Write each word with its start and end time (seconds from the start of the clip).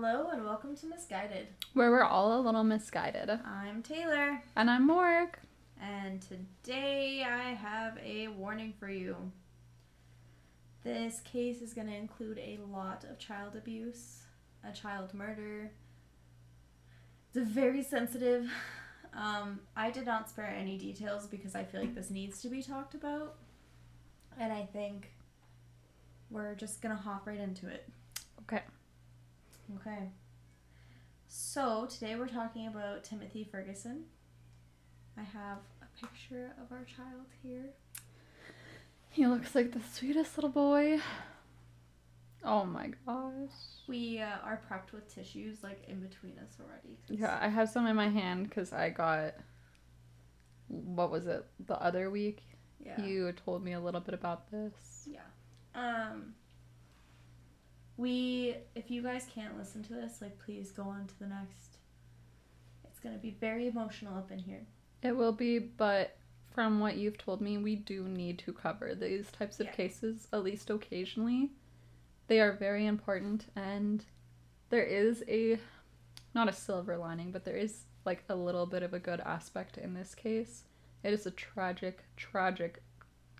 Hello 0.00 0.28
and 0.32 0.44
welcome 0.44 0.76
to 0.76 0.86
Misguided. 0.86 1.48
where 1.72 1.90
we're 1.90 2.04
all 2.04 2.38
a 2.38 2.40
little 2.40 2.62
misguided. 2.62 3.28
I'm 3.44 3.82
Taylor, 3.82 4.44
And 4.54 4.70
I'm 4.70 4.86
Morg. 4.86 5.36
and 5.82 6.22
today 6.22 7.24
I 7.28 7.54
have 7.54 7.98
a 7.98 8.28
warning 8.28 8.74
for 8.78 8.88
you. 8.88 9.16
This 10.84 11.20
case 11.22 11.60
is 11.62 11.74
going 11.74 11.88
to 11.88 11.96
include 11.96 12.38
a 12.38 12.60
lot 12.70 13.02
of 13.10 13.18
child 13.18 13.56
abuse, 13.56 14.22
a 14.62 14.70
child 14.72 15.14
murder. 15.14 15.72
It's 17.26 17.38
a 17.38 17.44
very 17.44 17.82
sensitive. 17.82 18.48
Um, 19.12 19.58
I 19.74 19.90
did 19.90 20.06
not 20.06 20.30
spare 20.30 20.46
any 20.46 20.78
details 20.78 21.26
because 21.26 21.56
I 21.56 21.64
feel 21.64 21.80
like 21.80 21.96
this 21.96 22.08
needs 22.08 22.40
to 22.42 22.48
be 22.48 22.62
talked 22.62 22.94
about. 22.94 23.34
And 24.38 24.52
I 24.52 24.64
think 24.72 25.10
we're 26.30 26.54
just 26.54 26.82
going 26.82 26.94
to 26.96 27.02
hop 27.02 27.26
right 27.26 27.40
into 27.40 27.66
it. 27.66 27.88
Okay. 28.42 28.62
Okay. 29.76 30.10
So 31.26 31.86
today 31.86 32.16
we're 32.16 32.28
talking 32.28 32.66
about 32.66 33.04
Timothy 33.04 33.44
Ferguson. 33.50 34.04
I 35.16 35.22
have 35.22 35.58
a 35.82 36.00
picture 36.06 36.52
of 36.62 36.72
our 36.72 36.84
child 36.84 37.26
here. 37.42 37.70
He 39.10 39.26
looks 39.26 39.54
like 39.54 39.72
the 39.72 39.80
sweetest 39.92 40.36
little 40.38 40.50
boy. 40.50 41.00
Oh 42.44 42.64
my 42.64 42.92
gosh. 43.04 43.50
We 43.88 44.20
uh, 44.20 44.36
are 44.44 44.60
prepped 44.70 44.92
with 44.92 45.12
tissues 45.12 45.62
like 45.62 45.82
in 45.88 46.00
between 46.00 46.38
us 46.38 46.56
already. 46.60 46.96
'cause- 47.06 47.18
Yeah, 47.18 47.38
I 47.40 47.48
have 47.48 47.68
some 47.68 47.86
in 47.86 47.96
my 47.96 48.08
hand 48.08 48.48
because 48.48 48.72
I 48.72 48.90
got. 48.90 49.34
What 50.68 51.10
was 51.10 51.26
it? 51.26 51.44
The 51.66 51.80
other 51.82 52.10
week? 52.10 52.42
Yeah. 52.78 53.00
You 53.02 53.32
told 53.32 53.64
me 53.64 53.72
a 53.72 53.80
little 53.80 54.00
bit 54.00 54.14
about 54.14 54.50
this. 54.50 55.08
Yeah. 55.10 55.20
Um. 55.74 56.34
We, 57.98 58.54
if 58.74 58.90
you 58.90 59.02
guys 59.02 59.26
can't 59.34 59.58
listen 59.58 59.82
to 59.82 59.92
this, 59.92 60.22
like, 60.22 60.38
please 60.38 60.70
go 60.70 60.84
on 60.84 61.06
to 61.08 61.18
the 61.18 61.26
next. 61.26 61.78
It's 62.84 63.00
gonna 63.00 63.18
be 63.18 63.36
very 63.40 63.66
emotional 63.66 64.16
up 64.16 64.30
in 64.30 64.38
here. 64.38 64.66
It 65.02 65.16
will 65.16 65.32
be, 65.32 65.58
but 65.58 66.16
from 66.54 66.80
what 66.80 66.96
you've 66.96 67.18
told 67.18 67.40
me, 67.40 67.58
we 67.58 67.76
do 67.76 68.04
need 68.08 68.38
to 68.40 68.52
cover 68.52 68.94
these 68.94 69.30
types 69.30 69.60
of 69.60 69.66
Yeah. 69.66 69.72
cases 69.72 70.28
at 70.32 70.42
least 70.44 70.70
occasionally. 70.70 71.50
They 72.28 72.40
are 72.40 72.52
very 72.52 72.86
important, 72.86 73.46
and 73.54 74.04
there 74.70 74.84
is 74.84 75.24
a 75.28 75.58
not 76.34 76.48
a 76.48 76.52
silver 76.52 76.96
lining, 76.96 77.32
but 77.32 77.44
there 77.44 77.56
is 77.56 77.86
like 78.04 78.22
a 78.28 78.36
little 78.36 78.66
bit 78.66 78.82
of 78.82 78.94
a 78.94 78.98
good 78.98 79.20
aspect 79.20 79.76
in 79.76 79.94
this 79.94 80.14
case. 80.14 80.64
It 81.02 81.12
is 81.12 81.26
a 81.26 81.30
tragic, 81.30 82.04
tragic, 82.16 82.82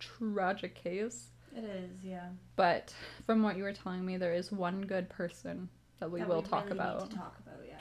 tragic 0.01 0.75
case. 0.75 1.31
It 1.57 1.65
is, 1.65 1.91
yeah. 2.05 2.29
But 2.57 2.95
from 3.27 3.43
what 3.43 3.57
you 3.57 3.63
were 3.63 3.73
telling 3.73 4.05
me, 4.05 4.17
there 4.17 4.35
is 4.35 4.53
one 4.53 4.83
good 4.83 5.09
person 5.09 5.69
that 5.99 6.11
we 6.11 6.21
that 6.21 6.29
will 6.29 6.43
talk 6.43 6.65
really 6.67 6.79
about. 6.79 7.11
To 7.11 7.17
talk 7.17 7.37
about, 7.45 7.67
yeah. 7.67 7.75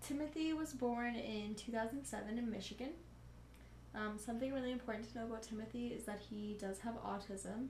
Timothy 0.00 0.52
was 0.52 0.72
born 0.72 1.14
in 1.14 1.54
2007 1.54 2.38
in 2.38 2.50
Michigan. 2.50 2.90
Um, 3.94 4.16
something 4.16 4.52
really 4.52 4.72
important 4.72 5.10
to 5.12 5.18
know 5.18 5.26
about 5.26 5.42
Timothy 5.42 5.88
is 5.88 6.04
that 6.04 6.20
he 6.30 6.56
does 6.58 6.78
have 6.80 6.94
autism, 7.04 7.68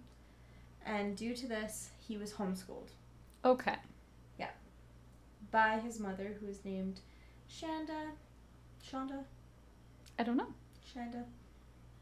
and 0.87 1.17
due 1.17 1.35
to 1.35 1.49
this, 1.49 1.91
he 2.07 2.17
was 2.17 2.33
homeschooled 2.33 2.91
Okay. 3.45 3.75
Yeah. 4.39 4.51
By 5.51 5.81
his 5.81 5.99
mother, 5.99 6.37
who 6.41 6.47
is 6.47 6.65
named 6.65 7.01
Shanda. 7.51 8.13
Shonda? 8.89 9.25
I 10.19 10.23
don't 10.23 10.37
know. 10.37 10.55
Shanda? 10.95 11.25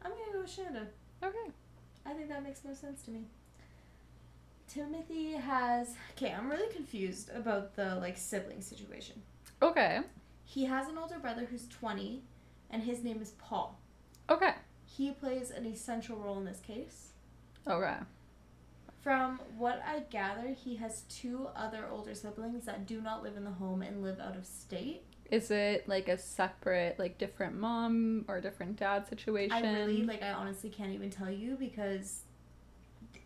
I'm 0.03 0.11
gonna 0.11 0.33
go 0.33 0.41
with 0.41 0.55
Shanda. 0.55 0.85
Okay. 1.23 1.51
I 2.05 2.13
think 2.13 2.29
that 2.29 2.43
makes 2.43 2.63
most 2.63 2.81
sense 2.81 3.01
to 3.03 3.11
me. 3.11 3.25
Timothy 4.67 5.33
has. 5.33 5.95
Okay, 6.11 6.31
I'm 6.31 6.49
really 6.49 6.71
confused 6.73 7.29
about 7.35 7.75
the 7.75 7.95
like 7.95 8.17
sibling 8.17 8.61
situation. 8.61 9.21
Okay. 9.61 9.99
He 10.45 10.65
has 10.65 10.87
an 10.87 10.97
older 10.97 11.19
brother 11.19 11.45
who's 11.45 11.67
20, 11.67 12.23
and 12.69 12.83
his 12.83 13.03
name 13.03 13.21
is 13.21 13.31
Paul. 13.31 13.79
Okay. 14.29 14.53
He 14.85 15.11
plays 15.11 15.51
an 15.51 15.65
essential 15.65 16.17
role 16.17 16.37
in 16.37 16.45
this 16.45 16.59
case. 16.59 17.09
Okay. 17.67 17.97
From 19.01 19.39
what 19.57 19.81
I 19.85 20.01
gather, 20.09 20.49
he 20.49 20.75
has 20.75 21.01
two 21.09 21.47
other 21.55 21.87
older 21.89 22.13
siblings 22.13 22.65
that 22.65 22.85
do 22.85 23.01
not 23.01 23.23
live 23.23 23.35
in 23.35 23.43
the 23.43 23.51
home 23.51 23.81
and 23.81 24.03
live 24.03 24.19
out 24.19 24.35
of 24.35 24.45
state. 24.45 25.03
Is 25.31 25.49
it 25.49 25.87
like 25.87 26.09
a 26.09 26.17
separate, 26.17 26.99
like 26.99 27.17
different 27.17 27.55
mom 27.57 28.25
or 28.27 28.41
different 28.41 28.75
dad 28.75 29.07
situation? 29.07 29.65
I 29.65 29.71
really, 29.71 30.03
like, 30.03 30.21
I 30.21 30.33
honestly 30.33 30.69
can't 30.69 30.91
even 30.91 31.09
tell 31.09 31.31
you 31.31 31.55
because 31.55 32.21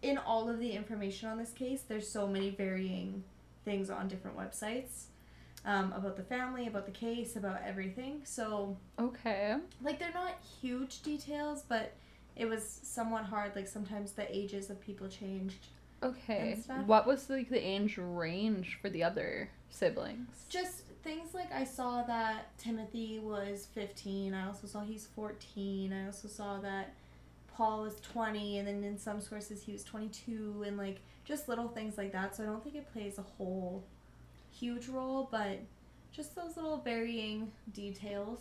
in 0.01 0.17
all 0.19 0.47
of 0.47 0.59
the 0.59 0.71
information 0.71 1.29
on 1.29 1.37
this 1.37 1.51
case, 1.51 1.81
there's 1.81 2.07
so 2.07 2.27
many 2.27 2.51
varying 2.51 3.23
things 3.65 3.89
on 3.89 4.07
different 4.07 4.37
websites 4.37 5.05
um, 5.65 5.91
about 5.93 6.15
the 6.15 6.23
family, 6.23 6.67
about 6.67 6.85
the 6.85 6.91
case, 6.91 7.35
about 7.35 7.59
everything. 7.65 8.21
So, 8.23 8.77
Okay. 8.99 9.55
like 9.83 9.99
they're 9.99 10.13
not 10.13 10.35
huge 10.61 11.01
details 11.01 11.63
but 11.67 11.93
it 12.37 12.45
was 12.45 12.63
somewhat 12.83 13.25
hard 13.25 13.53
like 13.55 13.67
sometimes 13.67 14.13
the 14.13 14.25
ages 14.35 14.69
of 14.69 14.79
people 14.79 15.07
changed 15.09 15.67
Okay. 16.03 16.57
What 16.85 17.07
was 17.07 17.29
like 17.29 17.49
the 17.49 17.57
age 17.57 17.97
range 17.97 18.77
for 18.81 18.89
the 18.89 19.03
other 19.03 19.49
siblings? 19.69 20.45
just 20.49 20.83
things 21.05 21.33
like 21.33 21.51
i 21.53 21.63
saw 21.63 22.03
that 22.03 22.57
timothy 22.57 23.19
was 23.19 23.67
15 23.73 24.33
i 24.33 24.45
also 24.45 24.67
saw 24.67 24.81
he's 24.81 25.07
14 25.15 25.93
i 25.93 26.05
also 26.05 26.27
saw 26.27 26.59
that 26.59 26.93
paul 27.55 27.83
was 27.83 28.01
20 28.01 28.57
and 28.57 28.67
then 28.67 28.83
in 28.83 28.97
some 28.97 29.21
sources 29.21 29.63
he 29.63 29.71
was 29.71 29.83
22 29.85 30.65
and 30.67 30.77
like 30.77 30.99
just 31.23 31.47
little 31.47 31.69
things 31.69 31.97
like 31.97 32.11
that 32.11 32.35
so 32.35 32.43
i 32.43 32.45
don't 32.45 32.63
think 32.63 32.75
it 32.75 32.91
plays 32.91 33.17
a 33.17 33.21
whole 33.21 33.85
huge 34.51 34.89
role 34.89 35.29
but 35.31 35.59
just 36.11 36.35
those 36.35 36.57
little 36.57 36.77
varying 36.77 37.49
details 37.71 38.39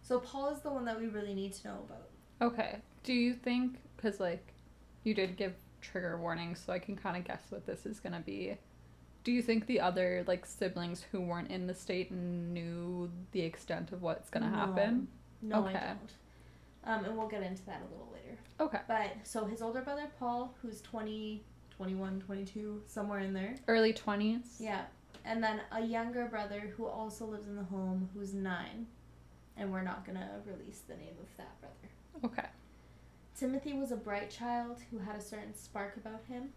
so 0.00 0.18
paul 0.18 0.48
is 0.48 0.60
the 0.60 0.70
one 0.70 0.86
that 0.86 0.98
we 0.98 1.08
really 1.08 1.34
need 1.34 1.52
to 1.52 1.68
know 1.68 1.84
about 1.86 2.08
Okay. 2.42 2.78
Do 3.04 3.12
you 3.12 3.34
think 3.34 3.78
cuz 3.96 4.18
like 4.18 4.44
you 5.04 5.14
did 5.14 5.36
give 5.36 5.54
trigger 5.80 6.18
warnings 6.18 6.60
so 6.64 6.72
I 6.72 6.80
can 6.80 6.96
kind 6.96 7.16
of 7.16 7.24
guess 7.24 7.42
what 7.50 7.66
this 7.66 7.86
is 7.86 8.00
going 8.00 8.12
to 8.12 8.20
be. 8.20 8.56
Do 9.24 9.30
you 9.32 9.42
think 9.42 9.66
the 9.66 9.80
other 9.80 10.24
like 10.26 10.44
siblings 10.46 11.04
who 11.12 11.20
weren't 11.20 11.50
in 11.50 11.66
the 11.66 11.74
state 11.74 12.10
knew 12.10 13.10
the 13.32 13.40
extent 13.42 13.92
of 13.92 14.02
what's 14.02 14.28
going 14.30 14.42
to 14.44 14.50
No. 14.50 14.56
happen? 14.56 15.08
No, 15.40 15.64
I 15.66 15.70
Okay. 15.70 15.86
don't. 15.86 16.12
Um, 16.84 17.04
and 17.04 17.16
we'll 17.16 17.28
get 17.28 17.42
into 17.42 17.64
that 17.66 17.80
a 17.82 17.84
little 17.92 18.10
later. 18.12 18.36
Okay. 18.58 18.80
But 18.88 19.10
so 19.24 19.44
his 19.44 19.62
older 19.62 19.80
brother 19.82 20.10
Paul, 20.18 20.54
who's 20.60 20.80
20, 20.80 21.44
21, 21.70 22.20
22, 22.20 22.82
somewhere 22.86 23.20
in 23.20 23.32
there. 23.32 23.54
Early 23.68 23.92
20s? 23.92 24.58
Yeah. 24.58 24.86
And 25.24 25.42
then 25.42 25.60
a 25.70 25.80
younger 25.80 26.26
brother 26.26 26.72
who 26.76 26.86
also 26.86 27.24
lives 27.26 27.46
in 27.46 27.54
the 27.54 27.62
home 27.64 28.08
who's 28.14 28.34
nine. 28.34 28.86
And 29.56 29.70
we're 29.70 29.82
not 29.82 30.04
going 30.04 30.18
to 30.18 30.28
release 30.46 30.80
the 30.88 30.94
name 30.96 31.14
of 31.20 31.36
that 31.36 31.60
brother. 31.60 32.24
Okay. 32.24 32.48
Timothy 33.36 33.74
was 33.74 33.92
a 33.92 33.96
bright 33.96 34.30
child 34.30 34.78
who 34.90 34.98
had 34.98 35.14
a 35.14 35.20
certain 35.20 35.54
spark 35.54 35.96
about 35.96 36.24
him. 36.28 36.52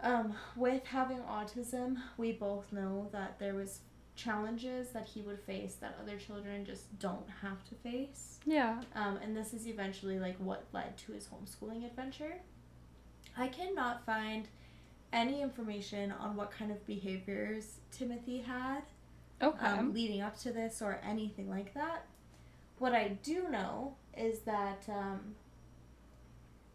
Um, 0.00 0.34
with 0.56 0.84
having 0.84 1.18
autism, 1.20 1.96
we 2.18 2.32
both 2.32 2.70
know 2.72 3.08
that 3.12 3.38
there 3.38 3.54
was 3.54 3.80
challenges 4.14 4.90
that 4.90 5.06
he 5.06 5.22
would 5.22 5.40
face 5.40 5.74
that 5.76 5.96
other 6.02 6.16
children 6.18 6.64
just 6.64 6.98
don't 6.98 7.28
have 7.42 7.64
to 7.68 7.74
face. 7.76 8.38
Yeah. 8.46 8.80
Um, 8.94 9.18
and 9.22 9.36
this 9.36 9.52
is 9.54 9.66
eventually 9.66 10.18
like 10.18 10.36
what 10.38 10.64
led 10.72 10.96
to 10.98 11.12
his 11.12 11.26
homeschooling 11.28 11.84
adventure. 11.84 12.36
I 13.36 13.48
cannot 13.48 14.04
find 14.06 14.48
any 15.12 15.40
information 15.42 16.12
on 16.12 16.36
what 16.36 16.50
kind 16.50 16.70
of 16.70 16.84
behaviors 16.86 17.76
Timothy 17.92 18.38
had 18.38 18.82
Okay. 19.42 19.66
um, 19.66 19.92
leading 19.92 20.20
up 20.22 20.38
to 20.40 20.50
this 20.52 20.80
or 20.80 20.98
anything 21.06 21.48
like 21.50 21.74
that. 21.74 22.06
What 22.78 22.94
I 22.94 23.08
do 23.22 23.48
know 23.50 23.96
is 24.16 24.40
that 24.40 24.84
um, 24.88 25.34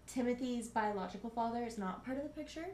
Timothy's 0.08 0.68
biological 0.68 1.30
father 1.30 1.64
is 1.64 1.78
not 1.78 2.06
part 2.06 2.18
of 2.18 2.24
the 2.24 2.30
picture. 2.30 2.68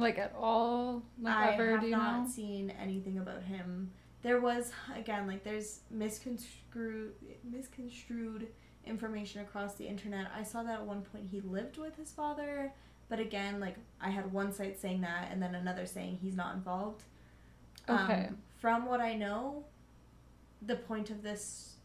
Like 0.00 0.18
at 0.18 0.34
all? 0.38 1.02
Like 1.20 1.36
I 1.36 1.52
ever, 1.54 1.70
have 1.72 1.80
do 1.80 1.86
you 1.86 1.92
not 1.92 2.22
know? 2.24 2.28
seen 2.28 2.70
anything 2.80 3.18
about 3.18 3.42
him. 3.42 3.90
There 4.22 4.40
was 4.40 4.72
again 4.94 5.26
like 5.26 5.44
there's 5.44 5.80
misconstrued 5.90 7.14
misconstrued 7.44 8.48
information 8.84 9.40
across 9.42 9.74
the 9.74 9.86
internet. 9.86 10.26
I 10.36 10.42
saw 10.42 10.62
that 10.62 10.80
at 10.80 10.86
one 10.86 11.02
point 11.02 11.26
he 11.30 11.40
lived 11.40 11.78
with 11.78 11.96
his 11.96 12.10
father, 12.12 12.72
but 13.08 13.20
again 13.20 13.60
like 13.60 13.76
I 14.00 14.10
had 14.10 14.32
one 14.32 14.52
site 14.52 14.80
saying 14.80 15.00
that 15.02 15.28
and 15.30 15.42
then 15.42 15.54
another 15.54 15.86
saying 15.86 16.18
he's 16.20 16.36
not 16.36 16.54
involved. 16.54 17.02
Okay. 17.88 18.26
Um, 18.28 18.38
from 18.58 18.86
what 18.86 19.00
I 19.00 19.14
know, 19.14 19.64
the 20.62 20.76
point 20.76 21.10
of 21.10 21.22
this 21.22 21.76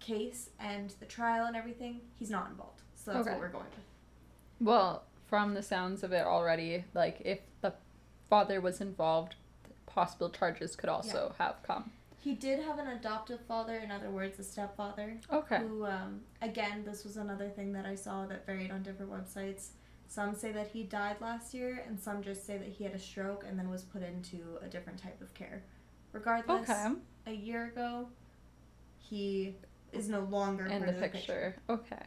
case 0.00 0.50
and 0.58 0.92
the 1.00 1.06
trial 1.06 1.46
and 1.46 1.56
everything, 1.56 2.00
he's 2.18 2.30
not 2.30 2.48
involved. 2.50 2.82
So 2.94 3.12
that's 3.12 3.22
Okay. 3.26 3.30
what 3.32 3.40
we're 3.40 3.48
going 3.48 3.64
with. 3.64 3.84
Well, 4.60 5.04
from 5.30 5.54
the 5.54 5.62
sounds 5.62 6.02
of 6.02 6.12
it 6.12 6.26
already, 6.26 6.84
like 6.92 7.22
if 7.24 7.38
the 7.62 7.72
father 8.28 8.60
was 8.60 8.80
involved, 8.82 9.36
possible 9.86 10.28
charges 10.28 10.76
could 10.76 10.90
also 10.90 11.34
have 11.38 11.56
come. 11.62 11.90
He 12.22 12.34
did 12.34 12.60
have 12.62 12.78
an 12.78 12.88
adoptive 12.88 13.40
father, 13.48 13.76
in 13.78 13.90
other 13.90 14.10
words, 14.10 14.38
a 14.38 14.42
stepfather. 14.44 15.16
Okay. 15.32 15.58
Who, 15.60 15.86
um, 15.86 16.20
again, 16.42 16.84
this 16.84 17.04
was 17.04 17.16
another 17.16 17.48
thing 17.48 17.72
that 17.72 17.86
I 17.86 17.94
saw 17.94 18.26
that 18.26 18.44
varied 18.44 18.70
on 18.70 18.82
different 18.82 19.10
websites. 19.10 19.68
Some 20.06 20.34
say 20.34 20.52
that 20.52 20.66
he 20.66 20.82
died 20.82 21.16
last 21.20 21.54
year, 21.54 21.82
and 21.86 21.98
some 21.98 22.22
just 22.22 22.44
say 22.44 22.58
that 22.58 22.68
he 22.68 22.84
had 22.84 22.92
a 22.92 22.98
stroke 22.98 23.44
and 23.48 23.58
then 23.58 23.70
was 23.70 23.82
put 23.84 24.02
into 24.02 24.58
a 24.60 24.66
different 24.66 25.00
type 25.02 25.20
of 25.22 25.32
care. 25.32 25.62
Regardless, 26.12 26.68
Okay. 26.68 26.92
a 27.26 27.32
year 27.32 27.66
ago, 27.68 28.08
he 28.98 29.54
is 29.92 30.08
no 30.08 30.20
longer 30.20 30.66
In 30.66 30.84
the 30.84 30.92
the 30.92 31.00
picture. 31.08 31.56
Okay. 31.70 32.02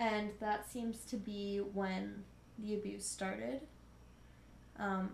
and 0.00 0.30
that 0.40 0.68
seems 0.70 1.04
to 1.06 1.16
be 1.16 1.58
when 1.58 2.24
the 2.58 2.74
abuse 2.74 3.04
started. 3.06 3.60
Um, 4.78 5.10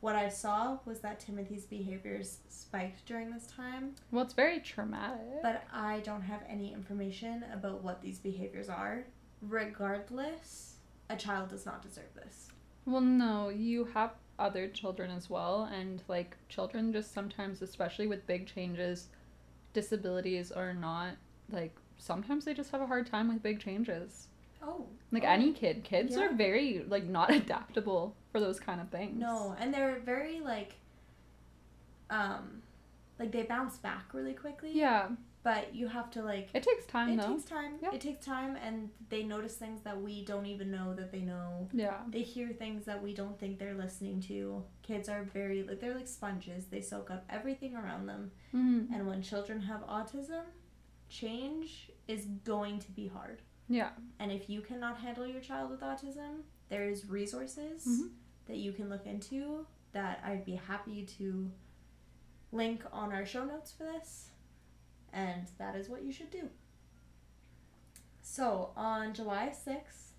what 0.00 0.14
I 0.16 0.28
saw 0.28 0.78
was 0.84 1.00
that 1.00 1.18
Timothy's 1.20 1.64
behaviors 1.64 2.38
spiked 2.48 3.04
during 3.06 3.30
this 3.32 3.46
time, 3.46 3.94
Well, 4.12 4.24
it's 4.24 4.34
very 4.34 4.60
traumatic. 4.60 5.42
but 5.42 5.64
I 5.72 6.00
don't 6.00 6.22
have 6.22 6.42
any 6.48 6.72
information 6.72 7.44
about 7.52 7.82
what 7.82 8.00
these 8.00 8.18
behaviors 8.18 8.68
are. 8.68 9.04
Regardless, 9.42 10.76
a 11.10 11.16
child 11.16 11.48
does 11.50 11.66
not 11.66 11.82
deserve 11.82 12.12
this. 12.14 12.48
Well, 12.86 13.00
no, 13.00 13.48
you 13.48 13.84
have 13.94 14.12
other 14.38 14.68
children 14.68 15.10
as 15.10 15.28
well, 15.28 15.64
and 15.72 16.02
like 16.08 16.36
children 16.48 16.92
just 16.92 17.12
sometimes, 17.12 17.60
especially 17.60 18.06
with 18.06 18.26
big 18.26 18.46
changes, 18.46 19.08
disabilities 19.72 20.52
are 20.52 20.72
not, 20.74 21.16
like 21.50 21.76
sometimes 21.98 22.44
they 22.44 22.54
just 22.54 22.70
have 22.70 22.80
a 22.80 22.86
hard 22.86 23.06
time 23.06 23.28
with 23.28 23.42
big 23.42 23.60
changes. 23.60 24.28
Oh, 24.62 24.86
Like 25.10 25.24
Oh. 25.24 25.28
any 25.28 25.52
kid, 25.52 25.84
kids 25.84 26.16
Yeah. 26.16 26.26
are 26.26 26.32
very 26.34 26.84
like 26.88 27.04
not 27.04 27.30
adaptable 27.40 28.16
for 28.32 28.40
those 28.40 28.58
kind 28.60 28.80
of 28.80 28.88
things. 28.90 29.18
no, 29.18 29.54
and 29.58 29.72
they're 29.72 29.98
very 30.00 30.40
like, 30.40 30.74
um, 32.10 32.62
like 33.18 33.32
they 33.32 33.42
bounce 33.42 33.76
back 33.78 34.12
really 34.14 34.34
quickly. 34.34 34.70
Yeah, 34.72 35.08
But 35.42 35.74
you 35.74 35.88
have 35.88 36.10
to 36.12 36.22
like 36.22 36.48
it 36.54 36.62
takes 36.62 36.84
time 36.86 37.10
it 37.10 37.16
though. 37.22 37.32
takes 37.34 37.44
time. 37.44 37.74
Yeah. 37.82 37.92
It 37.92 38.00
takes 38.00 38.24
time, 38.24 38.56
and 38.56 38.90
they 39.08 39.22
notice 39.22 39.54
things 39.56 39.80
that 39.82 40.00
we 40.00 40.24
don't 40.24 40.46
even 40.46 40.70
know 40.70 40.94
that 40.94 41.10
they 41.12 41.20
know. 41.20 41.68
Yeah. 41.72 41.98
They 42.08 42.22
hear 42.22 42.48
things 42.50 42.84
that 42.86 43.02
we 43.02 43.14
don't 43.14 43.38
think 43.38 43.58
they're 43.58 43.74
listening 43.74 44.20
to. 44.22 44.62
Kids 44.82 45.08
are 45.08 45.22
very 45.22 45.62
like 45.62 45.80
they're 45.80 45.94
like 45.94 46.08
sponges. 46.08 46.66
They 46.66 46.80
soak 46.80 47.10
up 47.10 47.24
everything 47.30 47.74
around 47.76 48.06
them. 48.06 48.30
hmm 48.52 48.82
And 48.92 49.06
when 49.06 49.22
children 49.22 49.60
have 49.62 49.80
autism, 49.86 50.42
change 51.08 51.90
is 52.06 52.26
going 52.44 52.78
to 52.80 52.90
be 52.92 53.08
hard. 53.08 53.42
Yeah. 53.68 53.90
And 54.18 54.32
if 54.32 54.48
you 54.48 54.60
cannot 54.60 54.98
handle 54.98 55.26
your 55.26 55.40
child 55.40 55.70
with 55.70 55.80
autism, 55.80 56.42
there's 56.68 57.06
resources 57.06 57.86
Mhm. 57.86 58.12
that 58.46 58.56
you 58.56 58.72
can 58.72 58.88
look 58.88 59.06
into 59.06 59.66
that 59.92 60.20
I'd 60.24 60.44
be 60.44 60.54
happy 60.56 61.04
to 61.04 61.50
link 62.52 62.82
on 62.92 63.12
our 63.12 63.26
show 63.26 63.44
notes 63.44 63.72
for 63.72 63.84
this. 63.84 64.30
And 65.12 65.46
that 65.58 65.74
is 65.76 65.88
what 65.88 66.02
you 66.02 66.12
should 66.12 66.30
do. 66.30 66.50
So, 68.22 68.72
on 68.76 69.14
July 69.14 69.50
6th 69.50 70.12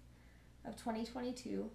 of 0.65 0.75
2022, 0.75 1.71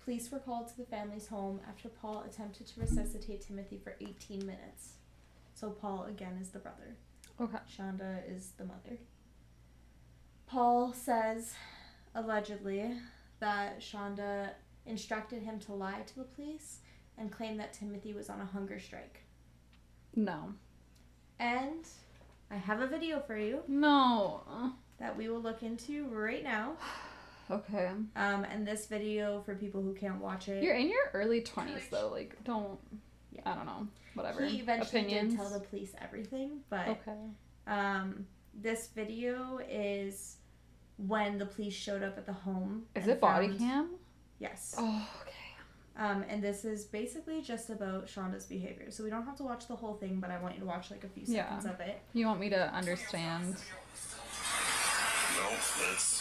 police 0.00 0.30
were 0.30 0.40
called 0.40 0.68
to 0.68 0.76
the 0.76 0.84
family's 0.84 1.28
home 1.28 1.60
after 1.68 1.88
Paul 1.88 2.22
attempted 2.22 2.66
to 2.68 2.80
resuscitate 2.80 3.42
Timothy 3.42 3.78
for 3.78 3.96
18 4.00 4.44
minutes. 4.44 4.94
So, 5.54 5.70
Paul 5.70 6.04
again 6.04 6.36
is 6.40 6.50
the 6.50 6.58
brother. 6.58 6.96
Okay. 7.40 7.58
Shonda 7.68 8.28
is 8.28 8.50
the 8.52 8.64
mother. 8.64 8.98
Paul 10.50 10.92
says, 10.92 11.54
allegedly, 12.14 12.92
that 13.38 13.80
Shonda 13.80 14.50
instructed 14.84 15.42
him 15.42 15.60
to 15.60 15.72
lie 15.72 16.00
to 16.04 16.16
the 16.16 16.24
police 16.24 16.78
and 17.16 17.30
claim 17.30 17.56
that 17.58 17.72
Timothy 17.72 18.14
was 18.14 18.28
on 18.28 18.40
a 18.40 18.44
hunger 18.44 18.80
strike. 18.80 19.20
No. 20.16 20.52
And 21.38 21.86
I 22.50 22.56
have 22.56 22.80
a 22.80 22.86
video 22.88 23.20
for 23.20 23.36
you 23.38 23.62
No. 23.68 24.42
that 24.98 25.16
we 25.16 25.28
will 25.28 25.40
look 25.40 25.62
into 25.62 26.06
right 26.08 26.42
now. 26.42 26.72
Okay. 27.50 27.88
Um, 28.14 28.44
and 28.44 28.64
this 28.64 28.86
video, 28.86 29.42
for 29.44 29.56
people 29.56 29.82
who 29.82 29.92
can't 29.92 30.20
watch 30.20 30.46
it, 30.46 30.62
You're 30.62 30.76
in 30.76 30.86
your 30.88 31.10
early 31.14 31.40
twenties 31.40 31.82
though. 31.90 32.08
Like, 32.08 32.36
don't. 32.44 32.78
Yeah. 33.32 33.40
I 33.44 33.56
don't 33.56 33.66
know. 33.66 33.88
Whatever. 34.14 34.46
he 34.46 34.60
eventually 34.60 35.00
Opinions. 35.00 35.32
did 35.32 35.36
tell 35.40 35.50
the 35.50 35.58
police 35.58 35.92
everything, 36.00 36.60
but 36.70 36.86
Okay. 36.86 37.16
um, 37.66 38.24
this 38.54 38.90
video 38.94 39.58
is 39.68 40.36
when 41.06 41.38
the 41.38 41.46
police 41.46 41.74
showed 41.74 42.02
up 42.02 42.18
at 42.18 42.26
the 42.26 42.32
home. 42.32 42.84
Is 42.94 43.04
and 43.04 43.12
it 43.12 43.20
body 43.20 43.48
cam? 43.56 43.90
Yes. 44.38 44.74
Oh, 44.78 45.08
okay. 45.22 45.32
Um, 45.96 46.24
and 46.28 46.42
this 46.42 46.64
is 46.64 46.84
basically 46.84 47.42
just 47.42 47.68
about 47.70 48.06
Shonda's 48.06 48.46
behavior. 48.46 48.90
So 48.90 49.04
we 49.04 49.10
don't 49.10 49.24
have 49.24 49.36
to 49.36 49.42
watch 49.42 49.66
the 49.68 49.76
whole 49.76 49.94
thing, 49.94 50.20
but 50.20 50.30
I 50.30 50.40
want 50.40 50.54
you 50.54 50.60
to 50.60 50.66
watch 50.66 50.90
like 50.90 51.04
a 51.04 51.08
few 51.08 51.24
Yeah. 51.26 51.44
seconds 51.58 51.66
of 51.66 51.80
it. 51.80 52.00
You 52.14 52.26
want 52.26 52.40
me 52.40 52.48
to 52.50 52.72
understand? 52.74 53.56
No, 55.36 55.50
that's 55.50 56.20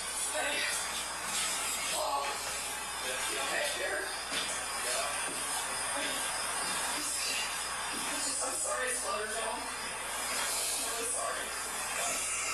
I'm 8.41 8.53
sorry, 8.55 8.87
Slaughterville. 8.95 9.59
I'm 9.59 10.85
really 10.87 11.09
sorry. 11.11 12.49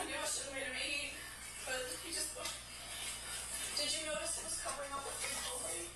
I 0.00 0.04
knew 0.06 0.14
I 0.14 0.26
should 0.26 0.44
have 0.46 0.54
made 0.54 0.64
him 0.64 0.78
eat, 0.80 1.12
but 2.10 2.18
he 2.18 2.18
just. 2.18 2.34
Did 3.78 3.86
you 3.86 4.10
notice 4.10 4.42
it 4.42 4.44
was 4.50 4.58
covering 4.66 4.90
up 4.90 5.06
with 5.06 5.14
his 5.22 5.30
clothing? 5.46 5.86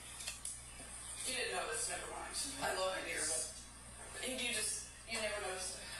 You 1.26 1.34
didn't 1.34 1.58
notice, 1.58 1.90
never 1.90 2.06
mind. 2.14 2.30
I 2.62 2.70
love 2.78 2.94
it 3.02 3.10
here, 3.10 3.26
but. 3.26 3.50
And 4.22 4.38
you 4.38 4.54
just. 4.54 4.86
You 5.10 5.18
never 5.18 5.42
noticed 5.42 5.82
it. 5.82 5.90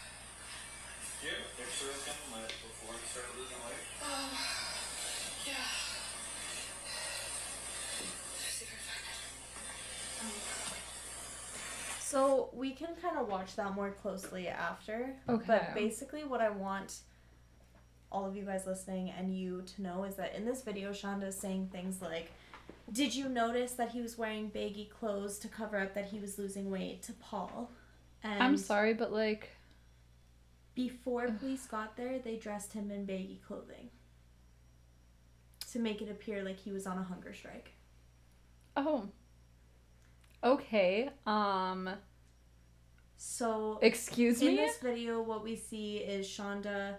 Do 1.19 1.27
you 1.27 1.35
have 1.35 1.51
a 1.51 1.55
picture 1.59 1.91
of 1.91 1.99
him 2.07 2.15
like, 2.31 2.55
before 2.63 2.95
he 2.95 3.05
started 3.11 3.35
losing 3.35 3.59
weight? 3.67 3.83
Um. 4.07 4.31
Yeah. 5.45 5.53
See 8.01 8.65
if 8.65 8.73
I 8.73 8.81
can 8.81 8.81
find 8.81 10.33
it. 10.33 10.41
So 12.01 12.49
we 12.55 12.71
can 12.71 12.97
kind 13.03 13.19
of 13.19 13.29
watch 13.29 13.57
that 13.57 13.75
more 13.75 13.91
closely 13.91 14.49
after. 14.49 15.17
Okay. 15.29 15.45
But 15.47 15.75
basically, 15.75 16.25
what 16.25 16.41
I 16.41 16.49
want 16.49 17.01
all 18.15 18.25
of 18.25 18.37
you 18.37 18.45
guys 18.45 18.65
listening 18.65 19.11
and 19.19 19.37
you 19.37 19.63
to 19.75 19.83
know 19.83 20.05
is 20.05 20.15
that 20.15 20.35
in 20.37 20.45
this 20.45 20.63
video, 20.63 20.93
Shonda 20.93 21.27
is 21.27 21.37
saying 21.37 21.71
things 21.73 22.01
like, 22.01 22.31
Did 22.93 23.15
you 23.15 23.29
notice 23.29 23.73
that 23.73 23.91
he 23.91 24.01
was 24.01 24.17
wearing 24.17 24.49
baggy 24.49 24.89
clothes 24.99 25.39
to 25.41 25.49
cover 25.49 25.79
up 25.81 25.95
that 25.95 26.07
he 26.07 26.21
was 26.21 26.39
losing 26.39 26.71
weight 26.71 27.03
to 27.03 27.13
Paul? 27.15 27.73
And 28.23 28.41
I'm 28.43 28.57
sorry, 28.57 28.95
but 28.95 29.13
like, 29.13 29.51
Before 30.75 31.29
police 31.29 31.67
got 31.67 31.97
there, 31.97 32.21
they 32.21 32.37
dressed 32.37 32.73
him 32.73 32.91
in 32.91 33.05
baggy 33.05 33.41
clothing 33.47 33.91
to 35.73 35.81
make 35.81 36.01
it 36.01 36.09
appear 36.09 36.45
like 36.45 36.61
he 36.61 36.71
was 36.71 36.87
on 36.87 36.97
a 36.99 37.03
hunger 37.03 37.35
strike. 37.35 37.73
oh. 38.77 39.09
Okay. 40.43 41.09
Um. 41.27 41.89
So 43.17 43.79
Excuse 43.81 44.43
in 44.43 44.49
me. 44.49 44.59
In 44.59 44.67
this 44.67 44.77
video, 44.77 45.23
what 45.23 45.43
we 45.43 45.57
see 45.57 45.97
is 45.97 46.27
Shonda. 46.27 46.97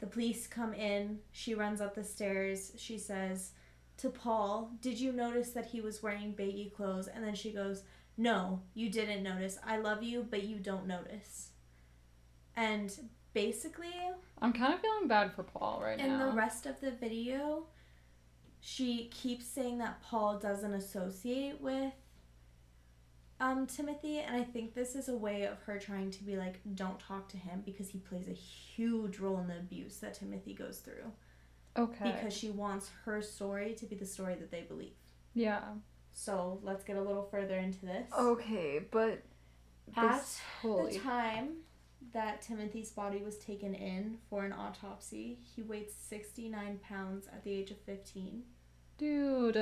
The 0.00 0.06
police 0.06 0.46
come 0.46 0.74
in. 0.74 1.20
She 1.32 1.54
runs 1.54 1.80
up 1.80 1.94
the 1.94 2.04
stairs. 2.04 2.72
She 2.76 2.98
says 2.98 3.52
to 3.96 4.10
Paul, 4.10 4.70
"Did 4.80 5.00
you 5.00 5.12
notice 5.12 5.50
that 5.50 5.66
he 5.66 5.80
was 5.80 6.02
wearing 6.02 6.32
baggy 6.32 6.70
clothes?" 6.70 7.08
And 7.08 7.24
then 7.24 7.34
she 7.34 7.52
goes, 7.52 7.82
"No, 8.16 8.62
you 8.74 8.90
didn't 8.90 9.22
notice. 9.22 9.58
I 9.64 9.78
love 9.78 10.02
you, 10.02 10.22
but 10.28 10.44
you 10.44 10.58
don't 10.58 10.86
notice." 10.86 11.50
And 12.54 13.10
basically, 13.32 13.94
I'm 14.40 14.52
kind 14.52 14.74
of 14.74 14.80
feeling 14.80 15.08
bad 15.08 15.32
for 15.32 15.42
Paul 15.42 15.80
right 15.82 15.98
in 15.98 16.06
now. 16.06 16.14
In 16.14 16.26
the 16.28 16.36
rest 16.36 16.66
of 16.66 16.80
the 16.80 16.90
video, 16.92 17.66
she 18.60 19.08
keeps 19.08 19.46
saying 19.46 19.78
that 19.78 20.02
Paul 20.02 20.38
doesn't 20.38 20.74
associate 20.74 21.60
with 21.60 21.92
um 23.40 23.66
Timothy, 23.66 24.18
and 24.18 24.36
I 24.36 24.42
think 24.44 24.74
this 24.74 24.94
is 24.96 25.08
a 25.08 25.16
way 25.16 25.44
of 25.44 25.60
her 25.62 25.78
trying 25.78 26.10
to 26.12 26.24
be 26.24 26.36
like, 26.36 26.60
don't 26.74 26.98
talk 26.98 27.28
to 27.30 27.36
him 27.36 27.62
because 27.64 27.88
he 27.88 27.98
plays 27.98 28.28
a 28.28 28.32
huge 28.32 29.18
role 29.18 29.38
in 29.38 29.46
the 29.46 29.58
abuse 29.58 29.96
that 29.98 30.14
Timothy 30.14 30.54
goes 30.54 30.78
through. 30.78 31.12
okay. 31.76 32.12
Because 32.16 32.34
she 32.36 32.50
wants 32.50 32.90
her 33.04 33.22
story 33.22 33.74
to 33.74 33.86
be 33.86 33.94
the 33.96 34.06
story 34.06 34.34
that 34.34 34.50
they 34.50 34.62
believe. 34.62 34.94
yeah. 35.34 35.60
So 36.12 36.58
let's 36.64 36.82
get 36.82 36.96
a 36.96 37.00
little 37.00 37.28
further 37.30 37.54
into 37.56 37.86
this. 37.86 38.10
Okay, 38.18 38.80
but 38.90 39.22
At 39.96 40.24
holy. 40.62 40.94
the 40.94 40.98
time 40.98 41.58
that 42.12 42.42
Timothy's 42.42 42.90
body 42.90 43.18
was 43.22 43.38
taken 43.38 43.72
in 43.72 44.18
for 44.28 44.44
an 44.44 44.52
autopsy, 44.52 45.38
he 45.54 45.62
weighed 45.62 45.90
69 45.92 46.80
pounds 46.82 47.28
at 47.28 47.44
the 47.44 47.52
age 47.52 47.70
of 47.70 47.78
15. 47.82 48.42
Dude, 48.98 49.56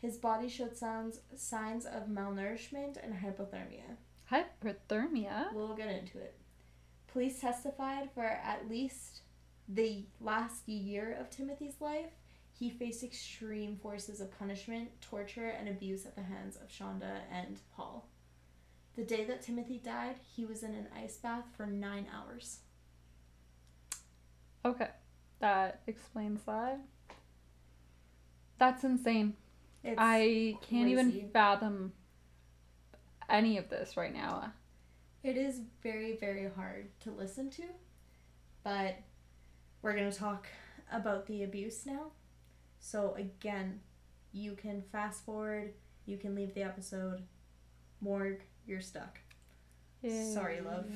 His 0.00 0.18
body 0.18 0.48
showed 0.48 0.76
signs 0.76 1.20
signs 1.34 1.86
of 1.86 2.08
malnourishment 2.08 3.02
and 3.02 3.14
hypothermia. 3.14 3.96
hypothermia. 4.30 5.52
We'll 5.54 5.74
get 5.74 5.88
into 5.88 6.18
it. 6.18 6.38
Police 7.08 7.40
testified 7.40 8.10
for 8.14 8.24
at 8.24 8.68
least 8.68 9.22
the 9.68 10.04
last 10.20 10.68
year 10.68 11.16
of 11.18 11.30
Timothy's 11.30 11.80
life, 11.80 12.10
he 12.52 12.70
faced 12.70 13.02
extreme 13.02 13.76
forces 13.76 14.20
of 14.20 14.38
punishment, 14.38 14.88
torture, 15.00 15.48
and 15.48 15.68
abuse 15.68 16.04
at 16.06 16.14
the 16.14 16.22
hands 16.22 16.56
of 16.56 16.68
Shonda 16.68 17.20
and 17.30 17.58
Paul. 17.74 18.08
The 18.94 19.04
day 19.04 19.24
that 19.24 19.42
Timothy 19.42 19.78
died, 19.78 20.16
he 20.36 20.44
was 20.44 20.62
in 20.62 20.74
an 20.74 20.88
ice 20.94 21.16
bath 21.16 21.46
for 21.56 21.66
nine 21.66 22.06
hours. 22.14 22.58
Okay. 24.64 24.88
That 25.40 25.80
explains 25.86 26.42
that. 26.44 26.78
That's 28.62 28.84
insane. 28.84 29.34
It's, 29.82 29.96
I 29.98 30.56
can't 30.62 30.84
crazy. 30.84 30.92
even 30.92 31.30
fathom 31.32 31.92
any 33.28 33.58
of 33.58 33.68
this 33.68 33.96
right 33.96 34.14
now. 34.14 34.52
It 35.24 35.36
is 35.36 35.62
very, 35.82 36.16
very 36.20 36.48
hard 36.54 36.86
to 37.00 37.10
listen 37.10 37.50
to, 37.50 37.64
but 38.62 38.98
we're 39.82 39.96
going 39.96 40.08
to 40.08 40.16
talk 40.16 40.46
about 40.92 41.26
the 41.26 41.42
abuse 41.42 41.84
now. 41.86 42.12
So, 42.78 43.16
again, 43.18 43.80
you 44.32 44.52
can 44.52 44.84
fast 44.92 45.24
forward, 45.24 45.72
you 46.06 46.16
can 46.16 46.36
leave 46.36 46.54
the 46.54 46.62
episode. 46.62 47.22
Morg, 48.00 48.42
you're 48.64 48.80
stuck. 48.80 49.18
Sorry, 50.08 50.60
love. 50.60 50.86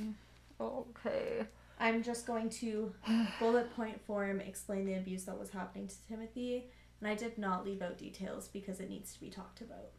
Okay. 0.60 1.44
I'm 1.80 2.04
just 2.04 2.28
going 2.28 2.48
to 2.50 2.94
bullet 3.40 3.74
point 3.74 4.00
form 4.06 4.40
explain 4.40 4.86
the 4.86 4.94
abuse 4.94 5.24
that 5.24 5.36
was 5.36 5.50
happening 5.50 5.88
to 5.88 5.94
Timothy, 6.08 6.70
and 7.00 7.08
I 7.08 7.14
did 7.14 7.38
not 7.38 7.64
leave 7.64 7.82
out 7.82 7.98
details 7.98 8.48
because 8.48 8.80
it 8.80 8.90
needs 8.90 9.12
to 9.14 9.20
be 9.20 9.30
talked 9.30 9.60
about. 9.60 9.92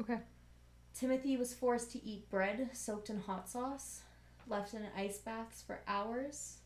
Okay. 0.00 0.18
Timothy 0.94 1.36
was 1.36 1.54
forced 1.54 1.92
to 1.92 2.04
eat 2.04 2.28
bread 2.30 2.70
soaked 2.72 3.10
in 3.10 3.20
hot 3.20 3.48
sauce, 3.48 4.02
left 4.48 4.74
in 4.74 4.82
ice 4.96 5.18
baths 5.18 5.62
for 5.62 5.80
hours. 5.86 6.58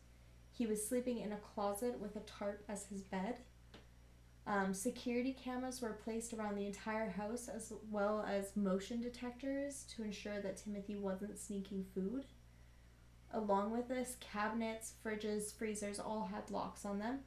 He 0.51 0.65
was 0.65 0.85
sleeping 0.85 1.19
in 1.19 1.31
a 1.31 1.37
closet 1.37 1.99
with 1.99 2.15
a 2.15 2.21
tarp 2.21 2.63
as 2.67 2.85
his 2.85 3.01
bed. 3.01 3.39
Um, 4.47 4.73
security 4.73 5.33
cameras 5.33 5.81
were 5.81 5.99
placed 6.03 6.33
around 6.33 6.55
the 6.55 6.67
entire 6.67 7.09
house 7.09 7.47
as 7.47 7.73
well 7.89 8.23
as 8.27 8.55
motion 8.55 9.01
detectors 9.01 9.85
to 9.95 10.03
ensure 10.03 10.39
that 10.41 10.57
Timothy 10.57 10.95
wasn't 10.95 11.39
sneaking 11.39 11.85
food. 11.93 12.25
Along 13.33 13.71
with 13.71 13.87
this, 13.87 14.17
cabinets, 14.19 14.93
fridges, 15.03 15.53
freezers 15.53 15.99
all 15.99 16.29
had 16.31 16.51
locks 16.51 16.85
on 16.85 16.99
them. 16.99 17.19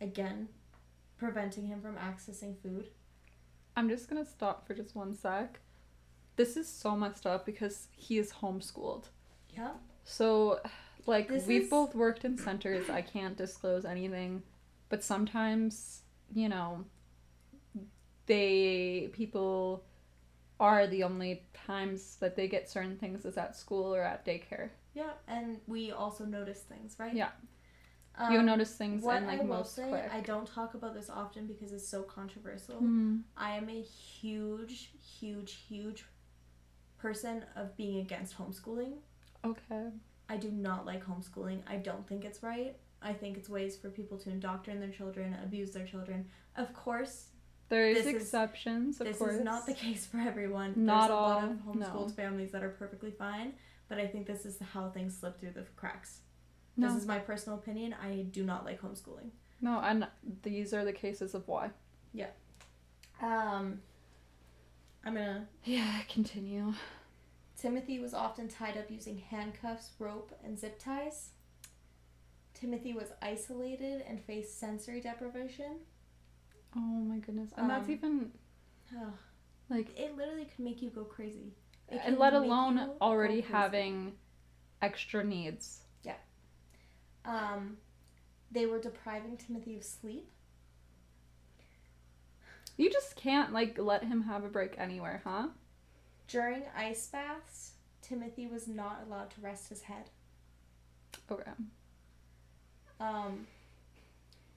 Again, 0.00 0.48
preventing 1.18 1.66
him 1.66 1.80
from 1.80 1.96
accessing 1.96 2.56
food. 2.62 2.88
I'm 3.76 3.88
just 3.88 4.08
gonna 4.08 4.24
stop 4.24 4.66
for 4.66 4.74
just 4.74 4.94
one 4.94 5.14
sec. 5.14 5.60
This 6.36 6.56
is 6.56 6.68
so 6.68 6.96
messed 6.96 7.26
up 7.26 7.46
because 7.46 7.88
he 7.96 8.18
is 8.18 8.32
homeschooled. 8.32 9.04
Yeah. 9.50 9.72
So, 10.04 10.60
like, 11.06 11.28
This 11.28 11.46
we've 11.46 11.62
is- 11.62 11.70
both 11.70 11.94
worked 11.94 12.24
in 12.24 12.36
centers. 12.38 12.88
I 12.90 13.02
can't 13.02 13.36
disclose 13.36 13.84
anything, 13.84 14.42
but 14.88 15.02
sometimes, 15.02 16.02
you 16.32 16.48
know, 16.48 16.84
they 18.26 19.08
people 19.12 19.84
are 20.58 20.86
the 20.86 21.02
only 21.04 21.42
times 21.54 22.16
that 22.16 22.34
they 22.36 22.48
get 22.48 22.68
certain 22.68 22.96
things 22.96 23.24
is 23.24 23.36
at 23.36 23.54
school 23.56 23.94
or 23.94 24.02
at 24.02 24.24
daycare. 24.24 24.70
Yeah, 24.94 25.12
and 25.28 25.60
we 25.66 25.92
also 25.92 26.24
notice 26.24 26.62
things, 26.62 26.96
right? 26.98 27.14
Yeah. 27.14 27.30
Um, 28.18 28.32
you 28.32 28.42
notice 28.42 28.74
things 28.74 29.02
what 29.02 29.16
and 29.18 29.26
like 29.26 29.40
I 29.40 29.42
will 29.42 29.56
most 29.58 29.74
say, 29.74 29.88
quick. 29.88 30.10
I 30.12 30.20
don't 30.20 30.46
talk 30.46 30.74
about 30.74 30.94
this 30.94 31.10
often 31.10 31.46
because 31.46 31.72
it's 31.72 31.86
so 31.86 32.02
controversial. 32.02 32.76
Hmm. 32.76 33.18
I 33.36 33.56
am 33.56 33.68
a 33.68 33.82
huge, 33.82 34.90
huge, 35.18 35.58
huge 35.68 36.04
person 36.98 37.44
of 37.56 37.76
being 37.76 37.98
against 38.00 38.36
homeschooling. 38.38 38.94
Okay. 39.44 39.88
I 40.28 40.36
do 40.36 40.50
not 40.50 40.86
like 40.86 41.04
homeschooling. 41.04 41.60
I 41.68 41.76
don't 41.76 42.06
think 42.08 42.24
it's 42.24 42.42
right. 42.42 42.76
I 43.02 43.12
think 43.12 43.36
it's 43.36 43.48
ways 43.48 43.76
for 43.76 43.90
people 43.90 44.18
to 44.18 44.30
indoctrinate 44.30 44.80
their 44.80 44.90
children, 44.96 45.36
abuse 45.44 45.72
their 45.72 45.86
children. 45.86 46.26
Of 46.56 46.72
course, 46.72 47.26
There 47.68 47.88
is 47.88 47.96
This 47.98 48.06
is- 48.06 48.22
exceptions, 48.22 49.00
of 49.00 49.08
this 49.08 49.18
course. 49.18 49.34
is 49.34 49.40
not 49.44 49.66
the 49.66 49.74
case 49.84 50.06
for 50.06 50.18
everyone. 50.18 50.72
Not 50.76 51.08
There's 51.08 51.10
a 51.10 51.14
lot 51.14 51.44
of 51.44 51.50
homeschooled 51.66 52.08
no. 52.08 52.14
families 52.14 52.52
that 52.52 52.62
are 52.62 52.70
perfectly 52.70 53.10
fine, 53.10 53.54
but 53.88 53.98
I 53.98 54.06
think 54.06 54.26
this 54.26 54.46
is 54.46 54.58
how 54.72 54.88
things 54.90 55.16
slip 55.18 55.38
through 55.40 55.50
the 55.52 55.64
cracks. 55.76 56.20
No, 56.76 56.88
This 56.88 56.96
is 57.02 57.06
my 57.06 57.18
personal 57.18 57.58
opinion. 57.58 57.94
I 58.02 58.26
do 58.30 58.44
not 58.44 58.64
like 58.64 58.80
homeschooling. 58.82 59.30
no, 59.60 59.80
and 59.80 60.06
these 60.42 60.74
are 60.74 60.84
the 60.84 60.92
cases 60.92 61.34
of 61.34 61.46
why. 61.48 61.70
Yeah. 62.12 62.28
Um, 63.22 63.80
I'm 65.04 65.14
gonna. 65.14 65.46
Yeah, 65.64 66.00
continue. 66.08 66.74
Timothy 67.56 67.98
was 67.98 68.12
often 68.12 68.48
tied 68.48 68.76
up 68.76 68.90
using 68.90 69.16
handcuffs, 69.18 69.92
rope, 69.98 70.32
and 70.44 70.58
zip 70.58 70.78
ties. 70.78 71.30
Timothy 72.52 72.92
was 72.92 73.12
isolated 73.22 74.04
and 74.08 74.20
faced 74.22 74.58
sensory 74.60 75.00
deprivation. 75.00 75.78
Oh 76.76 76.80
my 76.80 77.18
goodness, 77.18 77.50
and 77.56 77.70
that's 77.70 77.86
Um, 77.86 77.90
even 77.92 78.32
Ugh. 78.94 79.12
like, 79.70 79.98
It 79.98 80.16
literally 80.16 80.44
could 80.44 80.64
make 80.64 80.82
you 80.82 80.90
go 80.90 81.04
crazy. 81.04 81.54
And 81.88 82.18
let 82.18 82.34
alone 82.34 82.90
already 83.00 83.40
having 83.40 84.12
extra 84.82 85.24
needs. 85.24 85.82
Um, 87.26 87.78
they 88.50 88.66
were 88.66 88.78
depriving 88.78 89.36
Timothy 89.36 89.76
of 89.76 89.84
sleep. 89.84 90.30
You 92.76 92.90
just 92.90 93.16
can't 93.16 93.52
like 93.52 93.78
let 93.78 94.04
him 94.04 94.22
have 94.22 94.44
a 94.44 94.48
break 94.48 94.74
anywhere, 94.78 95.22
huh? 95.24 95.48
During 96.28 96.64
ice 96.76 97.06
baths, 97.06 97.72
Timothy 98.02 98.46
was 98.46 98.68
not 98.68 99.02
allowed 99.06 99.30
to 99.30 99.40
rest 99.40 99.68
his 99.68 99.82
head. 99.82 100.10
Okay. 101.30 101.50
Um, 103.00 103.46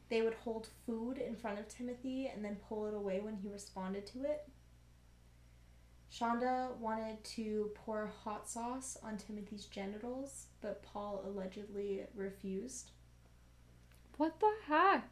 they 0.10 0.22
would 0.22 0.34
hold 0.34 0.68
food 0.86 1.18
in 1.18 1.36
front 1.36 1.60
of 1.60 1.68
Timothy 1.68 2.28
and 2.34 2.44
then 2.44 2.58
pull 2.68 2.88
it 2.88 2.94
away 2.94 3.20
when 3.20 3.36
he 3.36 3.50
responded 3.50 4.06
to 4.08 4.24
it. 4.24 4.48
Shonda 6.12 6.75
wanted 6.78 7.24
to 7.36 7.72
pour 7.75 8.12
hot 8.24 8.50
sauce 8.50 8.98
on 9.04 9.18
Timothy's 9.18 9.66
genitals, 9.66 10.48
but 10.62 10.82
Paul 10.82 11.24
allegedly 11.25 12.01
refused. 12.16 12.92
What 14.18 14.39
the 14.39 14.51
heck? 14.68 15.08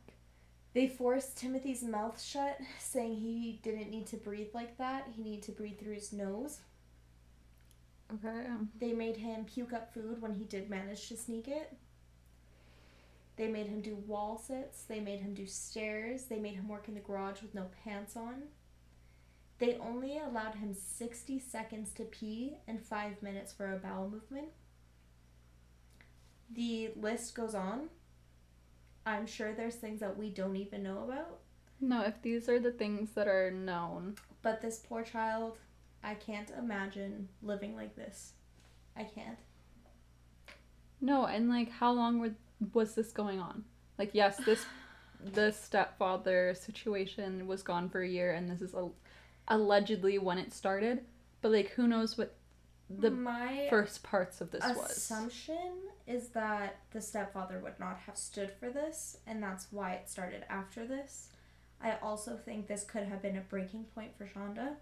They 0.74 0.88
forced 0.88 1.38
Timothy's 1.38 1.84
mouth 1.84 2.22
shut, 2.22 2.60
saying 2.80 3.16
he 3.16 3.60
didn't 3.64 3.90
need 3.90 4.08
to 4.08 4.18
breathe 4.18 4.50
like 4.54 4.78
that. 4.78 5.08
He 5.16 5.24
needed 5.24 5.44
to 5.44 5.52
breathe 5.52 5.80
through 5.80 5.96
his 5.96 6.12
nose. 6.12 6.60
Okay. 8.14 8.46
They 8.80 8.94
made 8.94 9.18
him 9.18 9.46
puke 9.46 9.74
up 9.74 9.94
food 9.94 10.22
when 10.22 10.34
he 10.34 10.46
did 10.46 10.70
manage 10.70 11.10
to 11.10 11.18
sneak 11.18 11.48
it. 11.48 11.74
They 13.36 13.48
made 13.48 13.68
him 13.68 13.82
do 13.82 13.96
wall 13.96 14.38
sits. 14.38 14.84
They 14.84 15.00
made 15.00 15.20
him 15.20 15.34
do 15.34 15.46
stairs. 15.46 16.24
They 16.24 16.40
made 16.40 16.56
him 16.56 16.68
work 16.68 16.88
in 16.88 16.96
the 16.96 17.02
garage 17.02 17.42
with 17.42 17.54
no 17.54 17.68
pants 17.84 18.16
on. 18.16 18.44
They 19.60 19.78
only 19.78 20.18
allowed 20.20 20.56
him 20.56 20.74
60 20.74 21.40
seconds 21.40 21.92
to 21.94 22.04
pee 22.04 22.58
and 22.68 22.82
5 22.82 23.24
minutes 23.24 23.52
for 23.54 23.74
a 23.74 23.78
bowel 23.78 24.10
movement. 24.10 24.50
The 26.54 26.92
list 26.96 27.34
goes 27.36 27.56
on. 27.56 27.90
I'm 29.06 29.26
sure 29.26 29.54
there's 29.54 29.76
things 29.76 30.00
that 30.02 30.18
we 30.18 30.30
don't 30.30 30.56
even 30.56 30.84
know 30.84 31.04
about. 31.04 31.40
No, 31.80 32.02
if 32.02 32.22
these 32.22 32.50
are 32.50 32.60
the 32.60 32.72
things 32.72 33.12
that 33.12 33.28
are 33.28 33.52
known, 33.52 34.16
But 34.42 34.62
this 34.62 34.80
poor 34.80 35.04
child, 35.04 35.58
I 36.04 36.16
can't 36.16 36.52
imagine 36.58 37.30
living 37.42 37.76
like 37.76 37.96
this. 37.96 38.34
I 38.96 39.04
can't. 39.04 39.38
no, 41.02 41.26
and 41.26 41.50
like 41.50 41.72
how 41.72 41.92
long 41.92 42.20
were, 42.20 42.32
was 42.74 42.96
this 42.96 43.12
going 43.12 43.40
on? 43.40 43.64
Like, 43.98 44.12
yes, 44.14 44.38
this 44.38 44.66
the 45.34 45.52
stepfather 45.52 46.54
situation 46.56 47.48
was 47.48 47.64
gone 47.64 47.90
for 47.90 48.02
a 48.02 48.08
year, 48.10 48.34
and 48.34 48.50
this 48.50 48.62
is 48.62 48.74
a, 48.74 48.90
allegedly 49.48 50.18
when 50.18 50.38
it 50.38 50.54
started. 50.54 51.06
But 51.42 51.52
like, 51.52 51.70
who 51.72 51.88
knows 51.88 52.18
what 52.18 52.36
the 52.90 53.12
My 53.12 53.68
first 53.70 54.04
parts 54.04 54.42
of 54.42 54.52
this 54.52 54.64
was? 54.64 54.92
assumption 54.92 55.72
is 56.08 56.30
that 56.30 56.78
the 56.92 57.02
stepfather 57.02 57.60
would 57.60 57.80
not 57.80 57.98
have 58.06 58.18
stood 58.18 58.52
for 58.60 58.70
this, 58.70 59.18
and 59.28 59.44
that's 59.44 59.68
why 59.72 59.94
it 59.94 60.10
started 60.10 60.46
after 60.50 60.86
this. 60.88 61.30
I 61.82 61.98
also 62.02 62.38
think 62.38 62.68
this 62.68 62.84
could 62.86 63.04
have 63.04 63.22
been 63.22 63.38
a 63.38 63.42
breaking 63.42 63.84
point 63.94 64.18
for 64.18 64.26
Shonda. 64.26 64.76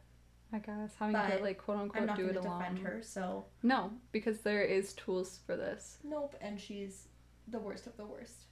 I 0.53 0.59
guess 0.59 0.93
having 0.97 1.15
to 1.15 1.43
like 1.43 1.57
quote 1.57 1.79
unquote 1.79 2.01
I'm 2.01 2.07
not 2.07 2.15
do 2.17 2.27
it 2.27 2.33
to 2.33 2.39
alone. 2.41 2.59
defend 2.59 2.79
her, 2.79 3.01
so 3.01 3.45
No, 3.63 3.91
because 4.11 4.39
there 4.41 4.61
is 4.63 4.93
tools 4.93 5.39
for 5.45 5.57
this. 5.57 5.97
nope, 6.03 6.35
and 6.39 6.61
she's 6.61 7.07
the 7.47 7.59
worst 7.59 7.87
of 7.87 7.97
the 7.97 8.05
worst. 8.05 8.43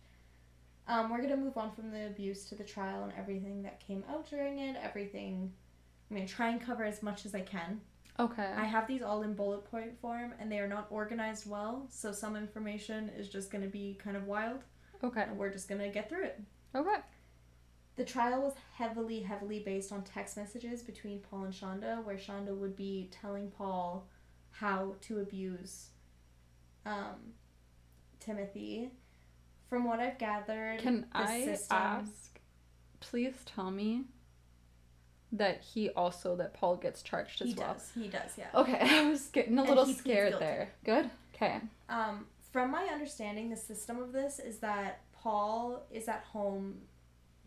Um, 0.87 1.09
we're 1.11 1.21
gonna 1.21 1.37
move 1.37 1.57
on 1.57 1.71
from 1.71 1.91
the 1.91 2.07
abuse 2.07 2.49
to 2.49 2.55
the 2.55 2.63
trial 2.63 3.03
and 3.03 3.13
everything 3.17 3.61
that 3.63 3.79
came 3.79 4.03
out 4.09 4.29
during 4.29 4.59
it. 4.59 4.75
Everything. 4.81 5.53
I'm 6.13 6.19
gonna 6.19 6.27
try 6.29 6.49
and 6.49 6.61
cover 6.61 6.83
as 6.83 7.01
much 7.01 7.25
as 7.25 7.33
I 7.33 7.41
can. 7.41 7.81
Okay. 8.19 8.45
I 8.55 8.65
have 8.65 8.87
these 8.87 9.01
all 9.01 9.23
in 9.23 9.33
bullet 9.33 9.65
point 9.65 9.99
form, 9.99 10.31
and 10.39 10.51
they 10.51 10.59
are 10.59 10.67
not 10.67 10.85
organized 10.91 11.49
well, 11.49 11.87
so 11.89 12.11
some 12.11 12.35
information 12.35 13.09
is 13.17 13.27
just 13.29 13.49
gonna 13.49 13.65
be 13.67 13.97
kind 14.01 14.15
of 14.15 14.27
wild. 14.27 14.59
okay. 15.03 15.23
and 15.23 15.37
we're 15.39 15.49
just 15.51 15.67
gonna 15.67 15.89
get 15.89 16.09
through 16.09 16.25
it. 16.25 16.39
Okay. 16.75 16.97
The 17.95 18.05
trial 18.05 18.41
was 18.43 18.53
heavily, 18.75 19.21
heavily 19.21 19.59
based 19.59 19.91
on 19.91 20.03
text 20.03 20.37
messages 20.37 20.83
between 20.83 21.19
Paul 21.19 21.45
and 21.45 21.53
Shonda, 21.53 22.03
where 22.03 22.15
Shonda 22.17 22.55
would 22.55 22.75
be 22.75 23.09
telling 23.11 23.49
Paul 23.49 24.07
how 24.51 24.93
to 25.01 25.19
abuse 25.19 25.87
um, 26.85 27.33
Timothy. 28.19 28.91
From 29.67 29.85
what 29.85 29.99
I've 29.99 30.19
gathered, 30.19 30.79
Can 30.79 31.07
I 31.11 31.43
system- 31.45 31.75
ask? 31.77 32.39
Please 32.99 33.33
tell 33.45 33.71
me 33.71 34.03
that 35.33 35.61
he 35.61 35.89
also 35.91 36.35
that 36.37 36.53
Paul 36.53 36.77
gets 36.77 37.01
charged 37.01 37.41
as 37.41 37.49
he 37.49 37.53
well. 37.55 37.73
does. 37.73 37.91
He 37.95 38.07
does. 38.07 38.31
Yeah. 38.37 38.47
Okay, 38.55 38.77
I 38.81 39.09
was 39.09 39.27
getting 39.29 39.57
a 39.57 39.61
And 39.61 39.69
little 39.69 39.85
scared 39.85 40.35
there. 40.39 40.71
Good. 40.85 41.09
Okay. 41.35 41.59
Um, 41.89 42.27
from 42.51 42.71
my 42.71 42.83
understanding, 42.85 43.49
the 43.49 43.57
system 43.57 43.99
of 43.99 44.13
this 44.13 44.39
is 44.39 44.59
that 44.59 45.01
Paul 45.13 45.83
is 45.91 46.07
at 46.07 46.23
home 46.31 46.75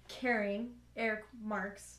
caring 0.09 0.71
Eric 0.97 1.25
Marks 1.43 1.99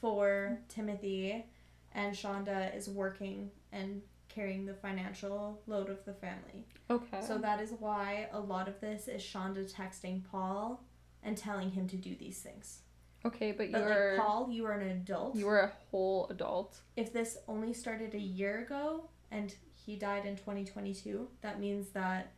for 0.00 0.58
Timothy, 0.68 1.44
and 1.92 2.14
Shonda 2.14 2.74
is 2.76 2.88
working 2.88 3.50
and 3.72 4.02
carrying 4.28 4.64
the 4.64 4.74
financial 4.74 5.60
load 5.66 5.90
of 5.90 6.04
the 6.04 6.12
family. 6.14 6.64
Okay. 6.88 7.20
So 7.26 7.38
that 7.38 7.60
is 7.60 7.72
why 7.78 8.28
a 8.32 8.40
lot 8.40 8.68
of 8.68 8.80
this 8.80 9.08
is 9.08 9.22
Shonda 9.22 9.70
texting 9.72 10.22
Paul 10.30 10.82
and 11.22 11.36
telling 11.36 11.70
him 11.70 11.88
to 11.88 11.96
do 11.96 12.14
these 12.14 12.38
things. 12.38 12.80
Okay, 13.24 13.52
but 13.52 13.70
But 13.72 13.80
you're 13.82 14.12
like 14.16 14.20
Paul, 14.26 14.48
you 14.50 14.64
are 14.66 14.72
an 14.72 14.88
adult. 14.90 15.34
you 15.36 15.46
were 15.46 15.60
a 15.60 15.72
whole 15.90 16.26
adult. 16.30 16.78
if 16.96 17.12
this 17.12 17.38
only 17.48 17.72
started 17.72 18.14
a 18.14 18.18
year 18.18 18.60
ago 18.60 19.08
and 19.30 19.54
he 19.86 19.96
died 19.96 20.26
in 20.26 20.36
2022, 20.36 21.28
that 21.42 21.58
means 21.60 21.90
that 21.90 22.32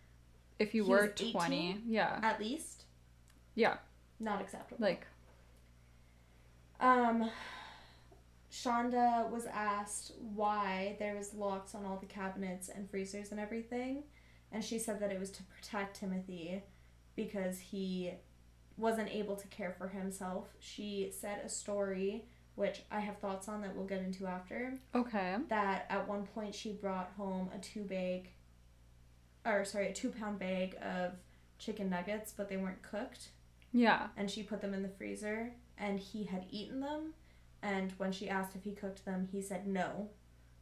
If 0.58 0.74
you 0.74 0.84
were 0.84 1.02
was 1.02 1.10
18? 1.20 1.32
20, 1.32 1.80
yeah. 1.86 2.18
at 2.22 2.40
least 2.40 2.84
Yeah. 3.54 3.76
not 4.20 4.40
acceptable. 4.40 4.82
Like 4.82 5.06
Um, 6.80 7.30
Shonda 8.50 9.30
was 9.30 9.46
asked 9.46 10.12
why 10.34 10.96
there 10.98 11.14
was 11.16 11.32
locks 11.34 11.74
on 11.74 11.84
all 11.86 11.96
the 11.96 12.06
cabinets 12.06 12.68
and 12.68 12.88
freezers 12.90 13.30
and 13.30 13.40
everything, 13.40 14.02
and 14.50 14.62
she 14.64 14.78
said 14.78 15.00
that 15.00 15.10
it 15.12 15.18
was 15.20 15.30
to 15.32 15.42
protect 15.44 15.96
Timothy 15.96 16.62
because 17.16 17.58
he 17.58 18.12
wasn't 18.76 19.08
able 19.10 19.36
to 19.36 19.46
care 19.48 19.74
for 19.76 19.88
himself. 19.88 20.48
She 20.58 21.10
said 21.12 21.40
a 21.44 21.48
story 21.48 22.24
which 22.54 22.82
I 22.90 23.00
have 23.00 23.18
thoughts 23.18 23.48
on 23.48 23.62
that 23.62 23.74
we'll 23.74 23.86
get 23.86 24.02
into 24.02 24.26
after. 24.26 24.78
okay. 24.94 25.36
That 25.48 25.86
at 25.88 26.06
one 26.06 26.24
point 26.26 26.54
she 26.54 26.72
brought 26.72 27.12
home 27.16 27.48
a 27.54 27.58
two 27.58 27.82
bag, 27.84 28.30
or 29.46 29.64
sorry, 29.64 29.88
a 29.88 29.92
two 29.92 30.10
pound 30.10 30.38
bag 30.38 30.76
of 30.82 31.12
chicken 31.58 31.88
nuggets, 31.90 32.32
but 32.36 32.48
they 32.48 32.56
weren't 32.56 32.82
cooked 32.82 33.28
Yeah. 33.72 34.08
and 34.16 34.30
she 34.30 34.42
put 34.42 34.60
them 34.60 34.74
in 34.74 34.82
the 34.82 34.88
freezer 34.88 35.52
and 35.78 35.98
he 35.98 36.24
had 36.24 36.44
eaten 36.50 36.80
them 36.80 37.14
and 37.62 37.92
when 37.96 38.12
she 38.12 38.28
asked 38.28 38.54
if 38.56 38.64
he 38.64 38.72
cooked 38.72 39.04
them 39.04 39.28
he 39.32 39.40
said 39.40 39.66
no 39.66 40.10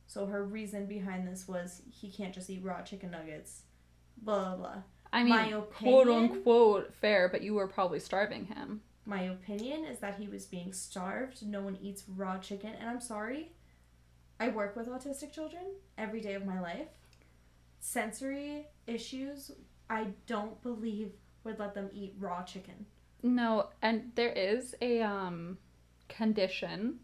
so 0.07 0.26
her 0.26 0.45
reason 0.45 0.87
behind 0.87 1.26
this 1.26 1.49
was 1.49 1.83
he 1.90 2.11
can't 2.11 2.33
just 2.35 2.49
eat 2.50 2.62
raw 2.62 2.81
chicken 2.83 3.11
nuggets 3.11 3.62
blah 4.23 4.45
blah 4.45 4.57
blah 4.57 4.83
I 5.12 5.25
mean, 5.25 5.62
quote 5.79 6.09
unquote 6.09 6.95
fair, 6.95 7.29
but 7.29 7.43
you 7.43 7.55
were 7.55 7.67
probably 7.67 8.00
starving 8.00 8.47
him. 8.47 8.81
my 9.07 9.23
opinion 9.23 9.85
is 9.85 9.99
that 9.99 10.17
he 10.21 10.29
was 10.29 10.47
being 10.47 10.73
starved 10.73 11.45
no 11.45 11.62
one 11.62 11.76
eats 11.83 12.05
raw 12.17 12.37
chicken 12.38 12.73
and 12.79 12.88
i'm 12.88 13.00
sorry 13.00 13.50
i 14.38 14.49
work 14.49 14.76
with 14.76 14.87
autistic 14.88 15.33
children 15.33 15.64
every 15.99 16.21
day 16.21 16.35
of 16.35 16.45
my 16.47 16.61
life 16.61 16.88
sensory 17.81 18.67
issues 18.87 19.50
i 19.88 20.07
don't 20.26 20.62
believe 20.62 21.11
would 21.45 21.59
let 21.59 21.75
them 21.75 21.88
eat 21.93 22.14
raw 22.19 22.43
chicken 22.43 22.87
No, 23.23 23.69
and 23.83 24.12
there 24.14 24.33
is 24.33 24.75
a 24.81 25.03
um 25.03 25.59
condition 26.09 27.01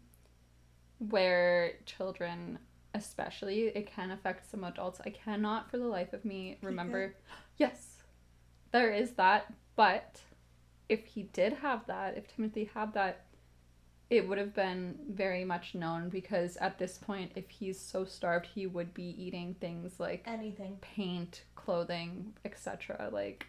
where 0.99 1.73
children 1.85 2.59
especially 2.93 3.67
it 3.67 3.85
can 3.95 4.09
affect 4.11 4.49
some 4.49 4.63
adults. 4.63 4.99
I 5.05 5.11
cannot 5.11 5.69
for 5.69 5.77
the 5.77 5.85
life 5.85 6.13
of 6.13 6.25
me 6.25 6.57
remember. 6.61 7.15
Yes. 7.57 7.96
There 8.71 8.91
is 8.91 9.11
that, 9.13 9.53
but 9.75 10.21
if 10.89 11.05
he 11.05 11.23
did 11.23 11.53
have 11.53 11.85
that, 11.87 12.17
if 12.17 12.27
Timothy 12.27 12.69
had 12.73 12.93
that, 12.93 13.25
it 14.09 14.27
would 14.27 14.37
have 14.37 14.53
been 14.53 14.97
very 15.09 15.43
much 15.43 15.75
known 15.75 16.09
because 16.09 16.55
at 16.57 16.77
this 16.77 16.97
point 16.97 17.31
if 17.35 17.49
he's 17.49 17.77
so 17.79 18.05
starved 18.05 18.45
he 18.45 18.65
would 18.65 18.93
be 18.93 19.13
eating 19.21 19.55
things 19.59 19.99
like 19.99 20.23
anything 20.25 20.77
paint, 20.79 21.43
clothing, 21.55 22.33
etc. 22.45 23.09
Like 23.11 23.47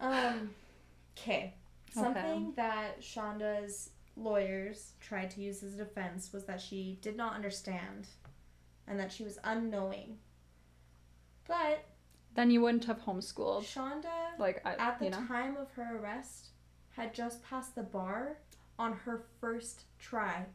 Um, 0.00 0.50
okay. 1.18 1.54
Something 1.90 2.52
that 2.56 3.00
Shonda's 3.00 3.90
lawyers 4.16 4.92
tried 5.00 5.30
to 5.30 5.40
use 5.40 5.62
as 5.62 5.74
a 5.74 5.78
defense 5.78 6.32
was 6.32 6.44
that 6.44 6.60
she 6.60 6.98
did 7.00 7.16
not 7.16 7.34
understand 7.34 8.08
and 8.86 9.00
that 9.00 9.10
she 9.10 9.24
was 9.24 9.38
unknowing. 9.44 10.18
But 11.48 11.86
then 12.36 12.50
you 12.50 12.60
wouldn't 12.60 12.84
have 12.84 13.00
homeschooled. 13.04 13.64
Shonda, 13.64 14.38
Like 14.38 14.60
I, 14.64 14.74
at 14.74 14.98
the 14.98 15.06
you 15.06 15.10
know. 15.10 15.24
time 15.26 15.56
of 15.56 15.70
her 15.72 15.96
arrest, 15.98 16.48
had 16.90 17.14
just 17.14 17.42
passed 17.42 17.74
the 17.74 17.82
bar 17.82 18.38
on 18.78 18.92
her 19.04 19.24
first 19.40 19.82
try. 19.98 20.46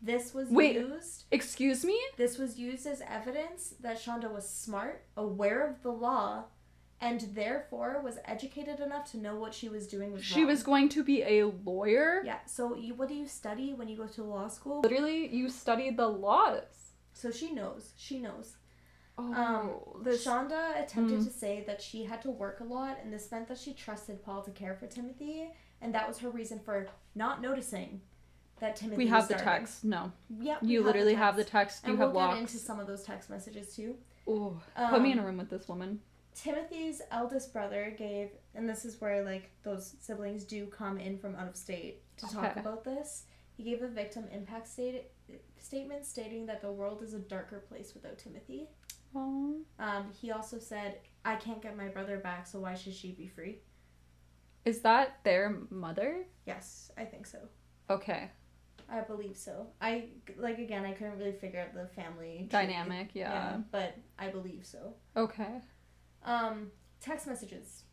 This 0.00 0.32
was 0.32 0.48
Wait. 0.48 0.76
used. 0.76 1.24
Excuse 1.32 1.84
me? 1.84 1.98
This 2.16 2.38
was 2.38 2.58
used 2.58 2.86
as 2.86 3.02
evidence 3.08 3.74
that 3.80 3.98
Shonda 3.98 4.32
was 4.32 4.48
smart, 4.48 5.04
aware 5.16 5.66
of 5.68 5.82
the 5.82 5.90
law, 5.90 6.44
and 7.00 7.20
therefore 7.34 8.00
was 8.04 8.18
educated 8.24 8.78
enough 8.80 9.10
to 9.10 9.18
know 9.18 9.36
what 9.36 9.54
she 9.54 9.68
was 9.68 9.86
doing 9.88 10.12
was 10.12 10.24
She 10.24 10.40
wrong. 10.40 10.48
was 10.50 10.62
going 10.62 10.88
to 10.90 11.02
be 11.02 11.22
a 11.22 11.46
lawyer. 11.64 12.22
Yeah. 12.24 12.38
So 12.46 12.76
you, 12.76 12.94
what 12.94 13.08
do 13.08 13.14
you 13.14 13.26
study 13.26 13.72
when 13.74 13.88
you 13.88 13.96
go 13.96 14.06
to 14.06 14.22
law 14.22 14.46
school? 14.48 14.80
Literally, 14.82 15.26
you 15.34 15.48
studied 15.48 15.96
the 15.96 16.08
laws. 16.08 16.92
So 17.12 17.30
she 17.32 17.50
knows. 17.52 17.92
She 17.96 18.20
knows. 18.20 18.56
Oh, 19.20 19.32
Um, 19.96 20.02
this. 20.04 20.24
Shonda 20.24 20.80
attempted 20.82 21.18
Mm. 21.20 21.24
to 21.24 21.30
say 21.30 21.64
that 21.66 21.82
she 21.82 22.04
had 22.04 22.22
to 22.22 22.30
work 22.30 22.60
a 22.60 22.64
lot, 22.64 22.98
and 23.02 23.12
this 23.12 23.30
meant 23.32 23.48
that 23.48 23.58
she 23.58 23.74
trusted 23.74 24.22
Paul 24.22 24.42
to 24.42 24.50
care 24.52 24.74
for 24.76 24.86
Timothy, 24.86 25.50
and 25.80 25.92
that 25.94 26.06
was 26.06 26.18
her 26.18 26.30
reason 26.30 26.60
for 26.60 26.86
not 27.16 27.40
noticing 27.42 28.00
that 28.60 28.76
Timothy. 28.76 28.96
we 28.98 29.06
have 29.08 29.26
the 29.28 29.34
text. 29.34 29.84
No, 29.84 30.12
we 30.30 30.46
you 30.62 30.78
have 30.78 30.86
literally 30.86 31.14
have 31.14 31.36
the 31.36 31.42
text. 31.44 31.78
text. 31.82 31.84
You 31.86 31.92
And 31.94 31.98
have 32.02 32.12
we'll 32.12 32.28
get 32.28 32.38
into 32.38 32.58
some 32.58 32.78
of 32.78 32.86
those 32.86 33.02
text 33.02 33.28
messages 33.28 33.74
too. 33.74 33.98
Ooh, 34.28 34.60
put 34.88 35.02
me 35.02 35.10
in 35.12 35.18
Um, 35.18 35.24
a 35.24 35.26
room 35.28 35.38
with 35.38 35.50
this 35.50 35.68
woman. 35.68 36.00
Timothy's 36.34 37.02
eldest 37.10 37.52
brother 37.52 37.90
gave, 37.98 38.30
and 38.54 38.68
this 38.68 38.84
is 38.84 39.00
where 39.00 39.24
like 39.24 39.50
those 39.64 39.96
siblings 40.00 40.44
do 40.44 40.66
come 40.66 40.98
in 40.98 41.18
from 41.18 41.34
out 41.34 41.48
of 41.48 41.56
state 41.56 42.02
to 42.18 42.26
talk 42.28 42.56
about 42.56 42.84
this. 42.84 43.24
He 43.56 43.64
gave 43.64 43.82
a 43.82 43.88
victim 43.88 44.28
impact 44.28 44.68
state, 44.68 45.10
statement 45.58 46.06
stating 46.06 46.46
that 46.46 46.60
the 46.60 46.70
world 46.70 47.02
is 47.02 47.14
a 47.14 47.18
darker 47.18 47.58
place 47.58 47.92
without 47.94 48.16
Timothy. 48.18 48.68
Um, 49.14 50.12
he 50.20 50.30
also 50.30 50.58
said, 50.58 50.98
"I 51.24 51.36
can't 51.36 51.62
get 51.62 51.76
my 51.76 51.88
brother 51.88 52.18
back, 52.18 52.46
so 52.46 52.60
why 52.60 52.74
should 52.74 52.94
she 52.94 53.12
be 53.12 53.26
free?" 53.28 53.60
is 54.64 54.80
that 54.80 55.24
their 55.24 55.56
mother? 55.70 56.26
Yes, 56.46 56.90
I 56.98 57.04
think 57.04 57.26
so. 57.26 57.38
Okay, 57.88 58.28
I 58.90 59.00
believe 59.00 59.36
so. 59.36 59.68
I 59.80 60.08
like 60.36 60.58
again. 60.58 60.84
I 60.84 60.92
couldn't 60.92 61.18
really 61.18 61.32
figure 61.32 61.60
out 61.60 61.74
the 61.74 61.86
family 62.00 62.46
dynamic. 62.50 63.10
Yeah. 63.14 63.58
but 63.70 63.96
I 64.18 64.28
believe 64.28 64.66
so. 64.66 64.94
Okay. 65.16 65.60
Um, 66.24 66.70
text 67.00 67.26
messages. 67.26 67.84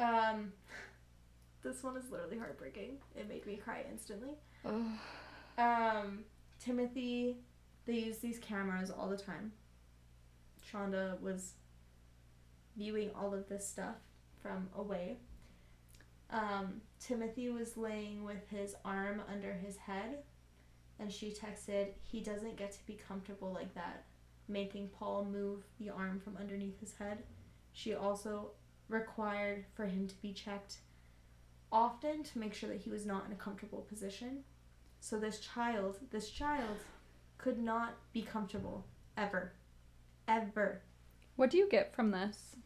Um, 0.00 0.52
this 1.62 1.82
one 1.82 1.96
is 1.96 2.10
literally 2.10 2.38
heartbreaking. 2.38 2.98
It 3.14 3.28
made 3.28 3.46
me 3.46 3.56
cry 3.56 3.84
instantly. 3.90 4.34
Ugh. 4.64 4.82
Um, 5.58 6.20
Timothy, 6.60 7.36
they 7.86 7.94
use 7.94 8.18
these 8.18 8.38
cameras 8.38 8.90
all 8.90 9.08
the 9.08 9.16
time. 9.16 9.52
Shonda 10.70 11.20
was 11.20 11.54
viewing 12.76 13.10
all 13.14 13.34
of 13.34 13.48
this 13.48 13.66
stuff 13.66 13.96
from 14.40 14.68
away. 14.76 15.18
Um, 16.30 16.82
Timothy 17.00 17.48
was 17.48 17.76
laying 17.76 18.24
with 18.24 18.48
his 18.50 18.74
arm 18.84 19.22
under 19.32 19.52
his 19.52 19.76
head, 19.76 20.18
and 20.98 21.10
she 21.10 21.32
texted, 21.32 21.88
He 22.02 22.20
doesn't 22.20 22.56
get 22.56 22.72
to 22.72 22.86
be 22.86 22.98
comfortable 23.08 23.52
like 23.52 23.74
that, 23.74 24.04
making 24.46 24.88
Paul 24.88 25.24
move 25.24 25.64
the 25.78 25.90
arm 25.90 26.20
from 26.20 26.36
underneath 26.36 26.78
his 26.80 26.94
head. 26.94 27.18
She 27.72 27.94
also 27.94 28.50
required 28.88 29.64
for 29.74 29.86
him 29.86 30.06
to 30.08 30.14
be 30.20 30.32
checked 30.32 30.78
often 31.70 32.22
to 32.24 32.38
make 32.38 32.54
sure 32.54 32.68
that 32.68 32.80
he 32.80 32.90
was 32.90 33.06
not 33.06 33.26
in 33.26 33.32
a 33.32 33.36
comfortable 33.36 33.82
position. 33.82 34.44
So 35.00 35.18
this 35.18 35.40
child, 35.40 35.98
this 36.10 36.30
child 36.30 36.78
could 37.36 37.58
not 37.58 37.94
be 38.12 38.22
comfortable 38.22 38.86
ever. 39.16 39.52
Ever. 40.28 40.82
What 41.36 41.50
do 41.50 41.56
you 41.56 41.68
get 41.68 41.94
from 41.94 42.10
this? 42.10 42.56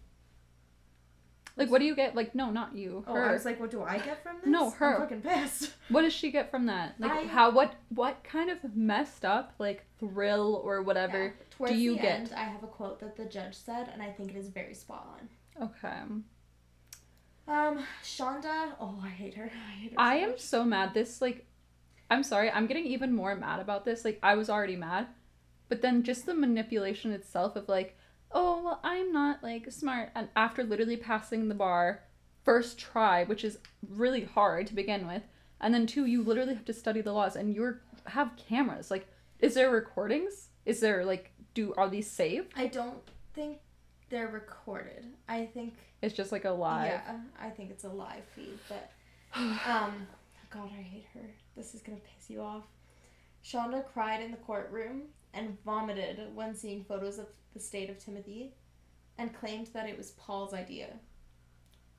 Like, 1.57 1.71
what 1.71 1.81
do 1.81 1.85
you 1.85 1.95
get? 1.95 2.17
Like, 2.17 2.35
no, 2.35 2.51
not 2.51 2.75
you. 2.75 3.05
Oh. 3.07 3.15
I 3.15 3.33
was 3.33 3.45
like, 3.45 3.61
what 3.61 3.71
do 3.71 3.83
I 3.83 3.99
get 3.99 4.23
from 4.23 4.37
this? 4.37 4.47
No, 4.47 4.71
her. 4.71 4.95
I'm 4.95 5.01
fucking 5.03 5.21
pissed. 5.23 5.73
what 5.91 6.03
does 6.03 6.15
she 6.15 6.31
get 6.31 6.51
from 6.51 6.67
that? 6.67 6.95
Like, 6.99 7.13
I- 7.13 7.25
how? 7.25 7.51
What? 7.51 7.75
What 7.91 8.25
kind 8.25 8.51
of 8.51 8.59
messed 8.75 9.25
up 9.25 9.53
like 9.59 9.85
thrill 9.99 10.61
or 10.65 10.83
whatever? 10.83 11.25
Yeah. 11.25 11.45
Towards 11.51 11.75
you 11.75 11.97
the 11.97 12.03
get? 12.03 12.21
end, 12.21 12.33
I 12.35 12.45
have 12.45 12.63
a 12.63 12.67
quote 12.67 13.01
that 13.01 13.17
the 13.17 13.27
judge 13.27 13.55
said, 13.55 13.91
and 13.93 14.03
I 14.03 14.11
think 14.11 14.31
it 14.31 14.37
is 14.37 14.49
very 14.49 14.75
spot 14.75 15.07
on. 15.61 15.69
Okay. 15.69 16.03
Um, 17.49 17.85
Shonda. 18.03 18.73
Oh, 18.81 18.99
I 19.05 19.09
hate 19.11 19.35
her. 19.35 19.51
I 19.69 19.73
hate 19.73 19.91
her. 19.93 20.01
I 20.01 20.21
so 20.21 20.25
am 20.25 20.39
so 20.39 20.65
mad. 20.65 20.95
This 20.95 21.21
like, 21.21 21.45
I'm 22.11 22.23
sorry. 22.23 22.51
I'm 22.51 22.67
getting 22.67 22.87
even 22.87 23.15
more 23.15 23.35
mad 23.35 23.61
about 23.61 23.85
this. 23.85 24.07
Like, 24.07 24.19
I 24.23 24.37
was 24.37 24.49
already 24.49 24.77
mad, 24.77 25.07
but 25.73 25.81
then 25.81 26.03
just 26.03 26.27
the 26.27 26.35
manipulation 26.35 27.13
itself 27.13 27.57
of 27.57 27.67
like, 27.67 27.97
oh 28.31 28.63
well, 28.63 28.81
I'm 28.85 29.11
not 29.11 29.43
like 29.43 29.73
smart, 29.73 30.11
and 30.15 30.29
after 30.37 30.63
literally 30.63 30.99
passing 30.99 31.49
the 31.49 31.55
bar, 31.55 32.03
first 32.45 32.79
try, 32.79 33.25
which 33.25 33.43
is 33.43 33.57
really 33.89 34.23
hard 34.23 34.67
to 34.67 34.75
begin 34.75 35.07
with, 35.07 35.23
And 35.63 35.73
then 35.73 35.87
two, 35.87 36.05
you 36.05 36.23
literally 36.23 36.53
have 36.53 36.67
to 36.67 36.75
study 36.75 37.01
the 37.01 37.15
laws 37.15 37.37
and 37.37 37.55
you're 37.55 37.81
have 38.05 38.37
cameras. 38.37 38.91
Like, 38.91 39.07
is 39.39 39.55
there 39.55 39.71
recordings? 39.71 40.51
Is 40.67 40.81
there 40.81 41.07
like 41.07 41.33
do 41.55 41.73
are 41.79 41.89
these 41.89 42.11
saved? 42.11 42.53
I 42.55 42.67
don't 42.67 43.01
think 43.33 43.57
they're 44.11 44.29
recorded. 44.29 45.07
I 45.27 45.47
think 45.47 45.73
It's 46.03 46.15
just 46.15 46.33
like 46.33 46.45
a 46.45 46.51
live. 46.51 46.89
Yeah, 46.89 47.17
I 47.41 47.49
think 47.49 47.71
it's 47.71 47.85
a 47.85 47.89
live 47.89 48.25
feed, 48.37 48.59
but 48.69 48.91
um 49.35 50.07
God, 50.51 50.69
I 50.79 50.83
hate 50.83 51.07
her. 51.15 51.31
This 51.57 51.75
is 51.75 51.81
gonna 51.81 51.97
piss 51.97 52.29
you 52.29 52.43
off. 52.43 52.65
Shonda 53.43 53.83
cried 53.95 54.21
in 54.21 54.33
the 54.33 54.37
courtroom 54.37 55.05
and 55.35 55.57
vomited 55.65 56.35
when 56.35 56.55
seeing 56.55 56.85
photos 56.85 57.19
of 57.19 57.27
the 57.55 57.61
state 57.61 57.91
of 57.91 57.99
Timothy 57.99 58.55
and 59.19 59.35
claimed 59.35 59.69
that 59.69 59.89
it 59.89 59.97
was 59.97 60.13
Paul's 60.13 60.55
idea. 60.55 60.95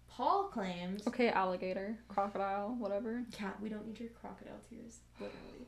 Paul 0.08 0.44
claimed 0.46 1.04
Okay, 1.08 1.30
alligator, 1.30 1.98
crocodile, 2.08 2.76
whatever. 2.78 3.24
Cat, 3.32 3.58
we 3.62 3.70
don't 3.70 3.88
need 3.88 4.00
your 4.00 4.10
crocodile 4.10 4.60
tears, 4.70 5.00
literally. 5.20 5.68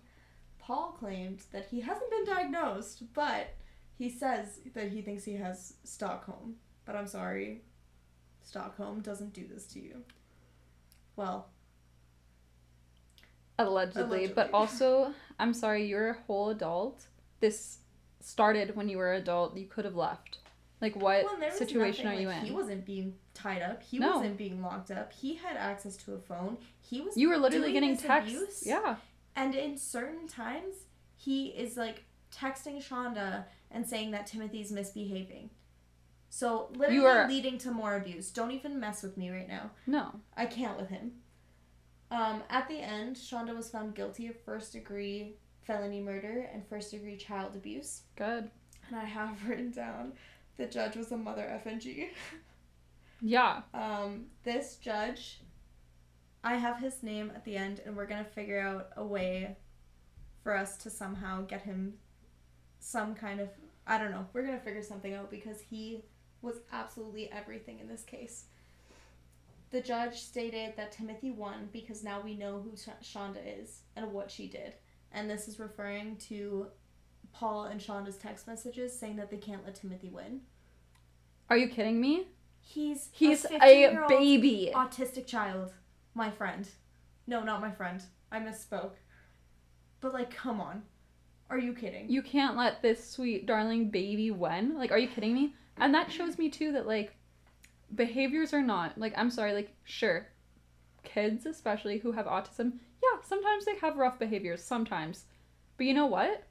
Paul 0.60 0.96
claimed 1.00 1.42
that 1.52 1.66
he 1.66 1.82
hasn't 1.82 2.10
been 2.12 2.26
diagnosed, 2.26 3.04
but 3.14 3.56
he 3.98 4.10
says 4.10 4.60
that 4.74 4.92
he 4.92 5.02
thinks 5.02 5.24
he 5.24 5.36
has 5.36 5.74
Stockholm. 5.84 6.56
But 6.86 6.96
I'm 6.96 7.08
sorry, 7.08 7.64
Stockholm 8.44 9.02
doesn't 9.02 9.34
do 9.34 9.48
this 9.48 9.66
to 9.68 9.80
you. 9.80 10.04
Well, 11.16 11.50
Allegedly, 13.58 14.28
but 14.28 14.50
also, 14.54 15.14
I'm 15.40 15.54
sorry, 15.54 15.86
you're 15.86 16.10
a 16.10 16.22
whole 16.28 16.50
adult. 16.50 17.08
This 17.40 17.80
started 18.20 18.76
when 18.76 18.90
you 18.90 18.98
were 18.98 19.14
an 19.14 19.22
adult. 19.22 19.56
You 19.58 19.66
could 19.68 19.86
have 19.86 19.96
left. 19.96 20.40
Like, 20.82 20.96
what 20.96 21.24
well, 21.24 21.52
situation 21.52 22.06
nothing, 22.06 22.20
are 22.20 22.22
you 22.22 22.28
like, 22.28 22.40
in? 22.42 22.46
He 22.46 22.52
wasn't 22.52 22.86
being 22.86 23.16
tied 23.34 23.62
up. 23.62 23.82
He 23.82 23.98
No. 23.98 24.18
wasn't 24.18 24.38
being 24.38 24.62
locked 24.62 24.92
up. 24.92 25.14
He 25.14 25.36
had 25.36 25.56
access 25.56 25.96
to 25.98 26.14
a 26.14 26.20
phone. 26.20 26.58
He 26.82 27.02
was. 27.02 27.16
You 27.16 27.30
were 27.30 27.38
literally 27.38 27.72
getting 27.72 27.96
texts. 27.98 28.34
abuse. 28.34 28.64
Yeah. 28.66 28.98
And 29.36 29.56
in 29.56 29.78
certain 29.78 30.28
times, 30.28 30.76
he 31.16 31.48
is 31.48 31.78
like 31.78 32.04
texting 32.32 32.84
Shonda 32.86 33.46
and 33.72 33.88
saying 33.88 34.12
that 34.12 34.28
Timothy's 34.28 34.72
misbehaving. 34.72 35.50
So 36.30 36.70
literally 36.76 37.06
are- 37.06 37.28
leading 37.28 37.58
to 37.60 37.72
more 37.72 37.96
abuse. 37.96 38.30
Don't 38.32 38.52
even 38.52 38.80
mess 38.80 39.02
with 39.02 39.16
me 39.18 39.30
right 39.30 39.48
now. 39.48 39.72
No. 39.88 40.20
I 40.36 40.46
can't 40.46 40.78
with 40.78 40.90
him. 40.90 41.14
Um, 42.12 42.44
at 42.50 42.68
the 42.68 42.80
end, 42.80 43.16
Shonda 43.16 43.56
was 43.56 43.70
found 43.70 43.96
guilty 43.96 44.28
of 44.28 44.40
first 44.42 44.74
degree 44.74 45.36
felony 45.66 46.02
murder 46.02 46.50
and 46.54 46.66
first 46.68 46.92
degree 46.92 47.18
child 47.18 47.56
abuse. 47.56 48.02
Good. 48.16 48.50
And 48.88 48.96
I 48.96 49.06
have 49.06 49.38
written 49.48 49.72
down 49.72 50.14
the 50.58 50.66
judge 50.66 50.96
was 50.96 51.12
a 51.12 51.18
mother 51.18 51.62
FNG. 51.66 52.10
Yeah. 53.22 53.62
Um, 53.74 54.26
this 54.44 54.76
judge, 54.76 55.42
I 56.44 56.56
have 56.56 56.80
his 56.80 57.04
name 57.04 57.32
at 57.36 57.44
the 57.44 57.58
end, 57.58 57.82
and 57.86 57.96
we're 57.96 58.06
gonna 58.06 58.24
figure 58.24 58.60
out 58.60 58.90
a 58.96 59.06
way 59.06 59.58
for 60.44 60.56
us 60.56 60.78
to 60.78 60.90
somehow 60.90 61.42
get 61.42 61.62
him 61.62 61.96
some 62.80 63.16
kind 63.16 63.40
of 63.40 63.50
I 63.88 63.98
don't 63.98 64.12
know. 64.12 64.26
We're 64.34 64.46
gonna 64.46 64.60
figure 64.60 64.82
something 64.82 65.14
out 65.14 65.30
because 65.30 65.60
he 65.60 66.04
was 66.42 66.56
absolutely 66.72 67.32
everything 67.32 67.80
in 67.80 67.88
this 67.88 68.04
case. 68.04 68.46
The 69.72 69.82
judge 69.82 70.20
stated 70.20 70.74
that 70.78 70.92
Timothy 70.92 71.32
won 71.32 71.70
because 71.74 72.04
now 72.04 72.22
we 72.22 72.36
know 72.36 72.62
who 72.62 72.78
Sh- 72.78 73.16
Shonda 73.16 73.42
is 73.62 73.82
and 73.96 74.14
what 74.14 74.32
she 74.32 74.48
did, 74.48 74.74
and 75.16 75.30
this 75.30 75.48
is 75.48 75.60
referring 75.60 76.18
to 76.18 76.68
Paul 77.34 77.66
and 77.66 77.80
Shonda's 77.80 78.18
text 78.18 78.48
messages 78.48 78.98
saying 78.98 79.16
that 79.16 79.32
they 79.32 79.38
can't 79.38 79.64
let 79.66 79.76
Timothy 79.76 80.10
win. 80.10 80.42
Are 81.50 81.58
you 81.58 81.68
kidding 81.68 82.00
me? 82.00 82.28
He's 82.62 83.10
He's 83.12 83.46
a, 83.46 83.86
a 83.86 84.06
baby. 84.08 84.72
autistic 84.74 85.28
child. 85.28 85.72
My 86.14 86.32
friend. 86.32 86.68
No, 87.28 87.44
not 87.44 87.62
my 87.62 87.72
friend. 87.72 88.02
I 88.32 88.40
misspoke. 88.40 88.94
But 90.02 90.14
like, 90.14 90.34
come 90.34 90.60
on. 90.60 90.84
Are 91.50 91.60
you 91.60 91.74
kidding? 91.74 92.10
You 92.10 92.22
can't 92.22 92.58
let 92.58 92.82
this 92.82 93.08
sweet 93.08 93.46
darling 93.46 93.92
baby 93.92 94.32
win. 94.32 94.78
Like, 94.78 94.92
are 94.92 94.98
you 94.98 95.08
kidding 95.08 95.34
me? 95.34 95.54
And 95.78 95.94
that 95.94 96.12
shows 96.12 96.38
me 96.38 96.50
too 96.50 96.72
that 96.72 96.88
like 96.88 97.16
behaviors 97.94 98.54
are 98.54 98.62
not 98.64 98.98
like 98.98 99.14
I'm 99.16 99.30
sorry, 99.30 99.54
like 99.54 99.74
sure. 99.84 100.28
Kids 101.06 101.46
especially 101.46 102.00
who 102.00 102.12
have 102.12 102.26
autism, 102.26 102.74
yeah, 103.02 103.22
sometimes 103.24 103.64
they 103.66 103.76
have 103.78 103.98
rough 103.98 104.20
behaviors, 104.20 104.64
sometimes. 104.64 105.26
But 105.78 105.86
you 105.86 105.94
know 105.94 106.06
what? 106.08 106.44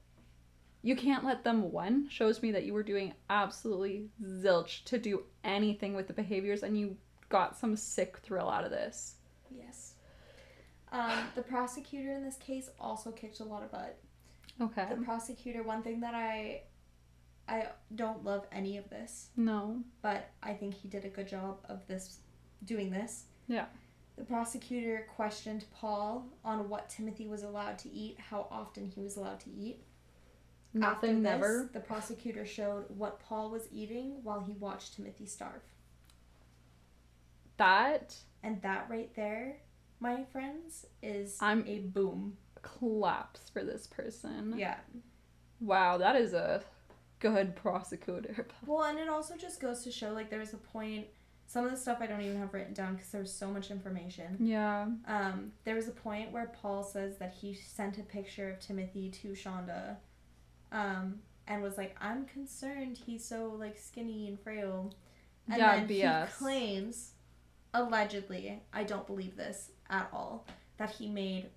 You 0.83 0.97
can't 0.97 1.25
let 1.25 1.45
them 1.45 1.73
win. 1.73 2.09
Shows 2.11 2.43
me 2.43 2.53
that 2.53 2.65
you 2.65 2.73
were 2.75 2.83
doing 2.83 3.15
absolutely 3.31 4.09
zilch 4.23 4.85
to 4.85 4.99
do 4.99 5.23
anything 5.43 5.95
with 5.95 6.07
the 6.07 6.13
behaviors 6.13 6.63
and 6.63 6.79
you 6.79 6.97
got 7.31 7.57
some 7.57 7.75
sick 7.77 8.19
thrill 8.23 8.49
out 8.51 8.65
of 8.65 8.71
this. 8.71 9.17
yes. 9.51 9.95
Um, 10.93 11.25
the 11.35 11.43
prosecutor 11.43 12.13
in 12.13 12.23
this 12.23 12.37
case 12.37 12.69
also 12.79 13.11
kicked 13.11 13.41
a 13.41 13.45
lot 13.45 13.65
of 13.65 13.73
butt. 13.73 13.99
Okay. 14.61 14.87
The 14.89 15.03
prosecutor, 15.03 15.65
one 15.65 15.83
thing 15.83 15.99
that 16.01 16.15
I, 16.15 16.63
I 17.49 17.67
don't 17.97 18.23
love 18.25 18.47
any 18.53 18.77
of 18.77 18.89
this, 18.91 19.31
No. 19.37 19.81
but 20.03 20.31
I 20.43 20.53
think 20.53 20.75
he 20.75 20.87
did 20.87 21.05
a 21.05 21.09
good 21.09 21.27
job 21.27 21.59
of 21.69 21.85
this, 21.89 22.19
doing 22.65 22.91
this. 22.91 23.25
Yeah. 23.49 23.65
The 24.17 24.25
prosecutor 24.25 25.07
questioned 25.17 25.65
Paul 25.75 26.27
on 26.45 26.69
what 26.69 26.89
Timothy 26.89 27.27
was 27.27 27.43
allowed 27.43 27.79
to 27.81 27.91
eat, 27.93 28.19
how 28.31 28.47
often 28.51 28.87
he 28.87 29.01
was 29.01 29.17
allowed 29.17 29.41
to 29.41 29.51
eat. 29.51 29.83
After 30.75 30.79
Nothing 30.79 31.23
this, 31.23 31.33
never. 31.33 31.71
The 31.73 31.81
prosecutor 31.81 32.45
showed 32.47 32.85
what 32.89 33.21
Paul 33.21 33.51
was 33.51 33.69
eating 33.73 34.21
while 34.23 34.41
he 34.41 34.53
watched 34.53 34.95
Timothy 34.97 35.27
starve. 35.27 35.63
That 37.57 38.17
And 38.43 38.61
that 38.63 38.89
right 38.91 39.15
there, 39.15 39.59
my 40.01 40.25
friends, 40.33 40.87
is 41.03 41.39
I'm- 41.41 41.65
a 41.67 41.81
boom. 41.81 42.37
claps 42.63 43.51
for 43.51 43.63
this 43.63 43.87
person. 43.87 44.55
Yeah. 44.57 44.79
Wow, 45.61 45.99
that 45.99 46.17
is 46.17 46.33
a 46.35 46.63
good 47.21 47.55
prosecutor. 47.57 48.47
Well, 48.67 48.85
and 48.85 48.99
it 48.99 49.09
also 49.09 49.37
just 49.37 49.61
goes 49.61 49.85
to 49.85 49.93
show 49.93 50.13
like 50.13 50.31
there's 50.31 50.55
a 50.55 50.59
point. 50.59 51.07
Some 51.47 51.65
of 51.65 51.71
the 51.71 51.77
stuff 51.77 51.99
I 52.01 52.07
don't 52.07 52.21
even 52.23 52.39
have 52.39 52.53
written 52.55 52.75
down 52.75 52.95
because 52.95 53.11
there 53.11 53.21
was 53.21 53.33
so 53.33 53.49
much 53.51 53.71
information. 53.71 54.37
Yeah. 54.41 54.87
Um, 55.07 55.53
there 55.65 55.75
was 55.77 55.87
a 55.89 55.93
point 55.93 56.33
where 56.33 56.47
Paul 56.47 56.83
says 56.83 57.17
that 57.19 57.35
he 57.41 57.55
sent 57.55 57.99
a 57.99 58.03
picture 58.03 58.51
of 58.51 58.59
Timothy 58.61 59.09
to 59.23 59.29
Shonda, 59.29 59.97
um, 60.73 61.21
and 61.47 61.63
was 61.63 61.77
like, 61.79 61.97
"I'm 62.01 62.25
concerned 62.25 62.99
he's 63.07 63.25
so 63.25 63.55
like 63.59 63.77
skinny 63.79 64.27
and 64.29 64.41
frail." 64.41 64.93
And 65.47 65.59
Yeah, 65.59 65.77
then 65.77 65.87
BS. 65.89 66.27
he 66.27 66.33
claims, 66.45 67.11
allegedly, 67.75 68.63
I 68.73 68.85
don't 68.85 69.07
believe 69.07 69.37
this 69.37 69.71
at 69.91 70.09
all, 70.13 70.47
that 70.79 70.91
he 70.91 71.09
made 71.09 71.51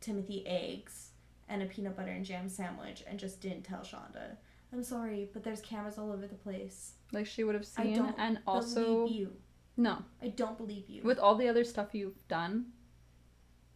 Timothy 0.00 0.46
eggs 0.46 1.10
and 1.48 1.62
a 1.62 1.66
peanut 1.66 1.96
butter 1.96 2.10
and 2.12 2.24
jam 2.24 2.48
sandwich 2.48 3.02
and 3.06 3.18
just 3.18 3.40
didn't 3.40 3.62
tell 3.62 3.80
Shonda. 3.80 4.36
I'm 4.72 4.82
sorry, 4.82 5.28
but 5.32 5.42
there's 5.44 5.60
cameras 5.60 5.98
all 5.98 6.10
over 6.12 6.26
the 6.26 6.34
place. 6.34 6.92
Like 7.12 7.26
she 7.26 7.44
would 7.44 7.54
have 7.54 7.66
I 7.76 7.84
seen 7.84 7.96
don't 7.96 8.14
and 8.18 8.38
also 8.46 9.04
believe 9.04 9.16
you. 9.16 9.32
no. 9.76 9.98
I 10.22 10.28
don't 10.28 10.56
believe 10.56 10.88
you. 10.88 11.02
With 11.02 11.18
all 11.18 11.34
the 11.34 11.48
other 11.48 11.64
stuff 11.64 11.88
you've 11.92 12.26
done. 12.28 12.66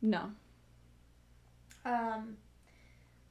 No. 0.01 0.31
Um, 1.85 2.37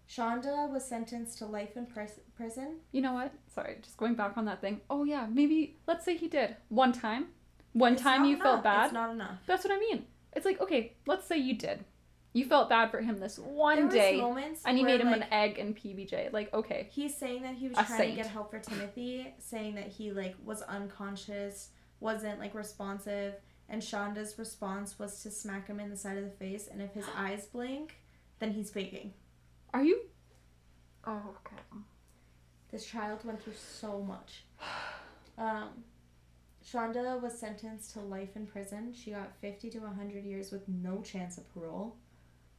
Shonda 0.09 0.69
was 0.71 0.85
sentenced 0.85 1.37
to 1.39 1.45
life 1.45 1.75
in 1.75 1.85
pris- 1.87 2.19
prison. 2.35 2.77
You 2.91 3.01
know 3.01 3.13
what? 3.13 3.33
Sorry, 3.53 3.77
just 3.81 3.97
going 3.97 4.15
back 4.15 4.37
on 4.37 4.45
that 4.45 4.61
thing. 4.61 4.81
Oh 4.89 5.03
yeah, 5.03 5.27
maybe 5.29 5.77
let's 5.87 6.05
say 6.05 6.15
he 6.15 6.27
did. 6.27 6.55
One 6.69 6.93
time. 6.93 7.27
One 7.73 7.93
It's 7.93 8.01
time 8.01 8.23
you 8.25 8.37
felt 8.37 8.63
bad. 8.63 8.85
It's 8.85 8.93
not 8.93 9.11
enough. 9.11 9.39
That's 9.47 9.65
what 9.65 9.73
I 9.73 9.79
mean. 9.79 10.05
It's 10.33 10.45
like, 10.45 10.61
okay, 10.61 10.93
let's 11.07 11.25
say 11.27 11.37
you 11.37 11.55
did. 11.57 11.83
You 12.35 12.43
felt 12.43 12.67
bad 12.67 12.91
for 12.91 12.99
him 12.99 13.17
this 13.17 13.39
one 13.39 13.77
there 13.77 13.85
was 13.85 13.93
day 13.93 14.19
moments 14.19 14.61
and 14.65 14.77
you 14.77 14.83
where, 14.83 14.97
made 14.97 15.01
him 15.01 15.09
like, 15.09 15.21
an 15.21 15.27
egg 15.31 15.57
and 15.57 15.73
PBJ. 15.73 16.33
Like, 16.33 16.53
okay. 16.53 16.89
He's 16.91 17.15
saying 17.15 17.43
that 17.43 17.55
he 17.55 17.69
was 17.69 17.77
A 17.77 17.85
trying 17.85 17.97
saint. 17.97 18.17
to 18.17 18.23
get 18.23 18.27
help 18.29 18.51
for 18.51 18.59
Timothy, 18.59 19.33
saying 19.39 19.75
that 19.75 19.87
he 19.87 20.11
like 20.11 20.35
was 20.43 20.61
unconscious, 20.63 21.69
wasn't 22.01 22.39
like 22.41 22.53
responsive, 22.53 23.35
and 23.69 23.81
Shonda's 23.81 24.37
response 24.37 24.99
was 24.99 25.23
to 25.23 25.31
smack 25.31 25.67
him 25.67 25.79
in 25.79 25.89
the 25.89 25.95
side 25.95 26.17
of 26.17 26.25
the 26.25 26.29
face, 26.29 26.67
and 26.69 26.81
if 26.81 26.91
his 26.93 27.05
eyes 27.15 27.45
blink, 27.45 27.95
then 28.39 28.51
he's 28.51 28.69
faking. 28.69 29.13
Are 29.73 29.83
you 29.83 30.01
Oh, 31.07 31.21
okay. 31.45 31.61
This 32.69 32.85
child 32.85 33.23
went 33.23 33.41
through 33.41 33.53
so 33.53 34.01
much. 34.01 34.43
Um, 35.37 35.69
Shonda 36.69 37.21
was 37.21 37.37
sentenced 37.39 37.93
to 37.93 37.99
life 37.99 38.35
in 38.35 38.45
prison. 38.45 38.93
She 38.93 39.11
got 39.11 39.31
50 39.39 39.69
to 39.69 39.79
100 39.79 40.25
years 40.25 40.51
with 40.51 40.67
no 40.67 41.01
chance 41.01 41.37
of 41.37 41.49
parole. 41.53 41.95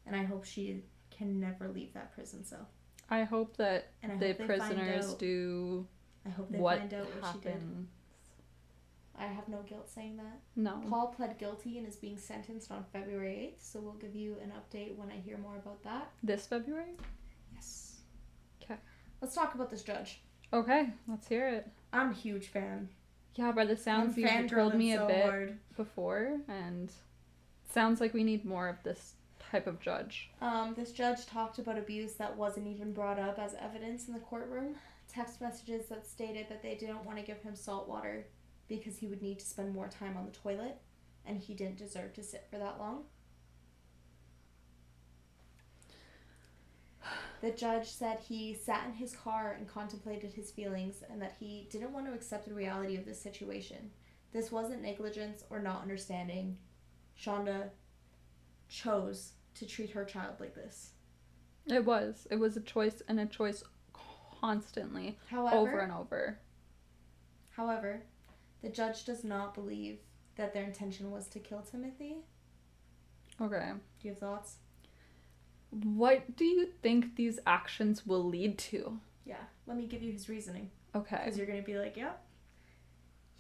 And 0.07 0.15
I 0.17 0.25
hope 0.25 0.45
she 0.45 0.83
can 1.11 1.41
never 1.41 1.69
leave 1.69 1.93
that 1.95 2.15
prison 2.15 2.45
cell. 2.45 2.69
I 3.11 3.23
hope 3.25 3.57
that 3.57 3.91
And 4.03 4.13
I 4.13 4.17
the 4.17 4.29
hope 4.35 4.47
prisoners 4.47 5.11
out, 5.13 5.19
do 5.19 5.87
I 6.25 6.31
hope 6.31 6.51
they 6.51 6.59
what 6.59 6.79
find 6.79 6.95
out 6.95 7.07
what 7.07 7.33
she 7.35 7.39
did. 7.41 7.53
happened. 7.53 7.89
I 9.19 9.25
have 9.27 9.49
no 9.49 9.63
guilt 9.63 9.89
saying 9.89 10.17
that. 10.19 10.41
No. 10.57 10.83
Paul 10.91 11.09
pled 11.09 11.39
guilty 11.39 11.79
and 11.79 11.87
is 11.89 11.97
being 11.97 12.19
sentenced 12.19 12.71
on 12.71 12.85
February 12.93 13.55
8th, 13.57 13.65
so 13.73 13.81
we'll 13.81 13.95
give 13.95 14.15
you 14.15 14.37
an 14.43 14.53
update 14.53 14.95
when 14.97 15.09
I 15.11 15.17
hear 15.25 15.39
more 15.39 15.57
about 15.57 15.83
that. 15.85 16.11
This 16.23 16.47
February? 16.47 16.91
Yes. 17.55 18.01
Okay. 18.63 18.75
Let's 19.23 19.35
talk 19.35 19.55
about 19.55 19.71
this 19.71 19.83
judge. 19.83 20.21
Okay, 20.53 20.91
let's 21.09 21.27
hear 21.27 21.49
it. 21.49 21.67
I'm 21.93 22.11
a 22.11 22.15
huge 22.15 22.49
fan. 22.49 22.89
Yeah, 23.37 23.53
by 23.53 23.65
the 23.65 23.77
sounds 23.77 24.17
I'm 24.19 24.43
you've 24.43 24.51
told 24.51 24.75
me 24.75 24.93
a 24.93 24.99
so 24.99 25.07
bit 25.07 25.25
hard. 25.25 25.59
before, 25.77 26.39
and 26.49 26.91
sounds 27.73 28.01
like 28.01 28.15
we 28.15 28.23
need 28.25 28.45
more 28.45 28.69
of 28.69 28.83
this 28.83 29.15
type 29.51 29.67
of 29.67 29.81
judge? 29.81 30.31
Um, 30.41 30.75
this 30.77 30.93
judge 30.93 31.27
talked 31.27 31.59
about 31.59 31.79
abuse 31.79 32.15
that 32.15 32.37
wasn't 32.37 32.67
even 32.67 32.93
brought 32.93 33.19
up 33.19 33.39
as 33.39 33.55
evidence 33.55 34.09
in 34.09 34.15
the 34.15 34.21
courtroom. 34.21 34.75
Text 35.09 35.41
messages 35.41 35.87
that 35.87 36.07
stated 36.07 36.49
that 36.49 36.63
they 36.63 36.75
didn't 36.75 37.05
want 37.05 37.19
to 37.19 37.25
give 37.25 37.41
him 37.43 37.55
salt 37.55 37.89
water 37.89 38.27
because 38.69 38.99
he 38.99 39.07
would 39.07 39.23
need 39.23 39.39
to 39.39 39.47
spend 39.47 39.73
more 39.75 39.89
time 39.89 40.17
on 40.17 40.27
the 40.27 40.33
toilet 40.33 40.79
and 41.25 41.39
he 41.39 41.55
didn't 41.55 41.79
deserve 41.79 42.13
to 42.15 42.23
sit 42.23 42.47
for 42.51 42.59
that 42.59 42.79
long. 42.79 43.05
The 47.41 47.51
judge 47.51 47.89
said 47.89 48.19
he 48.19 48.55
sat 48.55 48.87
in 48.87 48.93
his 48.93 49.15
car 49.15 49.55
and 49.59 49.69
contemplated 49.69 50.33
his 50.33 50.51
feelings 50.51 51.03
and 51.09 51.21
that 51.23 51.37
he 51.39 51.69
didn't 51.71 51.93
want 51.93 52.07
to 52.07 52.13
accept 52.13 52.47
the 52.47 52.55
reality 52.55 52.97
of 52.97 53.05
this 53.05 53.21
situation. 53.21 53.91
This 54.33 54.51
wasn't 54.51 54.83
negligence 54.83 55.45
or 55.51 55.61
not 55.61 55.83
understanding. 55.83 56.57
Shonda 57.19 57.71
chose 58.69 59.33
to 59.55 59.67
treat 59.67 59.91
her 59.91 60.05
child 60.05 60.35
like 60.41 60.55
this. 60.55 60.91
It 61.67 61.85
was. 61.85 62.27
It 62.31 62.37
was 62.37 62.57
a 62.57 62.61
choice 62.61 63.03
and 63.09 63.19
a 63.19 63.27
choice 63.27 63.63
constantly, 64.41 65.19
However, 65.31 65.57
over 65.57 65.79
and 65.81 65.93
over. 65.93 66.39
However, 67.51 68.03
the 68.63 68.69
judge 68.69 69.05
does 69.05 69.25
not 69.25 69.55
believe 69.55 69.99
that 70.37 70.53
their 70.53 70.65
intention 70.65 71.11
was 71.11 71.27
to 71.29 71.39
kill 71.39 71.63
Timothy. 71.63 72.17
Okay. 73.41 73.73
Do 74.01 74.09
you 74.09 74.11
have 74.11 74.19
thoughts? 74.19 74.57
What 75.71 76.37
do 76.37 76.45
you 76.45 76.69
think 76.83 77.17
these 77.17 77.39
actions 77.47 78.07
will 78.07 78.25
lead 78.25 78.59
to? 78.59 78.99
Yeah, 79.25 79.43
let 79.67 79.77
me 79.77 79.87
give 79.87 80.03
you 80.03 80.13
his 80.13 80.29
reasoning. 80.29 80.71
Okay. 80.95 81.21
Because 81.25 81.37
you're 81.37 81.47
going 81.47 81.61
to 81.61 81.67
be 81.67 81.79
like, 81.79 81.97
yep. 81.97 82.23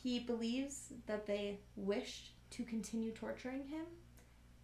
He 0.02 0.18
believes 0.20 0.92
that 1.06 1.26
they 1.26 1.60
wished 1.76 2.32
to 2.50 2.64
continue 2.64 3.12
torturing 3.12 3.66
him, 3.68 3.84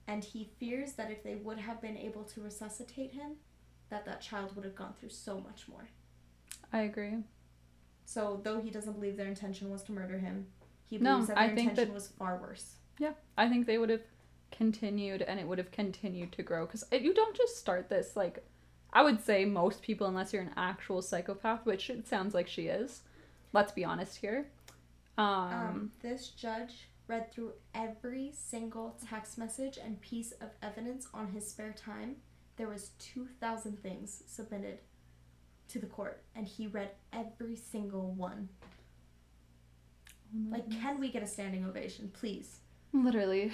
and 0.06 0.24
he 0.24 0.50
fears 0.58 0.92
that 0.94 1.10
if 1.10 1.22
they 1.22 1.34
would 1.36 1.58
have 1.58 1.80
been 1.80 1.96
able 1.96 2.24
to 2.24 2.40
resuscitate 2.42 3.12
him, 3.12 3.32
that 3.90 4.04
that 4.04 4.20
child 4.20 4.54
would 4.56 4.64
have 4.64 4.74
gone 4.74 4.94
through 4.98 5.10
so 5.10 5.40
much 5.40 5.68
more. 5.68 5.88
I 6.72 6.80
agree. 6.82 7.18
So, 8.04 8.40
though 8.42 8.60
he 8.60 8.70
doesn't 8.70 8.94
believe 8.94 9.16
their 9.16 9.28
intention 9.28 9.70
was 9.70 9.82
to 9.84 9.92
murder 9.92 10.18
him, 10.18 10.46
he 10.88 10.98
No, 10.98 11.12
believes 11.14 11.28
that 11.28 11.38
I 11.38 11.46
their 11.48 11.56
think 11.56 11.70
intention 11.70 11.88
that- 11.90 11.94
was 11.94 12.08
far 12.08 12.38
worse. 12.38 12.76
Yeah, 12.98 13.12
I 13.38 13.48
think 13.48 13.66
they 13.66 13.78
would 13.78 13.90
have 13.90 14.02
continued 14.50 15.22
and 15.22 15.40
it 15.40 15.46
would 15.48 15.58
have 15.58 15.70
continued 15.70 16.30
to 16.32 16.42
grow 16.42 16.66
because 16.66 16.84
you 16.92 17.14
don't 17.14 17.34
just 17.34 17.56
start 17.56 17.88
this 17.88 18.14
like 18.16 18.44
I 18.92 19.02
would 19.02 19.24
say 19.24 19.46
most 19.46 19.80
people 19.80 20.06
unless 20.06 20.34
you're 20.34 20.42
an 20.42 20.52
actual 20.58 21.00
psychopath, 21.00 21.64
which 21.64 21.88
it 21.88 22.06
sounds 22.06 22.34
like 22.34 22.46
she 22.46 22.66
is. 22.66 23.00
Let's 23.54 23.72
be 23.72 23.84
honest 23.84 24.18
here. 24.18 24.48
Um, 25.16 25.26
Um, 25.26 25.92
this 26.00 26.28
judge 26.28 26.88
read 27.08 27.32
through 27.32 27.52
every 27.74 28.32
single 28.34 28.96
text 29.08 29.38
message 29.38 29.78
and 29.82 30.00
piece 30.00 30.32
of 30.32 30.50
evidence 30.62 31.06
on 31.12 31.28
his 31.28 31.48
spare 31.48 31.72
time. 31.72 32.16
There 32.56 32.68
was 32.68 32.90
2,000 32.98 33.82
things 33.82 34.22
submitted 34.26 34.78
to 35.68 35.78
the 35.78 35.86
court, 35.86 36.22
and 36.36 36.46
he 36.46 36.66
read 36.66 36.90
every 37.12 37.56
single 37.56 38.12
one. 38.12 38.48
Like, 40.50 40.70
can 40.70 40.98
we 40.98 41.10
get 41.10 41.22
a 41.22 41.26
standing 41.26 41.64
ovation, 41.64 42.10
please? 42.12 42.60
literally. 42.92 43.52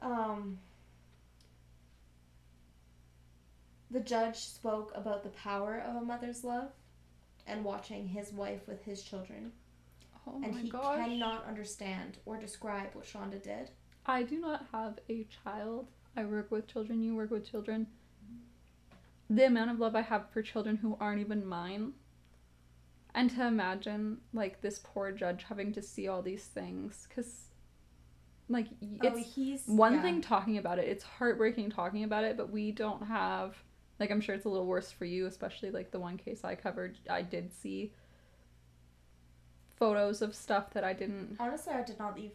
Um, 0.00 0.58
the 3.90 4.00
judge 4.00 4.36
spoke 4.36 4.92
about 4.94 5.22
the 5.22 5.30
power 5.30 5.82
of 5.86 5.96
a 5.96 6.00
mother's 6.04 6.44
love 6.44 6.70
and 7.46 7.64
watching 7.64 8.06
his 8.06 8.32
wife 8.32 8.60
with 8.68 8.84
his 8.84 9.02
children. 9.02 9.52
Oh 10.34 10.40
and 10.42 10.54
my 10.54 10.60
he 10.60 10.68
gosh. 10.68 10.96
cannot 10.96 11.46
understand 11.46 12.18
or 12.26 12.36
describe 12.36 12.94
what 12.94 13.06
Shonda 13.06 13.42
did. 13.42 13.70
I 14.06 14.22
do 14.22 14.38
not 14.38 14.66
have 14.72 14.98
a 15.08 15.26
child. 15.44 15.88
I 16.16 16.24
work 16.24 16.50
with 16.50 16.66
children, 16.66 17.02
you 17.02 17.14
work 17.14 17.30
with 17.30 17.48
children. 17.48 17.86
The 19.30 19.46
amount 19.46 19.70
of 19.70 19.78
love 19.78 19.94
I 19.94 20.00
have 20.02 20.30
for 20.30 20.42
children 20.42 20.76
who 20.76 20.96
aren't 21.00 21.20
even 21.20 21.46
mine. 21.46 21.92
And 23.14 23.30
to 23.30 23.46
imagine, 23.46 24.18
like, 24.32 24.60
this 24.60 24.80
poor 24.82 25.12
judge 25.12 25.44
having 25.48 25.72
to 25.72 25.82
see 25.82 26.08
all 26.08 26.22
these 26.22 26.44
things. 26.44 27.06
Because, 27.08 27.48
like, 28.48 28.68
oh, 28.82 28.86
it's 29.02 29.34
he's 29.34 29.64
one 29.66 29.94
yeah. 29.94 30.02
thing 30.02 30.20
talking 30.20 30.58
about 30.58 30.78
it. 30.78 30.88
It's 30.88 31.04
heartbreaking 31.04 31.70
talking 31.70 32.04
about 32.04 32.24
it, 32.24 32.36
but 32.36 32.50
we 32.50 32.70
don't 32.70 33.06
have. 33.06 33.56
Like, 33.98 34.10
I'm 34.10 34.20
sure 34.20 34.34
it's 34.34 34.44
a 34.44 34.48
little 34.48 34.66
worse 34.66 34.92
for 34.92 35.04
you, 35.04 35.26
especially, 35.26 35.70
like, 35.70 35.90
the 35.90 35.98
one 35.98 36.16
case 36.16 36.44
I 36.44 36.54
covered. 36.54 36.98
I 37.10 37.22
did 37.22 37.52
see 37.52 37.92
photos 39.82 40.22
of 40.22 40.34
stuff 40.34 40.70
that 40.74 40.84
I 40.84 40.92
didn't 40.92 41.36
Honestly, 41.38 41.72
I 41.72 41.82
did 41.82 41.98
not 41.98 42.16
leave 42.16 42.32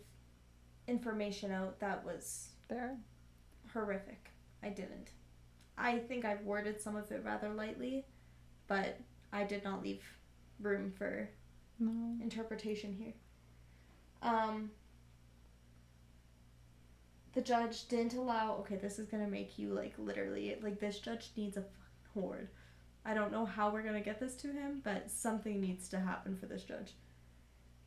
information 0.88 1.52
out 1.52 1.80
that 1.80 2.04
was 2.06 2.50
there. 2.70 2.98
horrific. 3.74 4.30
I 4.62 4.70
didn't. 4.70 5.12
I 5.78 5.98
think 6.00 6.24
I've 6.26 6.42
worded 6.44 6.80
some 6.80 6.96
of 6.96 7.12
it 7.12 7.22
rather 7.26 7.50
lightly, 7.50 8.06
but 8.68 9.00
I 9.32 9.44
did 9.44 9.64
not 9.64 9.82
leave 9.84 10.04
room 10.62 10.92
for 10.92 11.30
No. 11.80 12.18
interpretation 12.24 12.94
here. 12.94 13.14
Um, 14.22 14.72
the 17.34 17.42
judge 17.42 17.88
didn't 17.88 18.14
allow. 18.14 18.56
Okay, 18.60 18.76
this 18.78 19.00
is 19.00 19.08
gonna 19.08 19.28
make 19.28 19.58
you 19.58 19.74
like 19.74 19.94
literally 19.98 20.56
like 20.62 20.80
this 20.80 21.00
judge 21.00 21.32
needs 21.36 21.58
a 21.58 21.62
fucking 21.62 22.22
horde. 22.22 22.50
I 23.06 23.14
don't 23.14 23.32
know 23.32 23.46
how 23.46 23.72
we're 23.72 23.82
gonna 23.84 24.00
get 24.02 24.20
this 24.20 24.36
to 24.38 24.52
him, 24.54 24.82
but 24.84 25.10
something 25.10 25.60
needs 25.60 25.90
to 25.90 26.00
happen 26.00 26.38
for 26.38 26.46
this 26.46 26.64
judge. 26.64 26.94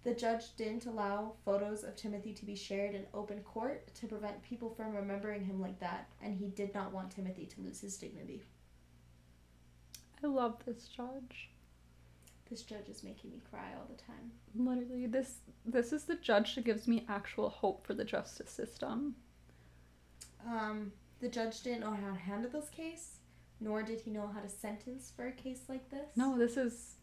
The 0.06 0.14
judge 0.14 0.54
didn't 0.54 0.86
allow 0.86 1.32
photos 1.44 1.82
of 1.82 1.96
Timothy 1.96 2.32
to 2.34 2.46
be 2.46 2.54
shared 2.54 2.94
in 2.94 3.06
open 3.12 3.40
court 3.40 3.92
to 3.96 4.06
prevent 4.06 4.40
people 4.40 4.70
from 4.70 4.94
remembering 4.94 5.44
him 5.44 5.60
like 5.60 5.80
that, 5.80 6.08
and 6.22 6.32
he 6.32 6.46
did 6.46 6.72
not 6.72 6.92
want 6.92 7.10
Timothy 7.10 7.44
to 7.44 7.60
lose 7.60 7.80
his 7.80 7.96
dignity. 7.96 8.44
I 10.22 10.28
love 10.28 10.62
this 10.64 10.86
judge. 10.86 11.50
This 12.48 12.62
judge 12.62 12.88
is 12.88 13.02
making 13.02 13.32
me 13.32 13.42
cry 13.50 13.72
all 13.76 13.88
the 13.90 14.00
time. 14.00 14.30
Literally, 14.54 15.06
this 15.06 15.38
this 15.64 15.92
is 15.92 16.04
the 16.04 16.14
judge 16.14 16.54
that 16.54 16.64
gives 16.64 16.86
me 16.86 17.04
actual 17.08 17.48
hope 17.48 17.84
for 17.84 17.94
the 17.94 18.04
justice 18.04 18.50
system. 18.50 19.16
Um, 20.46 20.92
the 21.18 21.28
judge 21.28 21.62
didn't 21.62 21.80
know 21.80 21.94
how 22.00 22.12
to 22.12 22.20
handle 22.20 22.52
this 22.52 22.70
case, 22.70 23.18
nor 23.58 23.82
did 23.82 24.02
he 24.02 24.12
know 24.12 24.30
how 24.32 24.38
to 24.38 24.48
sentence 24.48 25.12
for 25.16 25.26
a 25.26 25.32
case 25.32 25.62
like 25.68 25.90
this. 25.90 26.06
No, 26.14 26.38
this 26.38 26.56
is 26.56 26.95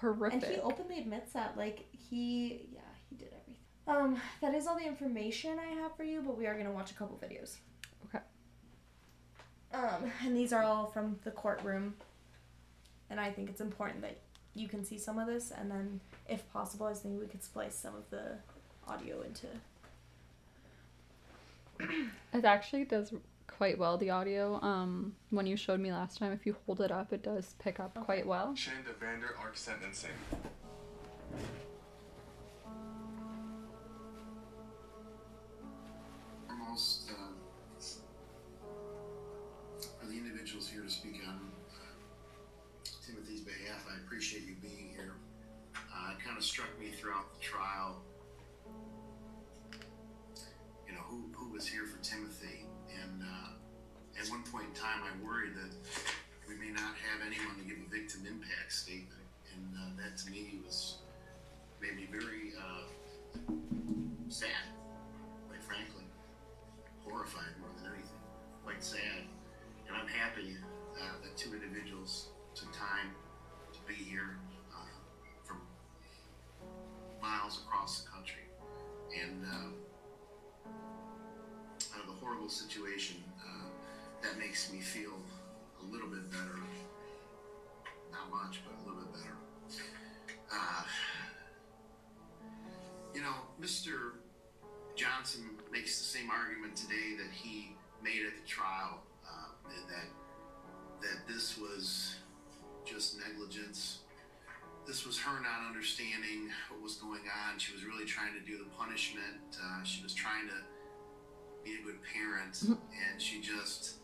horrific. 0.00 0.42
and 0.42 0.54
he 0.54 0.60
openly 0.60 0.98
admits 0.98 1.32
that. 1.32 1.56
Like 1.56 1.86
he, 1.92 2.68
yeah, 2.72 2.80
he 3.08 3.16
did 3.16 3.28
everything. 3.28 3.56
Um, 3.86 4.20
that 4.40 4.54
is 4.54 4.66
all 4.66 4.76
the 4.76 4.86
information 4.86 5.58
I 5.58 5.74
have 5.80 5.96
for 5.96 6.04
you, 6.04 6.22
but 6.24 6.36
we 6.36 6.46
are 6.46 6.56
gonna 6.56 6.72
watch 6.72 6.90
a 6.90 6.94
couple 6.94 7.18
videos. 7.18 7.56
Okay. 8.06 8.24
Um, 9.72 10.10
and 10.24 10.36
these 10.36 10.52
are 10.52 10.62
all 10.62 10.86
from 10.86 11.18
the 11.24 11.30
courtroom, 11.30 11.94
and 13.08 13.20
I 13.20 13.30
think 13.30 13.48
it's 13.48 13.60
important 13.60 14.02
that 14.02 14.18
you 14.54 14.68
can 14.68 14.84
see 14.84 14.98
some 14.98 15.18
of 15.18 15.26
this, 15.26 15.52
and 15.52 15.70
then, 15.70 16.00
if 16.28 16.50
possible, 16.52 16.86
I 16.86 16.94
think 16.94 17.20
we 17.20 17.26
could 17.26 17.42
splice 17.42 17.74
some 17.74 17.94
of 17.94 18.08
the 18.10 18.32
audio 18.88 19.22
into. 19.22 19.46
It 22.32 22.44
actually 22.44 22.84
does 22.84 23.12
quite 23.56 23.78
well 23.78 23.98
the 23.98 24.10
audio. 24.10 24.60
Um, 24.62 25.14
when 25.30 25.46
you 25.46 25.56
showed 25.56 25.80
me 25.80 25.92
last 25.92 26.18
time, 26.18 26.32
if 26.32 26.46
you 26.46 26.56
hold 26.66 26.80
it 26.80 26.90
up, 26.90 27.12
it 27.12 27.22
does 27.22 27.54
pick 27.58 27.80
up 27.80 27.94
quite 27.94 28.26
well. 28.26 28.54
Shanda 28.56 28.94
Vander 28.98 29.34
Ark 29.38 29.56
sentencing. 29.56 30.10
Foremost, 36.46 37.10
um, 37.10 37.34
are 40.02 40.06
the 40.08 40.16
individuals 40.16 40.68
here 40.68 40.82
to 40.82 40.90
speak 40.90 41.20
on 41.26 41.40
Timothy's 43.06 43.40
behalf. 43.40 43.86
I 43.90 43.96
appreciate 44.04 44.44
you 44.46 44.54
being 44.62 44.90
here. 44.96 45.14
Uh, 45.74 46.12
it 46.12 46.24
kind 46.24 46.36
of 46.38 46.44
struck 46.44 46.68
me 46.78 46.90
throughout 46.90 47.32
the 47.34 47.40
trial, 47.40 47.96
you 50.86 50.92
know, 50.94 51.00
who, 51.08 51.24
who 51.32 51.50
was 51.52 51.66
here 51.66 51.84
for 51.84 52.02
Timothy. 52.02 52.39
At 54.30 54.38
one 54.38 54.46
point 54.46 54.66
in 54.70 54.80
time, 54.80 55.02
I 55.02 55.10
worried 55.26 55.56
that 55.56 55.74
we 56.46 56.54
may 56.54 56.70
not 56.70 56.94
have 56.94 57.18
anyone 57.26 57.58
to 57.58 57.64
give 57.66 57.78
a 57.84 57.90
victim 57.90 58.22
impact 58.30 58.72
statement. 58.72 59.26
And 59.50 59.74
uh, 59.74 59.90
that 59.98 60.16
to 60.18 60.30
me 60.30 60.60
was 60.64 60.98
made 61.82 61.96
me 61.96 62.06
very 62.06 62.54
uh, 62.54 62.86
sad, 64.28 64.70
quite 65.48 65.60
frankly 65.64 66.04
horrified 67.02 67.58
more 67.58 67.70
than 67.82 67.90
anything, 67.90 68.22
quite 68.62 68.84
sad. 68.84 69.26
And 69.88 69.96
I'm 69.96 70.06
happy 70.06 70.54
uh, 70.94 71.18
that 71.24 71.36
two 71.36 71.52
individuals 71.52 72.28
took 72.54 72.70
time 72.72 73.10
to 73.72 73.80
be 73.88 73.94
here 73.94 74.38
uh, 74.72 74.86
from 75.42 75.58
miles 77.20 77.62
across 77.66 78.02
the 78.02 78.10
country. 78.10 78.46
And 79.10 79.44
uh, 79.44 80.70
out 81.96 82.00
of 82.02 82.06
the 82.06 82.24
horrible 82.24 82.48
situation, 82.48 83.16
that 84.22 84.38
makes 84.38 84.72
me 84.72 84.80
feel 84.80 85.12
a 85.82 85.92
little 85.92 86.08
bit 86.08 86.30
better. 86.30 86.58
Not 88.12 88.30
much, 88.30 88.60
but 88.64 88.74
a 88.74 88.88
little 88.88 89.02
bit 89.02 89.12
better. 89.12 89.36
Uh, 90.52 90.82
you 93.14 93.20
know, 93.20 93.34
Mr. 93.60 94.12
Johnson 94.96 95.42
makes 95.72 95.98
the 95.98 96.04
same 96.04 96.30
argument 96.30 96.76
today 96.76 97.16
that 97.16 97.30
he 97.32 97.72
made 98.02 98.26
at 98.26 98.36
the 98.40 98.46
trial, 98.46 99.02
uh, 99.24 99.52
and 99.68 99.88
that 99.88 100.08
that 101.00 101.26
this 101.26 101.56
was 101.56 102.16
just 102.84 103.18
negligence. 103.18 104.00
This 104.86 105.06
was 105.06 105.18
her 105.18 105.40
not 105.40 105.66
understanding 105.68 106.50
what 106.68 106.82
was 106.82 106.96
going 106.96 107.22
on. 107.48 107.58
She 107.58 107.72
was 107.72 107.84
really 107.84 108.04
trying 108.04 108.34
to 108.34 108.40
do 108.40 108.58
the 108.58 108.68
punishment. 108.76 109.56
Uh, 109.62 109.82
she 109.82 110.02
was 110.02 110.12
trying 110.12 110.48
to 110.48 110.54
be 111.64 111.78
a 111.80 111.84
good 111.84 111.98
parent, 112.02 112.62
and 112.64 113.20
she 113.20 113.40
just 113.40 113.99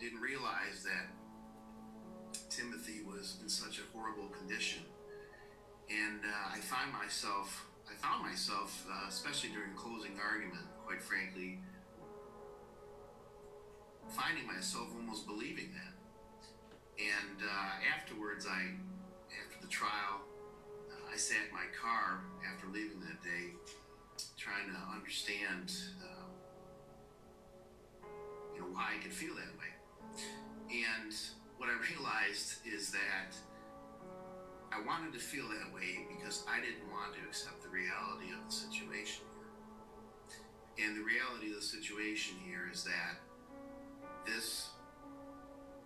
didn't 0.00 0.20
realize 0.20 0.84
that 0.84 1.10
Timothy 2.50 3.02
was 3.06 3.38
in 3.42 3.48
such 3.48 3.78
a 3.78 3.82
horrible 3.96 4.28
condition. 4.28 4.82
And 5.90 6.20
uh, 6.24 6.54
I 6.54 6.58
find 6.58 6.92
myself, 6.92 7.66
I 7.90 7.94
found 7.94 8.22
myself, 8.22 8.86
uh, 8.90 9.08
especially 9.08 9.50
during 9.50 9.74
closing 9.74 10.18
argument, 10.22 10.66
quite 10.84 11.02
frankly, 11.02 11.58
finding 14.08 14.46
myself 14.46 14.88
almost 14.94 15.26
believing 15.26 15.70
that. 15.74 15.94
And 16.98 17.42
uh, 17.42 17.70
afterwards, 17.96 18.46
I, 18.46 18.74
after 19.42 19.60
the 19.60 19.68
trial, 19.68 20.20
uh, 20.90 21.12
I 21.12 21.16
sat 21.16 21.48
in 21.48 21.54
my 21.54 21.66
car 21.80 22.24
after 22.52 22.66
leaving 22.66 23.00
that 23.00 23.22
day, 23.22 23.54
trying 24.36 24.66
to 24.68 24.78
understand, 24.94 25.72
uh, 26.02 26.26
you 28.54 28.60
know, 28.60 28.66
why 28.72 28.94
I 28.98 29.02
could 29.02 29.12
feel 29.12 29.34
that 29.34 29.58
way. 29.58 29.77
And 30.70 31.14
what 31.56 31.68
I 31.68 31.76
realized 31.92 32.66
is 32.66 32.90
that 32.90 33.34
I 34.72 34.80
wanted 34.86 35.12
to 35.14 35.18
feel 35.18 35.48
that 35.48 35.74
way 35.74 36.06
because 36.08 36.44
I 36.48 36.60
didn't 36.60 36.90
want 36.90 37.14
to 37.14 37.20
accept 37.26 37.62
the 37.62 37.68
reality 37.68 38.32
of 38.32 38.46
the 38.46 38.52
situation 38.52 39.24
here. 39.34 40.86
And 40.86 40.96
the 40.96 41.02
reality 41.02 41.48
of 41.48 41.56
the 41.56 41.66
situation 41.66 42.36
here 42.46 42.68
is 42.72 42.84
that 42.84 43.18
this 44.26 44.68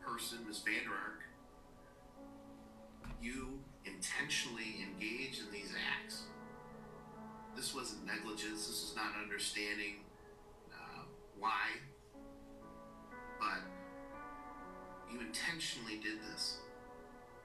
person, 0.00 0.38
Ms. 0.46 0.58
Vander 0.58 0.90
Ark, 0.90 1.20
you 3.22 3.60
intentionally 3.84 4.82
engage 4.82 5.38
in 5.38 5.52
these 5.52 5.72
acts. 5.96 6.24
This 7.56 7.74
wasn't 7.74 8.04
negligence. 8.04 8.66
This 8.66 8.82
is 8.82 8.94
not 8.96 9.12
understanding 9.22 10.04
uh, 10.72 11.04
why, 11.38 11.78
but 13.38 13.60
you 15.12 15.20
intentionally 15.20 16.00
did 16.02 16.18
this 16.32 16.58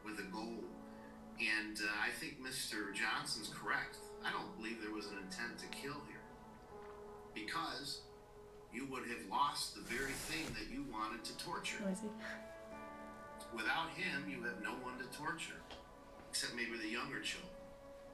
with 0.05 0.19
a 0.19 0.27
goal. 0.31 0.63
And 1.37 1.77
uh, 1.77 1.91
I 2.01 2.09
think 2.17 2.41
Mr. 2.41 2.95
Johnson's 2.95 3.51
correct. 3.53 3.97
I 4.25 4.31
don't 4.31 4.55
believe 4.57 4.81
there 4.81 4.95
was 4.95 5.05
an 5.07 5.19
intent 5.21 5.59
to 5.59 5.67
kill 5.69 5.99
here 6.07 6.23
because 7.35 8.01
you 8.73 8.87
would 8.89 9.05
have 9.07 9.21
lost 9.29 9.75
the 9.75 9.81
very 9.85 10.15
thing 10.31 10.47
that 10.57 10.73
you 10.73 10.85
wanted 10.89 11.23
to 11.25 11.37
torture. 11.37 11.77
Noisy. 11.85 12.09
Without 13.53 13.93
him, 13.93 14.25
you 14.27 14.41
have 14.43 14.59
no 14.63 14.75
one 14.81 14.97
to 14.97 15.07
torture, 15.15 15.61
except 16.29 16.55
maybe 16.55 16.75
the 16.81 16.89
younger 16.89 17.21
children. 17.21 17.53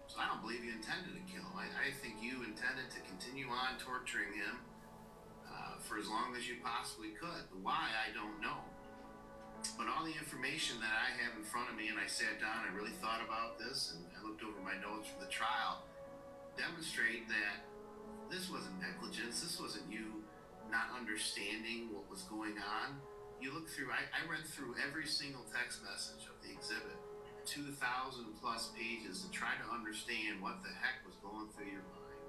So 0.06 0.20
I 0.20 0.28
don't 0.28 0.44
believe 0.44 0.62
you 0.62 0.76
intended 0.76 1.16
to 1.16 1.26
kill 1.26 1.42
him. 1.42 1.56
I, 1.58 1.90
I 1.90 1.90
think 2.04 2.20
you 2.22 2.44
intended 2.44 2.92
to 2.92 3.00
continue 3.08 3.48
on 3.50 3.80
torturing 3.80 4.36
him 4.36 4.62
uh, 5.48 5.80
for 5.80 5.98
as 5.98 6.06
long 6.06 6.36
as 6.38 6.46
you 6.46 6.60
possibly 6.62 7.16
could. 7.16 7.48
Why, 7.64 7.90
I 7.90 8.14
don't 8.14 8.38
know. 8.44 8.62
But 9.78 9.90
all 9.90 10.06
the 10.06 10.14
information 10.14 10.78
that 10.82 10.94
I 10.94 11.10
have 11.26 11.34
in 11.34 11.44
front 11.44 11.70
of 11.70 11.76
me, 11.76 11.90
and 11.90 11.98
I 11.98 12.06
sat 12.06 12.38
down, 12.38 12.66
I 12.66 12.70
really 12.78 12.94
thought 13.02 13.26
about 13.26 13.58
this, 13.58 13.98
and 13.98 14.06
I 14.14 14.22
looked 14.22 14.46
over 14.46 14.62
my 14.62 14.78
notes 14.78 15.10
from 15.10 15.26
the 15.26 15.32
trial, 15.34 15.82
demonstrate 16.54 17.26
that 17.30 17.66
this 18.30 18.50
wasn't 18.50 18.78
negligence. 18.78 19.42
This 19.42 19.60
wasn't 19.60 19.90
you 19.90 20.22
not 20.70 20.94
understanding 20.94 21.90
what 21.94 22.10
was 22.10 22.26
going 22.30 22.58
on. 22.62 22.98
You 23.42 23.54
look 23.54 23.70
through, 23.70 23.90
I, 23.90 24.06
I 24.14 24.26
read 24.30 24.46
through 24.46 24.78
every 24.82 25.06
single 25.06 25.46
text 25.50 25.82
message 25.86 26.26
of 26.30 26.38
the 26.46 26.54
exhibit, 26.54 26.98
2,000 27.46 27.78
plus 28.42 28.72
pages 28.78 29.22
to 29.22 29.30
try 29.30 29.54
to 29.58 29.66
understand 29.74 30.42
what 30.42 30.64
the 30.64 30.74
heck 30.74 31.02
was 31.06 31.18
going 31.22 31.50
through 31.54 31.70
your 31.70 31.86
mind. 31.94 32.24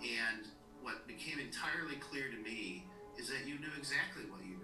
And 0.00 0.42
what 0.80 1.06
became 1.06 1.38
entirely 1.38 1.96
clear 2.00 2.32
to 2.32 2.40
me 2.40 2.84
is 3.16 3.28
that 3.28 3.46
you 3.46 3.60
knew 3.60 3.72
exactly 3.76 4.24
what 4.28 4.44
you. 4.44 4.59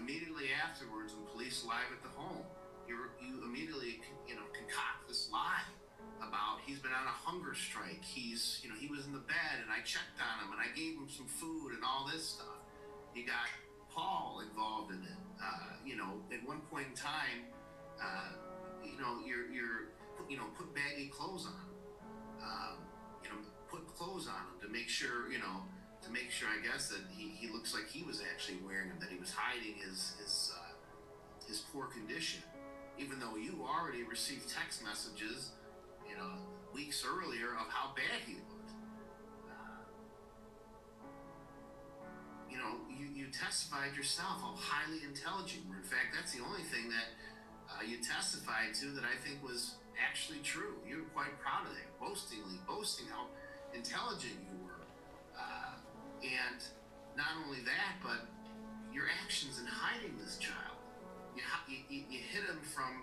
Immediately 0.00 0.54
afterwards, 0.54 1.14
when 1.14 1.26
police 1.26 1.64
arrive 1.66 1.90
at 1.92 2.02
the 2.02 2.12
home, 2.14 2.46
you, 2.86 2.96
you 3.20 3.44
immediately, 3.44 4.00
you 4.26 4.34
know, 4.34 4.46
concoct 4.54 5.08
this 5.08 5.28
lie 5.32 5.66
about 6.22 6.58
he's 6.64 6.78
been 6.78 6.92
on 6.92 7.06
a 7.06 7.16
hunger 7.26 7.54
strike. 7.54 8.02
He's, 8.02 8.60
you 8.62 8.70
know, 8.70 8.76
he 8.78 8.88
was 8.88 9.06
in 9.06 9.12
the 9.12 9.24
bed 9.26 9.60
and 9.62 9.70
I 9.70 9.82
checked 9.84 10.18
on 10.18 10.46
him 10.46 10.52
and 10.52 10.60
I 10.60 10.74
gave 10.74 10.94
him 10.96 11.08
some 11.08 11.26
food 11.26 11.74
and 11.74 11.82
all 11.84 12.08
this 12.10 12.24
stuff. 12.24 12.62
You 13.14 13.26
got 13.26 13.50
Paul 13.90 14.42
involved 14.48 14.92
in 14.92 15.02
it. 15.02 15.20
Uh, 15.42 15.76
you 15.84 15.96
know, 15.96 16.22
at 16.32 16.46
one 16.46 16.60
point 16.70 16.86
in 16.90 16.94
time, 16.94 17.46
uh, 18.00 18.34
you 18.84 18.98
know, 19.00 19.18
you're, 19.26 19.50
you're, 19.50 19.92
you 20.28 20.36
know, 20.36 20.44
put 20.56 20.74
baggy 20.74 21.06
clothes 21.06 21.46
on. 21.46 21.68
Um, 22.42 22.78
you 23.22 23.28
know, 23.30 23.36
put 23.68 23.86
clothes 23.94 24.28
on 24.28 24.38
him 24.38 24.56
to 24.62 24.68
make 24.68 24.88
sure, 24.88 25.30
you 25.30 25.38
know, 25.38 25.66
to 26.04 26.10
make 26.10 26.30
sure, 26.30 26.48
I 26.48 26.64
guess, 26.64 26.88
that 26.88 27.00
he, 27.10 27.28
he 27.28 27.52
looks 27.52 27.74
like 27.74 27.88
he 27.88 28.02
was 28.02 28.22
actually 28.32 28.58
wearing 28.64 28.88
them, 28.88 28.98
that 29.00 29.10
he 29.10 29.18
was 29.18 29.32
hiding 29.32 29.74
his 29.74 30.14
his 30.22 30.52
uh, 30.54 30.72
his 31.46 31.64
poor 31.72 31.86
condition, 31.86 32.42
even 32.98 33.18
though 33.18 33.36
you 33.36 33.64
already 33.64 34.02
received 34.04 34.48
text 34.48 34.82
messages, 34.84 35.52
you 36.08 36.16
know, 36.16 36.38
weeks 36.74 37.04
earlier 37.06 37.56
of 37.58 37.66
how 37.72 37.94
bad 37.96 38.20
he 38.26 38.34
looked. 38.34 38.72
Uh, 39.48 39.82
you 42.50 42.58
know, 42.58 42.76
you, 42.88 43.06
you 43.14 43.26
testified 43.32 43.96
yourself 43.96 44.40
how 44.40 44.54
highly 44.56 45.02
intelligent 45.04 45.64
you 45.64 45.70
were. 45.70 45.80
In 45.80 45.88
fact, 45.88 46.14
that's 46.14 46.32
the 46.36 46.44
only 46.44 46.62
thing 46.62 46.88
that 46.88 47.08
uh, 47.68 47.82
you 47.82 47.98
testified 47.98 48.74
to 48.80 48.92
that 48.92 49.04
I 49.04 49.16
think 49.24 49.42
was 49.42 49.76
actually 49.98 50.40
true. 50.40 50.78
You 50.86 51.04
were 51.04 51.10
quite 51.16 51.34
proud 51.40 51.66
of 51.66 51.74
that, 51.74 51.88
boastingly 51.98 52.60
boasting 52.66 53.06
how 53.10 53.26
intelligent 53.74 54.36
you 54.46 54.47
and 56.22 56.60
not 57.16 57.34
only 57.44 57.60
that, 57.62 57.98
but 58.02 58.26
your 58.92 59.06
actions 59.22 59.58
in 59.60 59.66
hiding 59.66 60.16
this 60.18 60.38
child. 60.38 60.78
You, 61.36 61.42
you, 61.88 62.02
you, 62.10 62.18
hid 62.18 62.44
him 62.44 62.58
from 62.62 63.02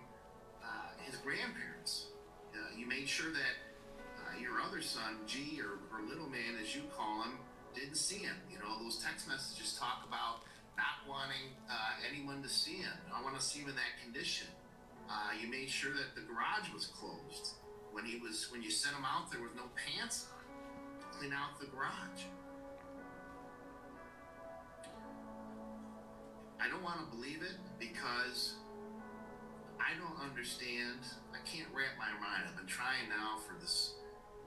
uh, 0.63 0.91
his 1.03 1.15
grandparents. 1.17 2.07
Uh, 2.51 2.75
you 2.75 2.87
made 2.87 3.07
sure 3.07 3.31
that 3.31 3.55
uh, 4.19 4.39
your 4.39 4.59
other 4.59 4.81
son, 4.81 5.23
G, 5.27 5.59
or, 5.61 5.79
or 5.93 6.03
little 6.07 6.27
man, 6.27 6.59
as 6.61 6.75
you 6.75 6.81
call 6.95 7.23
him, 7.23 7.39
didn't 7.75 7.95
see 7.95 8.19
him. 8.23 8.35
You 8.51 8.59
know, 8.59 8.81
those 8.81 8.97
text 8.97 9.27
messages 9.27 9.77
talk 9.79 10.03
about 10.07 10.43
not 10.75 11.03
wanting 11.07 11.55
uh, 11.69 11.95
anyone 12.09 12.41
to 12.43 12.49
see 12.49 12.83
him. 12.83 12.95
I 13.13 13.23
want 13.23 13.39
to 13.39 13.43
see 13.43 13.59
him 13.59 13.69
in 13.69 13.75
that 13.75 13.95
condition. 14.03 14.47
Uh, 15.09 15.31
you 15.39 15.49
made 15.49 15.69
sure 15.69 15.93
that 15.93 16.15
the 16.15 16.21
garage 16.21 16.71
was 16.73 16.87
closed. 16.87 17.55
When 17.91 18.03
he 18.03 18.19
was, 18.19 18.51
when 18.51 18.61
you 18.61 18.71
sent 18.71 18.95
him 18.95 19.05
out, 19.05 19.31
there 19.31 19.41
with 19.41 19.55
no 19.55 19.71
pants 19.75 20.27
on. 20.33 20.99
to 20.99 21.17
Clean 21.17 21.31
out 21.31 21.59
the 21.59 21.67
garage. 21.67 22.27
I 26.59 26.69
don't 26.69 26.83
want 26.83 26.99
to 26.99 27.07
believe 27.15 27.41
it 27.41 27.57
because 27.79 28.55
I 29.79 29.93
don't 29.99 30.17
understand. 30.23 31.03
I 31.33 31.39
can't 31.45 31.67
wrap 31.75 31.99
my 31.99 32.11
mind. 32.19 32.47
I've 32.47 32.57
been 32.57 32.67
trying 32.67 33.09
now 33.09 33.37
for 33.43 33.59
this 33.59 33.95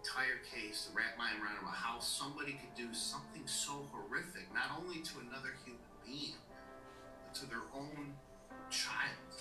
entire 0.01 0.41
case 0.47 0.89
to 0.89 0.97
wrap 0.97 1.19
my 1.19 1.31
mind 1.37 1.63
around 1.63 1.75
how 1.75 1.99
somebody 1.99 2.53
could 2.53 2.75
do 2.77 2.95
something 2.95 3.43
so 3.47 3.87
horrific, 3.93 4.49
not 4.55 4.73
only 4.81 5.03
to 5.03 5.21
another 5.21 5.53
human 5.65 5.83
being, 6.07 6.39
but 7.27 7.35
to 7.35 7.47
their 7.47 7.67
own 7.75 8.15
child. 8.71 9.37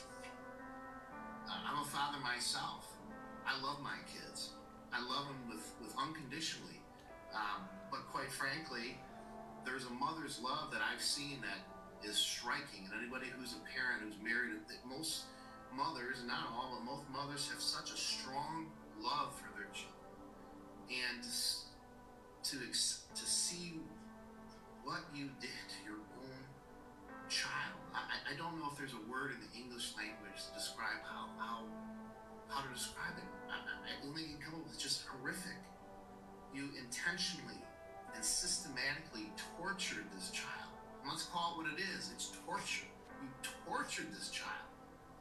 I'm 1.47 1.81
a 1.81 1.85
father 1.85 2.19
myself. 2.19 2.91
I 3.47 3.55
love 3.61 3.79
my 3.81 3.95
kids. 4.11 4.51
I 4.91 4.99
love 4.99 5.27
them 5.27 5.39
with, 5.47 5.71
with 5.81 5.95
unconditionally. 5.97 6.81
Um, 7.33 7.63
but 7.91 8.07
quite 8.11 8.31
frankly, 8.31 8.97
there's 9.65 9.85
a 9.85 9.89
mother's 9.89 10.39
love 10.43 10.71
that 10.71 10.81
I've 10.81 11.01
seen 11.01 11.39
that 11.41 11.63
is 12.03 12.17
striking. 12.17 12.85
And 12.85 12.93
anybody 13.01 13.27
who's 13.27 13.53
a 13.53 13.61
parent 13.73 14.03
who's 14.03 14.17
married, 14.21 14.57
most 14.87 15.25
mothers, 15.75 16.23
not 16.25 16.47
all, 16.53 16.77
but 16.77 16.83
most 16.85 17.03
mothers 17.11 17.49
have 17.49 17.61
such 17.61 17.91
a 17.93 17.97
strong 17.97 18.67
love 18.99 19.33
for 19.35 19.49
their 19.57 19.69
children. 19.73 19.93
And 20.89 21.23
to 22.43 22.55
to 22.59 23.25
see 23.25 23.79
what 24.83 25.01
you 25.13 25.27
did 25.41 25.63
to 25.67 25.79
your 25.83 25.99
own 26.23 26.39
child, 27.29 27.75
I, 27.93 28.33
I- 28.33 28.37
don't 28.37 28.59
know 28.59 28.69
if 28.71 28.77
there's 28.77 28.93
a 28.93 29.03
word 29.11 29.31
in 29.35 29.39
the 29.43 29.51
English 29.57 29.91
language 29.97 30.37
to 30.47 30.51
describe 30.55 31.03
how 31.03 31.27
how 31.37 31.57
how 32.47 32.61
to 32.63 32.73
describe 32.73 33.17
it. 33.17 33.27
I, 33.51 33.57
I 33.59 34.07
only 34.07 34.23
can 34.23 34.37
come 34.39 34.55
up 34.61 34.67
with 34.69 34.79
just 34.79 35.03
horrific. 35.07 35.59
You 36.53 36.69
intentionally 36.79 37.59
and 38.15 38.23
systematically 38.23 39.29
tortured 39.59 40.05
this 40.15 40.31
child. 40.31 40.56
Let's 41.07 41.23
call 41.23 41.53
it 41.53 41.63
what 41.63 41.73
it 41.73 41.81
is. 41.95 42.11
It's 42.13 42.31
torture. 42.45 42.85
You 43.21 43.29
tortured 43.65 44.13
this 44.13 44.29
child. 44.29 44.67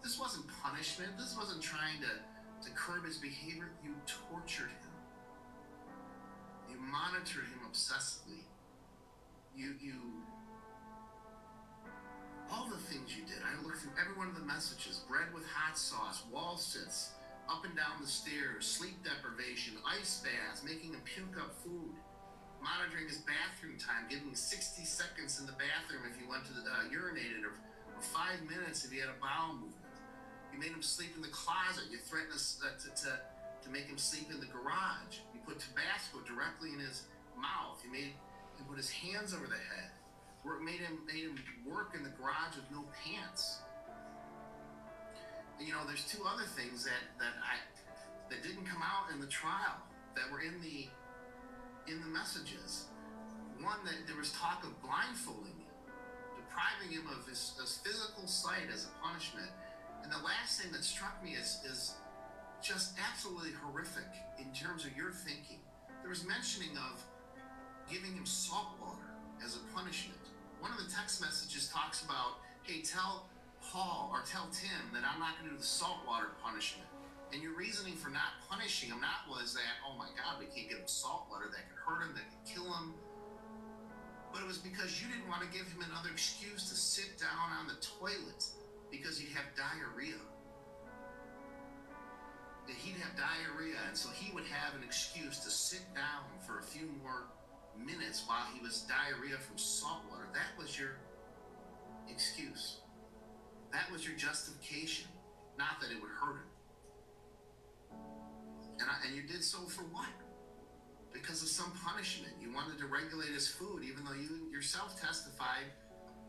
This 0.03 0.19
wasn't 0.19 0.47
punishment. 0.63 1.17
This 1.19 1.37
wasn't 1.37 1.63
trying 1.63 2.01
to, 2.01 2.69
to 2.69 2.75
curb 2.75 3.05
his 3.05 3.19
behavior. 3.19 3.71
You 3.85 3.95
tortured 4.07 4.69
him. 4.69 4.95
You 6.71 6.77
monitored 6.79 7.45
him 7.45 7.61
obsessively. 7.71 8.45
You 9.57 9.75
you 9.81 9.95
all 12.53 12.69
the 12.69 12.77
things 12.77 13.17
you 13.17 13.25
did. 13.25 13.43
I 13.43 13.61
looked 13.65 13.79
through 13.79 13.93
every 14.01 14.17
one 14.17 14.29
of 14.29 14.35
the 14.35 14.45
messages: 14.45 15.03
bread 15.09 15.33
with 15.35 15.45
hot 15.47 15.79
sauce, 15.79 16.23
wall 16.31 16.57
sits, 16.57 17.13
up 17.49 17.65
and 17.65 17.75
down 17.75 18.01
the 18.01 18.07
stairs, 18.07 18.67
sleep 18.67 19.03
deprivation, 19.03 19.75
ice 19.87 20.23
baths, 20.23 20.63
making 20.63 20.93
him 20.93 21.01
puke 21.05 21.39
up 21.41 21.55
food, 21.63 21.95
monitoring 22.67 23.07
his 23.07 23.23
bathroom 23.23 23.79
time, 23.79 24.11
giving 24.11 24.27
him 24.27 24.35
60 24.35 24.83
seconds 24.83 25.39
in 25.39 25.47
the 25.47 25.55
bathroom 25.55 26.03
if 26.11 26.19
he 26.19 26.27
went 26.27 26.43
to 26.51 26.53
the 26.53 26.67
uh, 26.67 26.91
urinated, 26.91 27.47
or, 27.47 27.55
or 27.95 28.03
five 28.03 28.43
minutes 28.51 28.83
if 28.83 28.91
he 28.91 28.99
had 28.99 29.09
a 29.09 29.19
bowel 29.23 29.55
movement. 29.55 29.87
You 30.51 30.59
made 30.59 30.75
him 30.75 30.83
sleep 30.83 31.15
in 31.15 31.23
the 31.23 31.31
closet. 31.31 31.87
You 31.91 32.03
threatened 32.03 32.35
uh, 32.35 32.75
to, 32.75 32.89
to 33.07 33.11
to 33.67 33.69
make 33.71 33.87
him 33.91 33.99
sleep 33.99 34.31
in 34.31 34.39
the 34.39 34.47
garage. 34.47 35.19
You 35.35 35.41
put 35.43 35.59
Tabasco 35.59 36.23
directly 36.23 36.71
in 36.71 36.79
his 36.79 37.03
mouth. 37.35 37.83
You 37.83 37.91
made 37.91 38.15
him 38.55 38.65
put 38.69 38.79
his 38.79 38.91
hands 38.91 39.35
over 39.35 39.47
the 39.47 39.59
head. 39.59 39.91
Work 40.45 40.63
made 40.63 40.81
him 40.81 41.03
made 41.07 41.27
him 41.27 41.39
work 41.67 41.95
in 41.95 42.03
the 42.03 42.15
garage 42.15 42.55
with 42.55 42.71
no 42.71 42.85
pants. 42.95 43.59
You 45.59 45.73
know, 45.73 45.83
there's 45.87 46.05
two 46.07 46.23
other 46.23 46.47
things 46.55 46.85
that 46.85 47.03
that 47.19 47.35
I 47.43 47.59
that 48.31 48.43
didn't 48.43 48.67
come 48.67 48.83
out 48.83 49.11
in 49.13 49.21
the 49.21 49.27
trial 49.27 49.83
that 50.15 50.31
were 50.31 50.41
in 50.41 50.61
the 50.63 50.87
in 51.89 52.01
the 52.01 52.07
messages. 52.07 52.87
One 53.61 53.85
that 53.85 54.07
there 54.07 54.17
was 54.17 54.33
talk 54.33 54.63
of 54.65 54.75
blindfolding 54.83 55.57
him, 55.57 55.75
depriving 56.37 56.93
him 56.93 57.07
of 57.09 57.27
his, 57.27 57.57
his 57.59 57.79
physical 57.79 58.27
sight 58.27 58.69
as 58.73 58.87
a 58.87 58.93
punishment. 59.03 59.49
And 60.03 60.13
the 60.13 60.23
last 60.25 60.61
thing 60.61 60.71
that 60.73 60.85
struck 60.85 61.23
me 61.25 61.33
is 61.33 61.59
is 61.65 61.95
just 62.63 62.95
absolutely 62.99 63.53
horrific 63.63 64.09
in 64.39 64.53
terms 64.53 64.85
of 64.85 64.97
your 64.97 65.11
thinking. 65.11 65.59
There 66.01 66.11
was 66.11 66.27
mentioning 66.27 66.77
of 66.77 67.03
giving 67.91 68.15
him 68.15 68.27
salt 68.27 68.79
water 68.81 69.11
as 69.45 69.57
a 69.57 69.63
punishment. 69.75 70.19
One 70.61 70.71
of 70.71 70.79
the 70.79 70.91
text 70.91 71.21
messages 71.21 71.69
talks 71.69 72.03
about, 72.05 72.43
hey, 72.63 72.83
tell 72.83 73.27
Paul 73.63 74.11
or 74.13 74.23
tell 74.27 74.49
Tim 74.53 74.93
that 74.93 75.03
I'm 75.03 75.19
not 75.19 75.39
going 75.39 75.51
to 75.51 75.55
do 75.55 75.59
the 75.59 75.67
salt 75.67 75.99
water 76.07 76.31
punishment. 76.43 76.89
And 77.33 77.43
your 77.43 77.57
reasoning 77.57 77.95
for 77.95 78.09
not 78.09 78.39
punishing 78.49 78.91
him 78.91 79.01
not 79.01 79.27
was 79.29 79.55
that, 79.55 79.83
oh 79.83 79.99
my 79.99 80.09
God, 80.15 80.39
we 80.39 80.47
can't 80.47 80.69
give 80.69 80.79
him 80.79 80.89
salt 80.89 81.27
water 81.31 81.47
that 81.51 81.69
could 81.69 81.81
hurt 81.83 82.03
him, 82.07 82.15
that 82.15 82.25
could 82.31 82.47
kill 82.47 82.71
him. 82.73 82.95
But 84.33 84.43
it 84.43 84.47
was 84.47 84.59
because 84.59 85.03
you 85.03 85.09
didn't 85.09 85.29
want 85.29 85.43
to 85.43 85.51
give 85.51 85.67
him 85.67 85.83
another 85.83 86.11
excuse 86.13 86.69
to 86.71 86.77
sit 86.77 87.19
down 87.19 87.51
on 87.59 87.67
the 87.67 87.79
toilet 87.83 88.47
because 88.91 89.19
he'd 89.19 89.35
have 89.35 89.47
diarrhea 89.57 90.21
that 92.67 92.77
he'd 92.77 92.97
have 92.99 93.15
diarrhea, 93.17 93.79
and 93.89 93.97
so 93.97 94.09
he 94.11 94.33
would 94.35 94.45
have 94.45 94.75
an 94.75 94.83
excuse 94.85 95.39
to 95.41 95.51
sit 95.51 95.83
down 95.95 96.27
for 96.47 96.59
a 96.59 96.63
few 96.63 96.89
more 97.03 97.31
minutes 97.79 98.25
while 98.27 98.47
he 98.53 98.61
was 98.61 98.87
diarrhea 98.89 99.37
from 99.37 99.57
salt 99.57 100.03
water. 100.11 100.27
That 100.33 100.61
was 100.61 100.79
your 100.79 100.99
excuse. 102.09 102.79
That 103.73 103.91
was 103.93 104.07
your 104.07 104.17
justification. 104.17 105.07
Not 105.59 105.81
that 105.81 105.91
it 105.91 106.01
would 106.01 106.11
hurt 106.11 106.37
him. 106.37 106.49
And, 108.79 108.89
I, 108.89 109.07
and 109.07 109.17
you 109.17 109.23
did 109.23 109.43
so 109.43 109.59
for 109.67 109.83
what? 109.85 110.09
Because 111.13 111.43
of 111.43 111.49
some 111.49 111.73
punishment. 111.85 112.33
You 112.41 112.53
wanted 112.53 112.79
to 112.79 112.87
regulate 112.87 113.31
his 113.31 113.49
food, 113.49 113.83
even 113.85 114.05
though 114.05 114.13
you 114.13 114.51
yourself 114.53 115.01
testified 115.01 115.73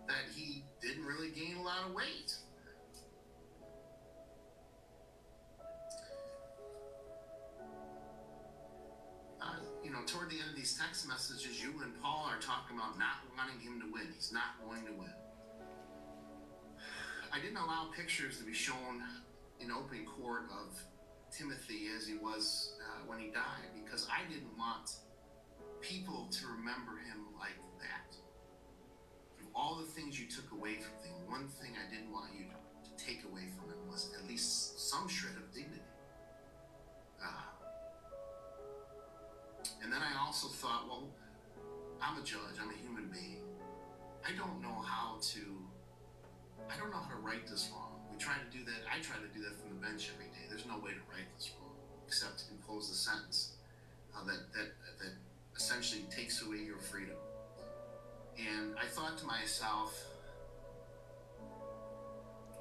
that 0.07 0.31
he 0.33 0.63
didn't 0.81 1.05
really 1.05 1.31
gain 1.31 1.57
a 1.57 1.63
lot 1.63 1.85
of 1.87 1.93
weight. 1.93 2.33
uh, 9.47 9.55
you 9.83 9.91
know, 9.91 9.99
toward 10.05 10.29
the 10.29 10.39
end 10.39 10.49
of 10.49 10.55
these 10.55 10.77
text 10.77 11.07
messages, 11.07 11.61
you 11.61 11.73
and 11.81 11.93
Paul 12.01 12.25
are 12.29 12.39
talking 12.39 12.77
about 12.77 12.97
not 12.97 13.23
wanting 13.37 13.59
him 13.59 13.79
to 13.81 13.91
win. 13.91 14.07
He's 14.13 14.31
not 14.31 14.59
going 14.63 14.85
to 14.85 14.93
win. 14.93 15.13
I 17.31 17.39
didn't 17.39 17.57
allow 17.57 17.89
pictures 17.95 18.37
to 18.39 18.43
be 18.43 18.53
shown 18.53 19.03
in 19.59 19.71
open 19.71 20.05
court 20.05 20.43
of 20.51 20.79
Timothy 21.31 21.87
as 21.95 22.07
he 22.07 22.15
was 22.15 22.73
uh, 22.81 23.05
when 23.05 23.19
he 23.19 23.27
died 23.27 23.69
because 23.83 24.07
I 24.09 24.29
didn't 24.31 24.57
want 24.57 24.91
people 25.81 26.27
to 26.31 26.47
remember 26.47 26.97
him 26.97 27.25
like 27.39 27.57
that. 27.79 28.15
Of 29.39 29.47
all 29.55 29.75
the 29.75 29.85
things 29.85 30.19
you 30.19 30.27
took 30.27 30.51
away 30.51 30.75
from 30.75 30.93
him, 31.03 31.15
one 31.27 31.47
thing 31.47 31.71
I 31.77 31.93
didn't 31.93 32.11
want 32.11 32.31
you 32.37 32.45
to, 32.45 32.57
take 32.97 33.23
away 33.31 33.43
from 33.55 33.69
him 33.69 33.77
was 33.91 34.09
at 34.17 34.27
least 34.27 34.89
some 34.89 35.07
shred 35.07 35.35
of 35.37 35.53
dignity. 35.53 35.81
Uh, 37.21 37.47
and 39.83 39.93
then 39.93 40.01
I 40.01 40.25
also 40.25 40.47
thought, 40.47 40.87
well, 40.87 41.07
I'm 42.01 42.17
a 42.17 42.23
judge, 42.23 42.57
I'm 42.59 42.71
a 42.71 42.77
human 42.81 43.09
being. 43.13 43.43
I 44.25 44.35
don't 44.35 44.61
know 44.61 44.81
how 44.83 45.19
to, 45.21 45.39
I 46.73 46.77
don't 46.77 46.89
know 46.89 46.97
how 46.97 47.09
to 47.09 47.21
right 47.21 47.45
this 47.47 47.69
wrong. 47.71 48.01
We 48.11 48.17
try 48.17 48.33
to 48.33 48.57
do 48.57 48.65
that, 48.65 48.81
I 48.91 48.99
try 48.99 49.17
to 49.17 49.27
do 49.33 49.43
that 49.43 49.55
from 49.59 49.69
the 49.69 49.75
bench 49.85 50.09
every 50.15 50.31
day. 50.31 50.36
There's 50.57 50.69
no 50.69 50.79
way 50.79 50.89
to 50.89 51.05
right 51.13 51.27
this 51.37 51.51
wrong 51.61 51.69
except 52.07 52.39
to 52.39 52.45
impose 52.51 52.89
a 52.89 52.95
sentence 52.95 53.51
uh, 54.15 54.23
that, 54.25 54.51
that, 54.53 54.69
that 54.97 55.11
essentially 55.55 56.01
takes 56.09 56.41
away 56.41 56.57
your 56.57 56.79
freedom. 56.79 57.13
And 58.39 58.73
I 58.75 58.87
thought 58.87 59.19
to 59.19 59.25
myself, 59.27 59.93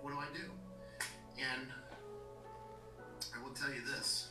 what 0.03 0.11
do 0.11 0.19
I 0.19 0.27
do? 0.37 0.51
And 1.39 1.69
I 3.35 3.43
will 3.43 3.55
tell 3.55 3.71
you 3.71 3.81
this 3.97 4.29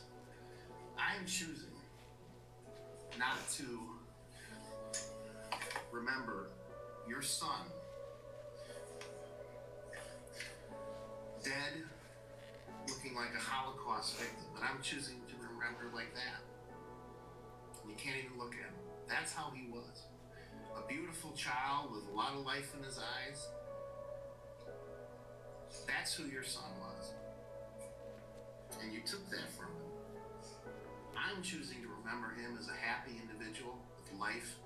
I 0.96 1.16
am 1.16 1.26
choosing 1.26 1.74
not 3.18 3.50
to 3.54 3.64
remember 5.90 6.50
your 7.08 7.20
son 7.20 7.66
like 13.16 13.32
a 13.34 13.40
Holocaust 13.40 14.20
victim, 14.20 14.44
but 14.52 14.62
I'm 14.62 14.80
choosing 14.82 15.16
to 15.28 15.34
remember 15.40 15.88
like 15.96 16.12
that. 16.14 16.44
You 17.88 17.96
can't 17.96 18.16
even 18.20 18.36
look 18.38 18.52
at 18.52 18.68
him. 18.68 18.76
That's 19.08 19.32
how 19.32 19.50
he 19.56 19.72
was. 19.72 20.04
A 20.76 20.86
beautiful 20.86 21.32
child 21.32 21.92
with 21.92 22.04
a 22.12 22.14
lot 22.14 22.34
of 22.36 22.44
life 22.44 22.76
in 22.76 22.84
his 22.84 23.00
eyes. 23.00 23.48
That's 25.88 26.12
who 26.12 26.28
your 26.28 26.44
son 26.44 26.68
was. 26.78 27.12
And 28.82 28.92
you 28.92 29.00
took 29.00 29.24
that 29.30 29.48
from 29.56 29.72
him. 29.72 29.88
I'm 31.16 31.42
choosing 31.42 31.80
to 31.80 31.88
remember 31.88 32.36
him 32.36 32.58
as 32.60 32.68
a 32.68 32.76
happy 32.76 33.16
individual 33.16 33.78
with 33.96 34.12
life, 34.20 34.56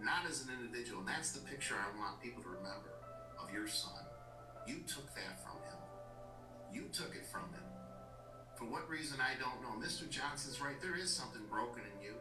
not 0.00 0.24
as 0.24 0.42
an 0.42 0.48
individual. 0.56 1.00
And 1.00 1.08
that's 1.08 1.32
the 1.32 1.44
picture 1.44 1.76
I 1.76 1.92
want 1.98 2.22
people 2.22 2.42
to 2.42 2.48
remember 2.48 2.96
of 3.36 3.52
your 3.52 3.68
son. 3.68 4.00
You 4.66 4.80
took 4.88 5.12
that 5.14 5.44
from 5.44 5.60
him. 5.68 5.78
You 6.72 6.88
took 6.92 7.14
it 7.14 7.26
from 7.26 7.52
him. 7.52 7.69
For 8.60 8.66
what 8.66 8.86
reason, 8.90 9.16
I 9.20 9.40
don't 9.40 9.62
know. 9.64 9.72
Mr. 9.80 10.08
Johnson's 10.10 10.60
right. 10.60 10.78
There 10.82 10.94
is 10.94 11.08
something 11.08 11.40
broken 11.48 11.80
in 11.80 12.04
you. 12.04 12.12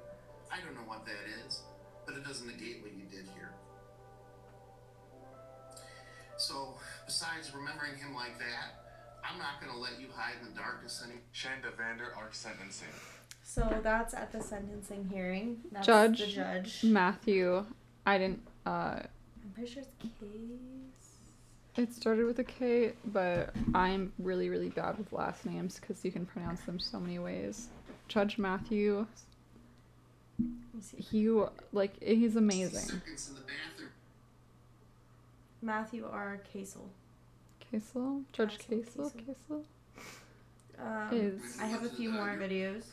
I 0.50 0.64
don't 0.64 0.74
know 0.74 0.88
what 0.88 1.06
that 1.06 1.28
is, 1.46 1.64
but 2.06 2.16
it 2.16 2.24
doesn't 2.26 2.48
negate 2.48 2.82
what 2.82 2.94
you 2.94 3.04
did 3.12 3.28
here. 3.36 3.52
So, 6.38 6.76
besides 7.06 7.52
remembering 7.54 7.98
him 7.98 8.16
like 8.16 8.40
that, 8.40 8.80
I'm 9.30 9.38
not 9.38 9.60
going 9.60 9.74
to 9.74 9.78
let 9.78 10.00
you 10.00 10.08
hide 10.16 10.36
in 10.42 10.48
the 10.48 10.58
darkness 10.58 11.04
anymore. 11.04 11.22
Shanda 11.36 11.76
Vander 11.78 12.14
Ark 12.18 12.34
sentencing. 12.34 12.88
So 13.44 13.68
that's 13.84 14.14
at 14.14 14.32
the 14.32 14.42
sentencing 14.42 15.10
hearing. 15.12 15.58
That's 15.74 15.86
Judge. 15.86 16.20
The 16.20 16.28
judge. 16.28 16.84
Matthew, 16.86 17.66
I 18.06 18.18
didn't. 18.18 18.48
Uh, 18.66 19.02
I'm 19.44 19.52
pretty 19.54 19.72
sure 19.72 19.84
it's 19.84 19.92
case. 20.02 20.89
It 21.78 21.93
started 21.93 22.26
with 22.26 22.39
a 22.39 22.43
K, 22.43 22.93
but 23.05 23.53
I'm 23.74 24.11
really, 24.20 24.49
really 24.49 24.70
bad 24.70 24.97
with 24.97 25.13
last 25.13 25.45
names 25.45 25.80
because 25.80 26.03
you 26.03 26.11
can 26.11 26.26
pronounce 26.26 26.61
them 26.61 26.80
so 26.80 26.99
many 26.99 27.20
ways. 27.20 27.67
Judge 28.07 28.38
Matthew, 28.38 29.05
Let 30.39 30.47
me 30.74 30.82
see. 30.82 30.97
he 31.01 31.30
like 31.72 32.01
he's 32.03 32.36
amazing. 32.36 32.80
Seconds 32.80 33.30
in 33.30 33.36
the 33.36 33.41
bathroom. 33.41 33.89
Matthew 35.61 36.05
R. 36.11 36.39
Kacel. 36.53 36.88
Kacel, 37.72 38.24
Judge 38.34 38.57
Kacel, 38.57 38.84
Kacel, 38.95 39.13
Kacel. 39.13 39.63
Kacel. 40.80 41.11
Um, 41.11 41.17
Is 41.17 41.57
I 41.61 41.65
have 41.67 41.84
a 41.84 41.89
few 41.89 42.09
more 42.09 42.30
videos. 42.39 42.84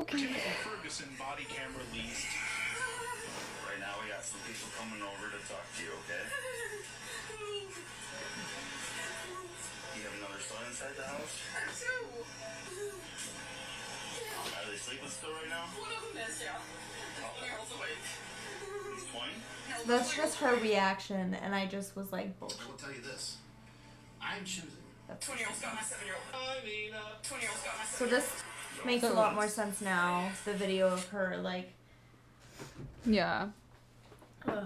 okay. 0.00 0.26
Ferguson 0.64 1.08
body 1.18 1.44
camera 1.48 1.82
leased. 1.94 2.26
Right 4.22 4.30
got 4.30 4.38
some 4.38 4.46
people 4.46 4.70
coming 4.78 5.02
over 5.02 5.34
to 5.34 5.40
talk 5.50 5.66
to 5.74 5.82
you, 5.82 5.90
okay? 6.06 6.22
You 9.98 10.02
have 10.06 10.14
another 10.14 10.40
son 10.40 10.62
inside 10.68 10.94
the 10.96 11.02
house? 11.02 11.42
Are 14.46 14.70
they 14.70 14.76
sleeping 14.78 15.08
still 15.08 15.30
right 15.30 15.48
now? 15.50 15.66
One 15.74 15.90
of 15.90 16.14
them 16.14 16.22
is, 16.22 16.40
yeah. 16.40 16.54
Twenty 17.18 17.50
year 17.50 17.58
old's 17.58 17.72
awake. 17.72 17.98
He's 18.94 19.04
20? 19.10 19.86
That's 19.86 20.16
just 20.16 20.38
her 20.38 20.54
reaction, 20.56 21.34
and 21.34 21.54
I 21.54 21.66
just 21.66 21.96
was 21.96 22.12
like, 22.12 22.38
bullshit. 22.38 22.60
I 22.62 22.70
will 22.70 22.78
tell 22.78 22.92
you 22.92 23.02
this. 23.02 23.38
I'm 24.22 24.44
choosing. 24.44 24.70
Twenty 25.20 25.40
year 25.40 25.48
old's 25.48 25.60
got 25.60 25.74
my 25.74 25.82
seven 25.82 26.06
year 26.06 26.14
old. 26.14 26.24
I 26.32 26.64
mean, 26.64 26.94
uh, 26.94 27.00
Twenty 27.22 27.42
year 27.42 27.50
old's 27.50 27.64
got 27.64 27.76
my 27.76 27.84
So 27.84 28.06
seven 28.06 28.10
year 28.10 28.20
this 28.20 28.86
makes 28.86 29.02
a 29.02 29.12
lot 29.12 29.34
more 29.34 29.48
sense 29.48 29.80
now. 29.80 30.30
The 30.44 30.54
video 30.54 30.88
of 30.88 31.06
her 31.08 31.36
like 31.42 31.72
Yeah, 33.04 33.48
Ugh, 34.48 34.64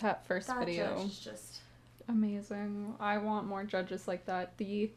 that 0.00 0.26
first 0.26 0.46
that 0.48 0.58
video. 0.64 1.02
is 1.04 1.18
just 1.18 1.60
Amazing. 2.08 2.94
I 3.00 3.18
want 3.18 3.46
more 3.46 3.64
judges 3.64 4.08
like 4.08 4.24
that. 4.26 4.56
The 4.56 4.90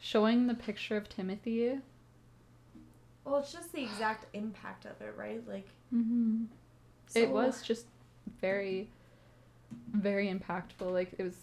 showing 0.00 0.46
the 0.48 0.54
picture 0.54 0.96
of 0.96 1.08
Timothy. 1.08 1.78
well, 3.24 3.36
it's 3.36 3.52
just 3.52 3.72
the 3.72 3.82
exact 3.82 4.26
impact 4.34 4.84
of 4.84 5.00
it, 5.00 5.14
right? 5.16 5.46
Like 5.48 5.68
Mm-hmm. 5.94 6.44
it 7.14 7.30
was 7.30 7.62
just 7.62 7.86
very, 8.40 8.88
very 9.92 10.26
impactful. 10.28 10.90
Like 10.92 11.14
it 11.18 11.22
was 11.22 11.36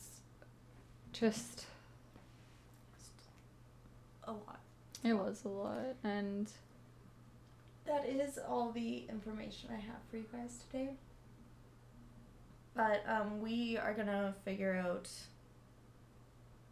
just 1.13 1.65
a 4.25 4.31
lot. 4.31 4.59
it 5.03 5.13
was 5.13 5.43
a 5.45 5.49
lot, 5.49 5.95
and 6.03 6.51
That 7.85 8.05
is 8.07 8.37
all 8.49 8.71
the 8.71 9.05
information 9.09 9.69
I 9.71 9.75
have 9.79 10.01
for 10.09 10.17
you 10.17 10.25
guys 10.31 10.59
today. 10.69 10.89
But 12.75 13.03
um, 13.07 13.39
we 13.41 13.77
are 13.77 13.93
gonna 13.93 14.33
figure 14.43 14.73
out. 14.75 15.09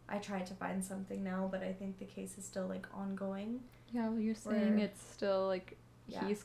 I 0.08 0.18
tried 0.18 0.44
to 0.46 0.54
find 0.54 0.84
something 0.84 1.24
now, 1.24 1.48
but 1.50 1.62
I 1.62 1.72
think 1.72 1.98
the 1.98 2.04
case 2.04 2.36
is 2.36 2.44
still 2.44 2.66
like 2.66 2.86
ongoing. 2.94 3.60
yeah, 3.92 4.08
well, 4.08 4.20
you're 4.20 4.34
saying 4.34 4.76
Where- 4.76 4.84
it's 4.86 5.02
still 5.02 5.46
like 5.46 5.78
Yeah. 6.06 6.26
he's 6.26 6.44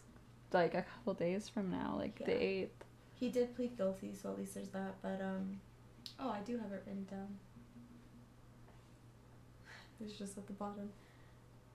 like 0.54 0.74
a 0.76 0.84
couple 0.84 1.14
days 1.14 1.50
from 1.50 1.70
now, 1.70 1.96
like 1.98 2.18
the 2.26 2.42
eighth. 2.42 2.86
He 3.16 3.30
did 3.30 3.54
plead 3.56 3.76
guilty, 3.76 4.14
so 4.16 4.32
at 4.32 4.38
least 4.40 4.54
there's 4.56 4.70
that. 4.70 4.96
But 5.02 5.20
um, 5.22 5.60
oh, 6.20 6.30
I 6.30 6.40
do 6.40 6.58
have 6.58 6.72
it 6.72 6.84
written 6.86 7.06
down. 7.12 7.38
It's 10.00 10.14
just 10.14 10.38
at 10.38 10.48
the 10.48 10.54
bottom. 10.54 10.90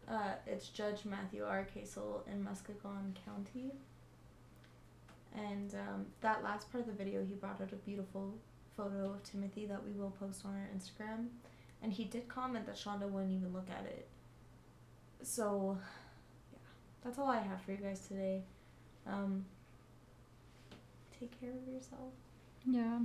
Uh, 0.08 0.34
it's 0.46 0.68
Judge 0.68 1.04
Matthew 1.04 1.44
R. 1.44 1.66
Kacel 1.74 2.26
in 2.26 2.42
Muskegon 2.42 3.14
County. 3.26 3.72
And 5.34 5.74
um, 5.74 6.06
that 6.20 6.42
last 6.44 6.70
part 6.70 6.82
of 6.82 6.86
the 6.86 7.04
video, 7.04 7.24
he 7.24 7.34
brought 7.34 7.60
out 7.60 7.72
a 7.72 7.76
beautiful 7.76 8.34
photo 8.76 9.10
of 9.10 9.22
Timothy 9.24 9.66
that 9.66 9.84
we 9.84 9.92
will 9.92 10.10
post 10.10 10.44
on 10.44 10.52
our 10.54 10.68
Instagram. 10.76 11.26
And 11.82 11.92
he 11.92 12.04
did 12.04 12.28
comment 12.28 12.66
that 12.66 12.76
Shanda 12.76 13.08
wouldn't 13.08 13.32
even 13.32 13.52
look 13.52 13.68
at 13.70 13.84
it. 13.84 14.08
So, 15.22 15.78
yeah, 16.52 16.58
that's 17.02 17.18
all 17.18 17.28
I 17.28 17.40
have 17.40 17.60
for 17.62 17.72
you 17.72 17.78
guys 17.78 18.06
today. 18.06 18.42
Um, 19.06 19.44
take 21.18 21.38
care 21.40 21.50
of 21.50 21.72
yourself. 21.72 22.12
Yeah. 22.64 23.00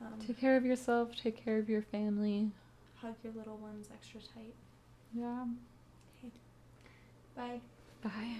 Um, 0.00 0.18
Take 0.26 0.38
care 0.38 0.56
of 0.56 0.64
yourself. 0.64 1.16
Take 1.16 1.42
care 1.42 1.58
of 1.58 1.68
your 1.70 1.82
family. 1.82 2.50
hug 2.96 3.14
your 3.24 3.32
little 3.34 3.56
ones 3.56 3.88
extra 3.92 4.20
tight. 4.20 4.54
Yeah. 5.14 5.44
Bye. 7.34 7.60
Bye. 8.02 8.36